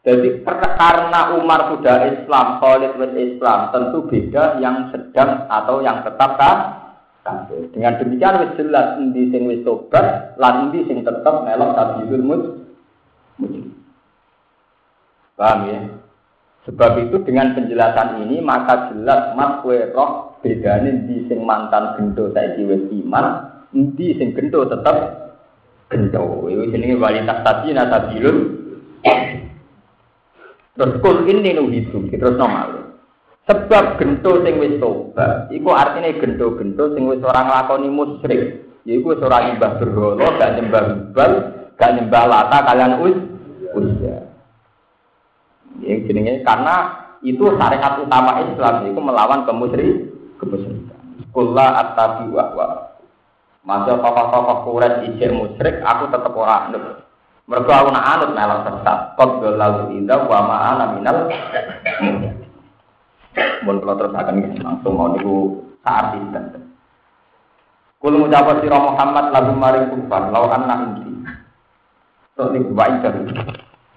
Jadi 0.09 0.41
karena 0.41 1.37
Umar 1.37 1.69
sudah 1.69 2.09
Islam, 2.09 2.57
Khalid 2.57 2.97
Islam, 3.13 3.69
tentu 3.69 4.09
beda 4.09 4.57
yang 4.57 4.89
sedang 4.89 5.45
atau 5.45 5.85
yang 5.85 6.01
tetap 6.01 6.33
kan. 6.33 6.57
Dengan 7.69 7.93
demikian 8.01 8.41
wis 8.41 8.57
jelas 8.57 8.97
endi 8.97 9.29
sing 9.29 9.45
wis 9.45 9.61
tobat 9.61 10.33
lan 10.41 10.65
endi 10.65 10.81
sing 10.89 11.05
tetep 11.05 11.45
melok 11.45 11.77
sabilul 11.77 12.25
mujrim. 12.25 13.77
Paham 15.37 15.59
ya? 15.69 15.79
Sebab 16.65 17.05
itu 17.05 17.21
dengan 17.21 17.53
penjelasan 17.53 18.25
ini 18.25 18.41
maka 18.41 18.89
jelas 18.89 19.37
mas 19.37 19.61
kue 19.61 19.93
roh 19.93 20.41
bedane 20.41 21.05
di 21.05 21.29
sing 21.29 21.45
mantan 21.45 22.01
gendo 22.01 22.33
saiki 22.33 22.65
wis 22.65 22.89
iman, 23.05 23.45
endi 23.77 24.17
sing 24.17 24.33
gendo 24.33 24.65
tetep 24.65 24.97
gendo. 25.93 26.49
Iku 26.49 26.65
jenenge 26.73 26.97
walitas 26.97 27.45
tadi 27.45 27.77
nasabilul. 27.77 28.58
Terus 30.79 30.95
kul 31.03 31.27
ini 31.27 31.59
nuhidu, 31.59 32.07
terus 32.07 32.39
normal. 32.39 32.95
Sebab 33.51 33.99
gento 33.99 34.39
sing 34.47 34.63
wis 34.63 34.79
tobat, 34.79 35.51
iku 35.51 35.75
artinya 35.75 36.07
gento-gento 36.15 36.95
sing 36.95 37.03
wis 37.03 37.19
ora 37.19 37.43
nglakoni 37.43 37.91
musyrik. 37.91 38.63
Yaiku 38.87 39.11
wis 39.11 39.19
ora 39.19 39.43
nyembah 39.43 39.75
berhala, 39.75 40.39
gak 40.39 40.53
nyembah 40.55 40.83
bal, 41.11 41.31
gak 41.75 41.93
nyembah 41.99 42.23
lata 42.31 42.57
kalian 42.63 42.95
us 43.03 43.17
usya. 43.75 44.15
Ya 45.83 45.95
jenenge 46.07 46.47
karena 46.47 46.75
itu 47.25 47.43
syariat 47.59 47.99
utama 47.99 48.39
Islam 48.47 48.87
itu 48.87 48.99
melawan 49.03 49.43
kemusyrik 49.43 50.07
kemusyrikan. 50.39 51.27
Kulla 51.35 51.67
at-tabi 51.75 52.31
wa 52.31 52.55
wa. 52.55 52.67
Masa 53.67 53.99
tokoh-tokoh 53.99 54.57
kuret 54.63 55.03
ijek 55.11 55.35
musyrik, 55.35 55.83
aku 55.83 56.07
tetep 56.07 56.31
ora. 56.31 56.71
Mergo 57.49 57.73
aku 57.73 57.89
nak 57.89 58.05
anut 58.13 58.31
melok 58.37 58.61
sesat. 58.61 58.99
Qad 59.17 59.41
lalu 59.41 60.05
ida 60.05 60.21
wa 60.21 60.39
ma'ana 60.45 60.93
minal 60.93 61.17
Mun 63.65 63.81
kula 63.81 63.97
terusaken 63.97 64.61
langsung 64.61 64.93
mau 64.93 65.09
niku 65.09 65.57
saat 65.81 66.13
itu. 66.13 66.61
Kul 67.99 68.13
ngucap 68.15 68.61
sira 68.61 68.77
Muhammad 68.77 69.33
lagu 69.33 69.53
maring 69.57 69.89
kufar 69.91 70.29
law 70.29 70.45
anna 70.53 70.75
inti. 70.93 71.09
So 72.37 72.53
niku 72.53 72.69
wa 72.77 72.85
indah. 72.85 73.17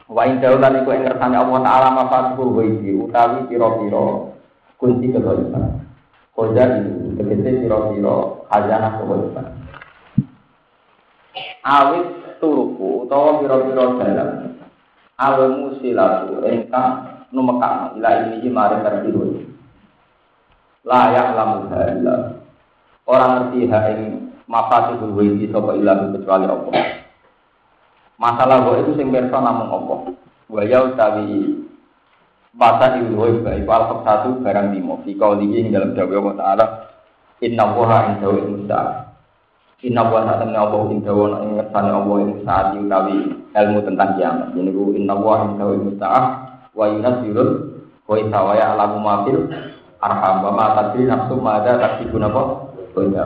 Wa 0.08 0.22
indah 0.24 0.56
lan 0.56 0.80
iku 0.80 0.90
ing 0.96 1.04
ngersane 1.04 1.36
Allah 1.36 1.60
taala 1.60 1.88
mafatul 1.92 2.56
ghaibi 2.56 2.96
utawi 3.04 3.52
pira-pira 3.52 4.32
kunci 4.80 5.12
kegaiban. 5.12 5.84
Koja 6.32 6.64
itu 6.80 7.20
tegese 7.20 7.50
pira-pira 7.68 8.16
khazanah 8.48 8.92
kegaiban. 8.96 9.46
Awit 11.62 12.21
turuku 12.42 13.06
utawa 13.06 13.38
pira-pira 13.38 13.84
dalam. 14.02 14.58
Al 15.14 15.38
musilatu 15.54 16.42
engkang 16.42 17.22
numekak 17.30 17.94
ila 17.94 18.10
ini 18.26 18.50
maring 18.50 18.82
tertiru. 18.82 19.46
Layak 20.82 21.38
lamu 21.38 21.70
illa. 21.70 22.42
Orang 23.06 23.54
ngerti 23.54 23.70
ha 23.70 23.78
ing 23.94 24.34
mafatihul 24.50 25.14
waidi 25.14 25.46
sapa 25.54 25.78
ilah 25.78 26.10
kecuali 26.10 26.46
Allah. 26.50 26.74
Masalah 28.18 28.66
kok 28.66 28.78
itu 28.82 28.92
sing 28.98 29.14
pirsa 29.14 29.38
namung 29.38 29.70
Allah. 29.70 29.98
Wa 30.50 30.62
ya 30.66 30.82
utawi 30.90 31.62
ibu 32.52 33.12
hoi 33.16 33.38
baik 33.46 33.70
al 33.70 34.02
satu 34.02 34.42
barang 34.42 34.74
limo. 34.74 34.98
Jika 35.06 35.38
lagi 35.38 35.70
dalam 35.70 35.94
jawab 35.94 36.18
Allah 36.18 36.34
Taala, 36.34 36.66
Inna 37.42 37.74
wuha 37.74 37.98
indahu 38.14 38.38
ilmusa. 38.38 39.11
Inna 39.82 40.06
saat 40.06 40.46
ini 40.46 40.54
Allah 40.54 40.82
indahu 40.94 41.42
ing 41.42 41.58
ngersani 41.58 41.90
Allah 41.90 42.16
ing 42.22 42.30
saat 42.46 42.66
utawi 42.78 43.34
ilmu 43.50 43.78
tentang 43.82 44.14
kiamat. 44.14 44.54
Ini 44.54 44.70
ku 44.70 44.94
inna 44.94 45.18
wuha 45.18 45.42
indahu 45.42 45.74
ilmusa 45.74 46.06
wa 46.70 46.84
yunazzilul 46.86 47.50
wa 48.06 48.14
itawaya 48.14 48.78
alamu 48.78 49.02
mafil 49.02 49.50
arham. 49.98 50.46
Wa 50.46 50.54
ma 50.54 50.78
tadri 50.78 51.02
nafsu 51.02 51.34
ma 51.34 51.58
ada 51.58 51.82
taksibun 51.82 52.22
apa 52.22 52.42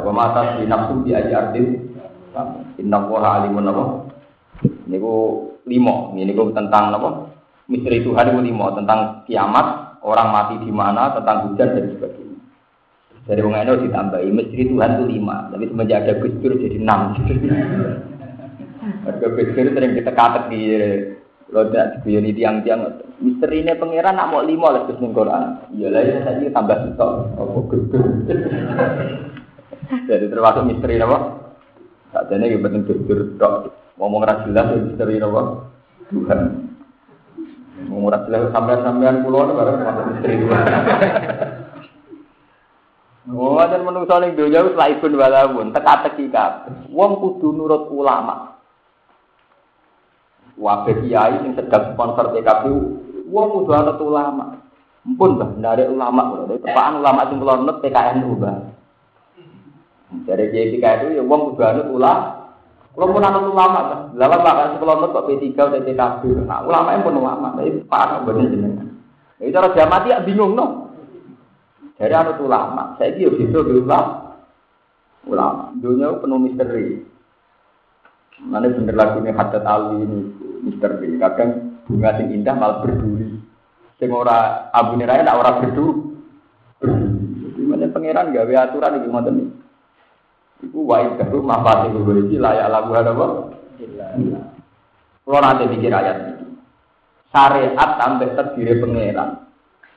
wa 0.00 0.12
ma 0.16 0.32
tadri 0.32 0.64
nafsu 0.64 0.96
bi 1.04 1.12
ayi 1.12 1.36
ardin. 1.36 1.92
Inna 2.80 3.04
allaha 3.04 3.44
alimun 3.44 3.68
apa 3.68 3.84
niku 4.88 5.14
limo 5.68 6.16
niku 6.16 6.56
tentang 6.56 6.88
apa 6.88 7.36
misteri 7.68 8.00
Tuhan 8.00 8.32
itu 8.32 8.40
limo 8.40 8.72
tentang 8.72 9.28
kiamat 9.28 10.00
orang 10.00 10.28
mati 10.32 10.54
di 10.64 10.72
mana 10.72 11.12
tentang 11.12 11.52
hujan 11.52 11.68
dan 11.76 11.84
sebagainya 11.96 12.25
dari 13.26 13.40
wong 13.42 13.58
itu 13.58 13.90
ditambahi 13.90 14.28
misteri 14.30 14.70
Tuhan 14.70 14.90
itu 14.96 15.04
lima 15.18 15.36
tapi 15.50 15.64
semenjak 15.66 15.98
ada 16.06 16.12
Gus 16.22 16.34
jadi 16.38 16.78
enam 16.78 17.00
Harga 19.06 19.26
Gus 19.34 19.50
sering 19.54 19.92
kita 19.98 20.10
di 20.50 20.60
kalau 21.46 21.70
tidak 21.70 22.02
diguyoni 22.02 22.34
tiang-tiang, 22.34 23.06
misteri 23.22 23.62
ini 23.62 23.78
pangeran 23.78 24.18
nak 24.18 24.34
mau 24.34 24.42
lima 24.42 24.66
lah 24.74 24.82
terus 24.90 24.98
Quran. 24.98 25.70
Iya 25.78 25.94
lah 25.94 26.02
ya 26.02 26.16
saya 26.26 26.50
tambah 26.50 26.74
stok. 26.90 27.12
Apa 27.38 27.58
gede. 27.70 27.98
Jadi 30.10 30.26
termasuk 30.26 30.66
misteri 30.66 30.98
apa? 30.98 31.18
Ini 32.34 32.50
kita 32.50 32.62
penting 32.66 32.82
jujur 32.90 33.38
dok. 33.38 33.70
Ngomong 33.94 34.26
jelas 34.26 34.74
ya 34.74 34.78
misteri 34.90 35.22
apa? 35.22 35.70
Tuhan. 36.10 36.40
Ngomong 37.94 38.10
jelas 38.26 38.50
sampean-sampean 38.50 39.22
pulau 39.22 39.46
itu 39.46 39.54
barang 39.54 39.78
misteri 40.18 40.34
Tuhan. 40.42 40.66
Oh, 43.26 43.58
dan 43.58 43.82
menungso 43.82 44.14
ning 44.22 44.38
donya 44.38 44.62
wis 44.62 44.78
laibun 44.78 45.18
walawun, 45.18 45.74
teka-teki 45.74 46.30
kabeh. 46.30 46.86
Wong 46.94 47.18
kudu 47.18 47.50
nurut 47.50 47.90
ulama. 47.90 48.54
Wabe 50.54 50.94
kiai 51.02 51.42
yang 51.42 51.58
sedang 51.58 51.98
sponsor 51.98 52.30
PKB, 52.30 52.64
wong 53.26 53.46
kudu 53.50 53.70
anut 53.74 53.98
ulama. 53.98 54.62
Mpun 55.02 55.42
bah, 55.42 55.50
dari 55.58 55.90
ulama 55.90 56.46
kok. 56.46 56.62
Tepaan 56.62 57.02
ulama 57.02 57.26
sing 57.26 57.38
kula 57.42 57.54
nut 57.58 57.78
PKN 57.82 58.22
ubah. 58.30 58.56
Dari 60.22 60.44
kiai 60.54 60.78
itu 60.78 61.06
ya 61.18 61.22
wong 61.26 61.50
kudu 61.50 61.62
anut 61.66 61.88
ulama. 61.90 62.46
Kalau 62.94 63.12
pun 63.12 63.26
anut 63.26 63.44
ulama, 63.52 63.78
bah. 63.90 64.00
Lalu 64.14 64.36
bahkan 64.40 64.72
sekolah 64.78 64.94
nut 65.02 65.10
kok 65.10 65.26
P3 65.26 65.50
udah 65.50 65.82
PKB. 65.82 66.22
Nah, 66.46 66.62
ulama 66.62 66.94
pun 67.02 67.18
ulama, 67.18 67.58
tapi 67.58 67.82
parah 67.90 68.22
bener 68.22 68.54
jenengan. 68.54 68.86
Itu 69.42 69.50
cara 69.50 69.90
mati 69.90 70.14
ya 70.14 70.22
bingung 70.22 70.54
no. 70.54 70.85
Dari 71.96 72.12
anut 72.12 72.36
ulama, 72.44 72.92
saya 73.00 73.16
kira 73.16 73.32
gitu 73.40 73.64
ulama. 73.64 74.36
Ulama, 75.26 75.72
dunia 75.80 76.12
penuh 76.20 76.38
misteri. 76.38 77.02
Mana 78.36 78.68
bener 78.68 78.92
lagu 78.92 79.24
ini 79.24 79.32
hadat 79.32 79.64
Ali 79.64 80.04
ini 80.04 80.18
Mister 80.60 81.00
B. 81.00 81.16
Kadang 81.16 81.80
bunga 81.88 82.20
sing 82.20 82.36
indah 82.36 82.52
malah 82.52 82.84
berduri. 82.84 83.40
Sing 83.96 84.12
ora 84.12 84.68
abune 84.76 85.08
ra 85.08 85.24
nak 85.24 85.40
ora 85.40 85.56
berdu. 85.56 85.86
Gimana 87.56 87.88
pangeran 87.88 88.36
gawe 88.36 88.54
aturan 88.60 89.00
iki 89.00 89.08
ngoten 89.08 89.40
iki. 89.40 89.52
Iku 90.68 90.78
wae 90.84 91.08
karo 91.16 91.40
mafate 91.40 91.88
kulo 91.96 92.28
iki 92.28 92.36
layak 92.36 92.68
lagu 92.68 92.92
apa? 92.92 93.26
Kalau 95.26 95.42
nanti 95.42 95.66
pikir 95.66 95.90
ayat 95.90 96.38
ini, 96.38 96.54
syariat 97.34 97.90
sampai 97.98 98.36
terdiri 98.36 98.78
pangeran. 98.78 99.45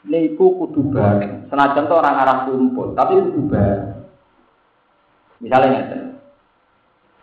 Niku 0.08 0.46
kudu 0.64 0.96
bareng. 0.96 1.52
Senajan 1.52 1.92
tuh 1.92 2.00
orang 2.00 2.20
arah 2.20 2.38
kumpul, 2.48 2.96
tapi 2.96 3.20
kudu 3.20 3.42
bareng. 3.52 4.00
Misalnya 5.44 5.68
ngeten. 5.76 6.02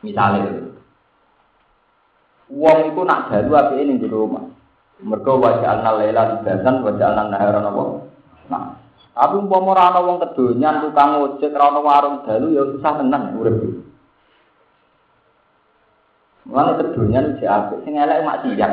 Misalnya 0.04 0.66
Wong 2.46 2.94
iku 2.94 3.02
nak 3.02 3.26
dalu 3.26 3.58
apike 3.58 3.82
ning 3.82 3.98
di 3.98 4.06
rumah. 4.06 4.46
Mergo 5.02 5.42
waja'alna 5.42 5.98
laila 5.98 6.22
libasan 6.38 6.78
waja'alna 6.80 7.28
nahara 7.28 7.58
napa? 7.58 8.06
Nah, 8.46 8.78
tapi 9.12 9.34
umpama 9.42 9.74
ora 9.74 9.90
ana 9.90 10.00
wong 10.00 10.22
kedonyan 10.22 10.86
tukang 10.86 11.20
ojek 11.20 11.52
ora 11.52 11.74
ana 11.74 11.80
warung 11.82 12.16
dalu 12.22 12.54
ya 12.54 12.62
susah 12.70 12.92
tenan 13.02 13.34
urip. 13.34 13.56
Mulane 16.46 16.72
kedonyan 16.78 17.34
jek 17.42 17.50
apik 17.50 17.82
sing 17.82 17.98
elek 17.98 18.22
maksiat. 18.22 18.72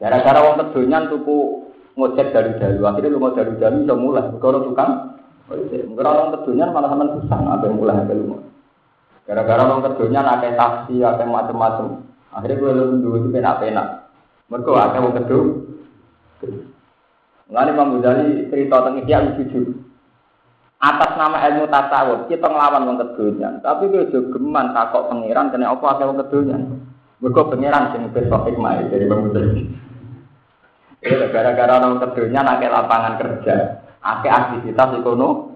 Gara-gara 0.00 0.40
wong 0.42 0.56
kedonyan 0.64 1.12
tuku 1.12 1.67
ngojek 1.98 2.30
dari 2.30 2.54
dalu 2.62 2.86
akhirnya 2.86 3.10
lu 3.10 3.18
mau 3.18 3.34
dari 3.34 3.58
dalu 3.58 3.82
iso 3.82 3.94
mulai 3.98 4.30
perkara 4.30 4.58
tukang 4.62 4.92
ojek. 5.50 5.82
Ora 5.98 6.10
wong 6.14 6.28
kedonyan 6.38 6.70
malah 6.70 6.88
sampean 6.94 7.14
susah 7.18 7.38
apa 7.42 7.66
mulai 7.72 7.98
apa 7.98 8.12
lu. 8.14 8.38
Gara-gara 9.26 9.62
wong 9.66 9.80
kedonyan 9.82 10.24
akeh 10.24 10.54
taksi, 10.54 11.02
akeh 11.02 11.26
macam-macam. 11.26 12.06
Akhirnya 12.32 12.60
gue 12.60 12.70
lu 12.70 12.84
dulu 13.02 13.16
itu 13.18 13.28
penak-penak. 13.34 13.86
Mereka 14.46 14.70
akeh 14.70 15.00
wong 15.02 15.14
kedon. 15.18 15.46
Mulane 17.48 17.70
Imam 17.72 17.96
Ghazali 17.98 18.46
cerita 18.52 18.76
tentang 18.84 19.00
Ihya 19.02 19.18
jujur. 19.40 19.66
Atas 20.78 21.18
nama 21.18 21.42
ilmu 21.42 21.66
tasawuf 21.66 22.30
kita 22.30 22.46
ngelawan 22.46 22.86
wong 22.86 22.98
kedonyan, 23.02 23.58
tapi 23.66 23.90
gue 23.90 24.06
juga 24.14 24.38
geman 24.38 24.70
takok 24.70 25.10
pangeran 25.10 25.50
kena 25.50 25.74
apa 25.74 25.86
akeh 25.96 26.06
wong 26.06 26.20
kedonyan. 26.22 26.62
Mergo 27.18 27.50
pangeran 27.50 27.90
sing 27.90 28.06
besok 28.14 28.46
hikmah 28.46 28.86
dari 28.86 29.02
Imam 29.02 29.26
Ghazali. 29.26 29.87
Gara-gara 31.02 31.78
wong 31.78 32.02
kedonyan 32.02 32.46
akeh 32.46 32.66
lapangan 32.66 33.14
kerja, 33.22 33.54
akeh 34.02 34.30
aktivitas 34.30 34.98
ekonomi. 34.98 35.54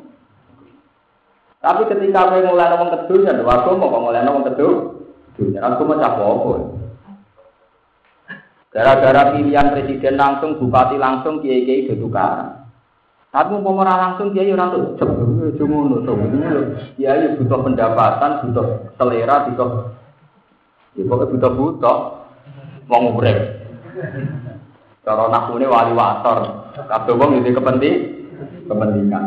Tapi 1.62 1.82
ketika 1.86 2.30
kowe 2.30 2.43
mulai 2.43 2.70
ngomong 2.74 2.90
kedonyan, 2.95 3.43
aku 3.43 3.74
mau 3.74 3.99
mulai 3.99 4.22
ngomong 4.22 4.47
kedonyan, 4.47 5.62
aku 5.62 5.82
mau 5.82 5.99
capek? 5.99 6.61
Gara-gara 8.72 9.36
pilihan 9.36 9.68
presiden 9.74 10.16
langsung, 10.16 10.57
bupati 10.57 10.97
langsung, 10.97 11.45
kiai-kiai 11.45 11.84
itu 11.84 11.99
tukaran. 11.99 12.62
Tapi 13.32 13.57
mau 13.64 13.80
ora 13.80 13.97
langsung 13.97 14.36
kiai 14.36 14.53
ora 14.53 14.68
tuh 14.68 14.93
cep, 15.01 15.09
cuma 15.57 15.88
ngono 15.88 16.12
Kiai 17.01 17.32
butuh 17.40 17.61
pendapatan, 17.64 18.45
butuh 18.45 18.93
selera, 19.01 19.49
butuh 19.49 19.88
ya 20.93 21.03
pokoknya 21.09 21.32
butuh 21.32 21.53
butuh 21.57 21.99
mau 22.93 23.01
ngubrek. 23.01 23.64
Cara 25.03 25.26
nakune 25.26 25.66
wali 25.66 25.92
wasor, 25.98 26.70
kabeh 26.78 27.14
wong 27.18 27.42
iki 27.42 27.50
kepenting 27.50 27.96
kepentingan. 28.70 29.24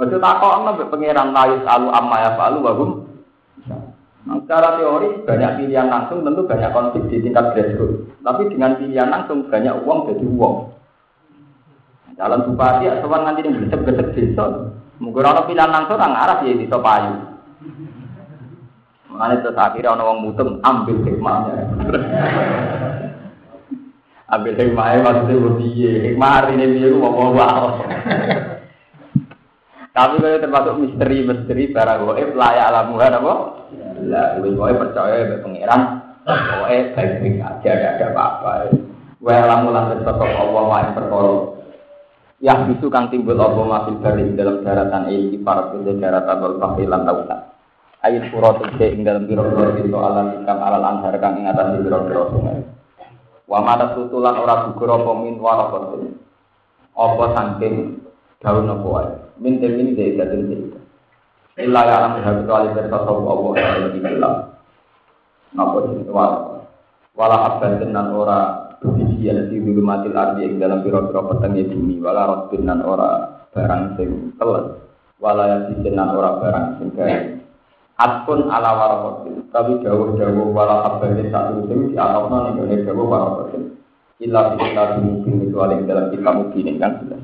Ojo 0.00 0.16
takokno 0.16 0.80
mbek 0.80 0.88
pangeran 0.88 1.36
layu 1.36 1.60
salu 1.60 1.92
amma 1.92 2.16
ya 2.24 2.30
falu 2.40 2.64
wa 2.64 2.72
hum. 2.72 2.90
Nah, 4.20 4.36
secara 4.44 4.80
teori 4.80 5.24
banyak 5.24 5.60
pilihan 5.60 5.88
langsung 5.88 6.24
tentu 6.24 6.44
banyak 6.44 6.72
konflik 6.72 7.08
di 7.08 7.24
tingkat 7.24 7.52
grassroots. 7.52 8.20
Tapi 8.20 8.52
dengan 8.52 8.76
pilihan 8.76 9.08
langsung 9.08 9.48
banyak 9.48 9.74
uang 9.84 9.98
jadi 10.12 10.24
uang. 10.24 10.56
Jalan 12.20 12.44
bupati 12.52 12.84
ya 12.84 13.00
sowan 13.00 13.24
nganti 13.24 13.40
ning 13.44 13.52
gresek-gresek 13.60 14.12
desa. 14.12 14.72
Mungkin 15.00 15.24
orang 15.24 15.48
pilihan 15.48 15.72
langsung 15.72 15.96
orang 15.96 16.16
arah 16.16 16.38
ya 16.44 16.52
di 16.52 16.68
payu. 16.68 17.14
Mengenai 19.08 19.40
terus 19.40 19.56
akhirnya 19.56 19.96
orang 19.96 20.20
mutem 20.20 20.48
ambil 20.60 20.96
hikmahnya. 21.04 21.54
Ambil 24.30 24.54
hikmahnya 24.54 25.04
maksudnya 25.04 25.42
berpiye. 25.42 25.92
Hikmah 26.10 26.50
ini 26.54 26.66
biar 26.78 26.92
wah 26.98 27.70
tapi 29.90 30.22
kalau 30.22 30.38
termasuk 30.38 30.74
misteri-misteri 30.78 31.74
barang 31.74 32.06
goib 32.06 32.30
layak 32.38 32.70
alamuhan 32.70 33.18
apa? 33.18 33.34
Lah, 34.06 34.38
gue 34.38 34.54
goib 34.54 34.78
percaya 34.78 35.26
be 35.26 35.36
pangeran. 35.42 35.82
Goib 36.24 36.84
baik-baik 36.94 37.42
aja, 37.42 37.70
gak 37.74 37.94
ada 37.98 38.06
apa-apa. 38.14 38.50
Gue 39.18 39.34
alamulan 39.34 39.90
sesosok 39.90 40.30
Allah 40.30 40.62
main 40.70 40.88
perkara. 40.94 41.34
Ya 42.40 42.56
itu 42.70 42.88
kang 42.88 43.12
timbul 43.12 43.36
apa 43.36 43.60
masih 43.60 44.00
dari 44.00 44.32
dalam 44.32 44.64
daratan 44.64 45.12
ini 45.12 45.36
para 45.44 45.68
pun 45.68 45.84
daratan 45.84 46.40
wal 46.40 46.56
fakilan 46.56 47.04
tautan. 47.04 47.40
Ayat 48.00 48.32
surat 48.32 48.64
ing 48.80 49.04
dalam 49.04 49.28
biro-biro 49.28 49.76
itu 49.76 49.92
alam 49.92 50.40
ikam 50.40 50.56
alal 50.56 50.80
anhar 50.80 51.12
kang 51.20 51.36
ing 51.36 51.52
atas 51.52 51.76
biro-biro 51.84 52.32
sungai. 52.32 52.64
Wa 53.50 53.58
mata 53.66 53.98
tutulan 53.98 54.38
ora 54.38 54.70
gugur 54.70 54.94
apa 54.94 55.10
min 55.18 55.42
warakotin. 55.42 56.14
Apa 56.94 57.24
saking 57.34 57.98
daun 58.38 58.70
apa 58.70 58.86
wae. 58.86 59.10
Min 59.42 59.58
temin 59.58 59.98
dari 59.98 60.14
gadun 60.14 60.46
dari 60.46 60.66
illa 61.66 61.80
ya 61.82 61.94
alam 61.98 62.22
hal 62.22 62.46
kecuali 62.46 62.70
bersatu 62.72 63.10
Allah 63.26 63.52
yang 63.58 63.82
lebih 63.90 64.00
dalam. 64.06 64.34
Napa 65.50 65.76
sing 65.90 66.06
wala 66.06 66.62
wala 67.18 67.36
abdan 67.50 67.90
nan 67.90 68.14
ora 68.14 68.38
di 68.80 69.26
ardi 70.14 70.46
dalam 70.56 70.86
biro-biro 70.86 71.20
petengnya 71.34 71.66
bumi. 71.74 71.98
Wala 71.98 72.22
rotbin 72.30 72.70
ora 72.70 73.10
barang 73.50 73.98
sing 73.98 74.38
wala 75.18 75.42
yang 75.50 75.82
nan 75.90 76.08
ora 76.14 76.38
barang 76.38 76.66
sing 76.78 76.88
kaya 76.94 77.39
Atkun 78.00 78.48
ala 78.48 78.80
warakotin, 78.80 79.44
tapi 79.52 79.76
jauh-jauh 79.84 80.56
wala 80.56 80.88
abadin 80.88 81.28
satu 81.28 81.68
sing 81.68 81.92
di 81.92 82.00
atapna 82.00 82.56
nih 82.56 82.80
jauh 82.88 83.04
warakotin. 83.04 83.76
Illa 84.24 84.56
bisa 84.56 85.00
mungkin 85.00 85.44
kecuali 85.44 85.84
dalam 85.84 86.08
kita 86.08 86.30
mungkin 86.32 86.80
kan 86.80 86.96
sudah. 87.04 87.20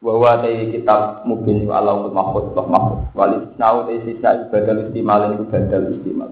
Bahwa 0.00 0.40
dari 0.40 0.72
kitab 0.72 1.28
mungkin 1.28 1.68
Allah 1.68 2.08
mahfud 2.08 2.56
wa 2.56 2.64
mahfud. 2.64 2.98
Wal 3.12 3.32
istisna 3.44 3.84
te 3.84 3.94
sisa 4.08 4.30
badal 4.48 4.88
istimal 4.88 5.36
itu 5.36 5.44
badal 5.52 5.82
istimal. 6.00 6.30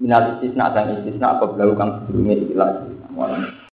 Minal 0.00 0.36
istisna 0.36 0.72
dan 0.72 0.96
istisna 0.96 1.36
apa 1.36 1.44
belau 1.44 1.76
kang 1.76 2.08
sedurunge 2.08 2.48
ikilah 2.48 2.88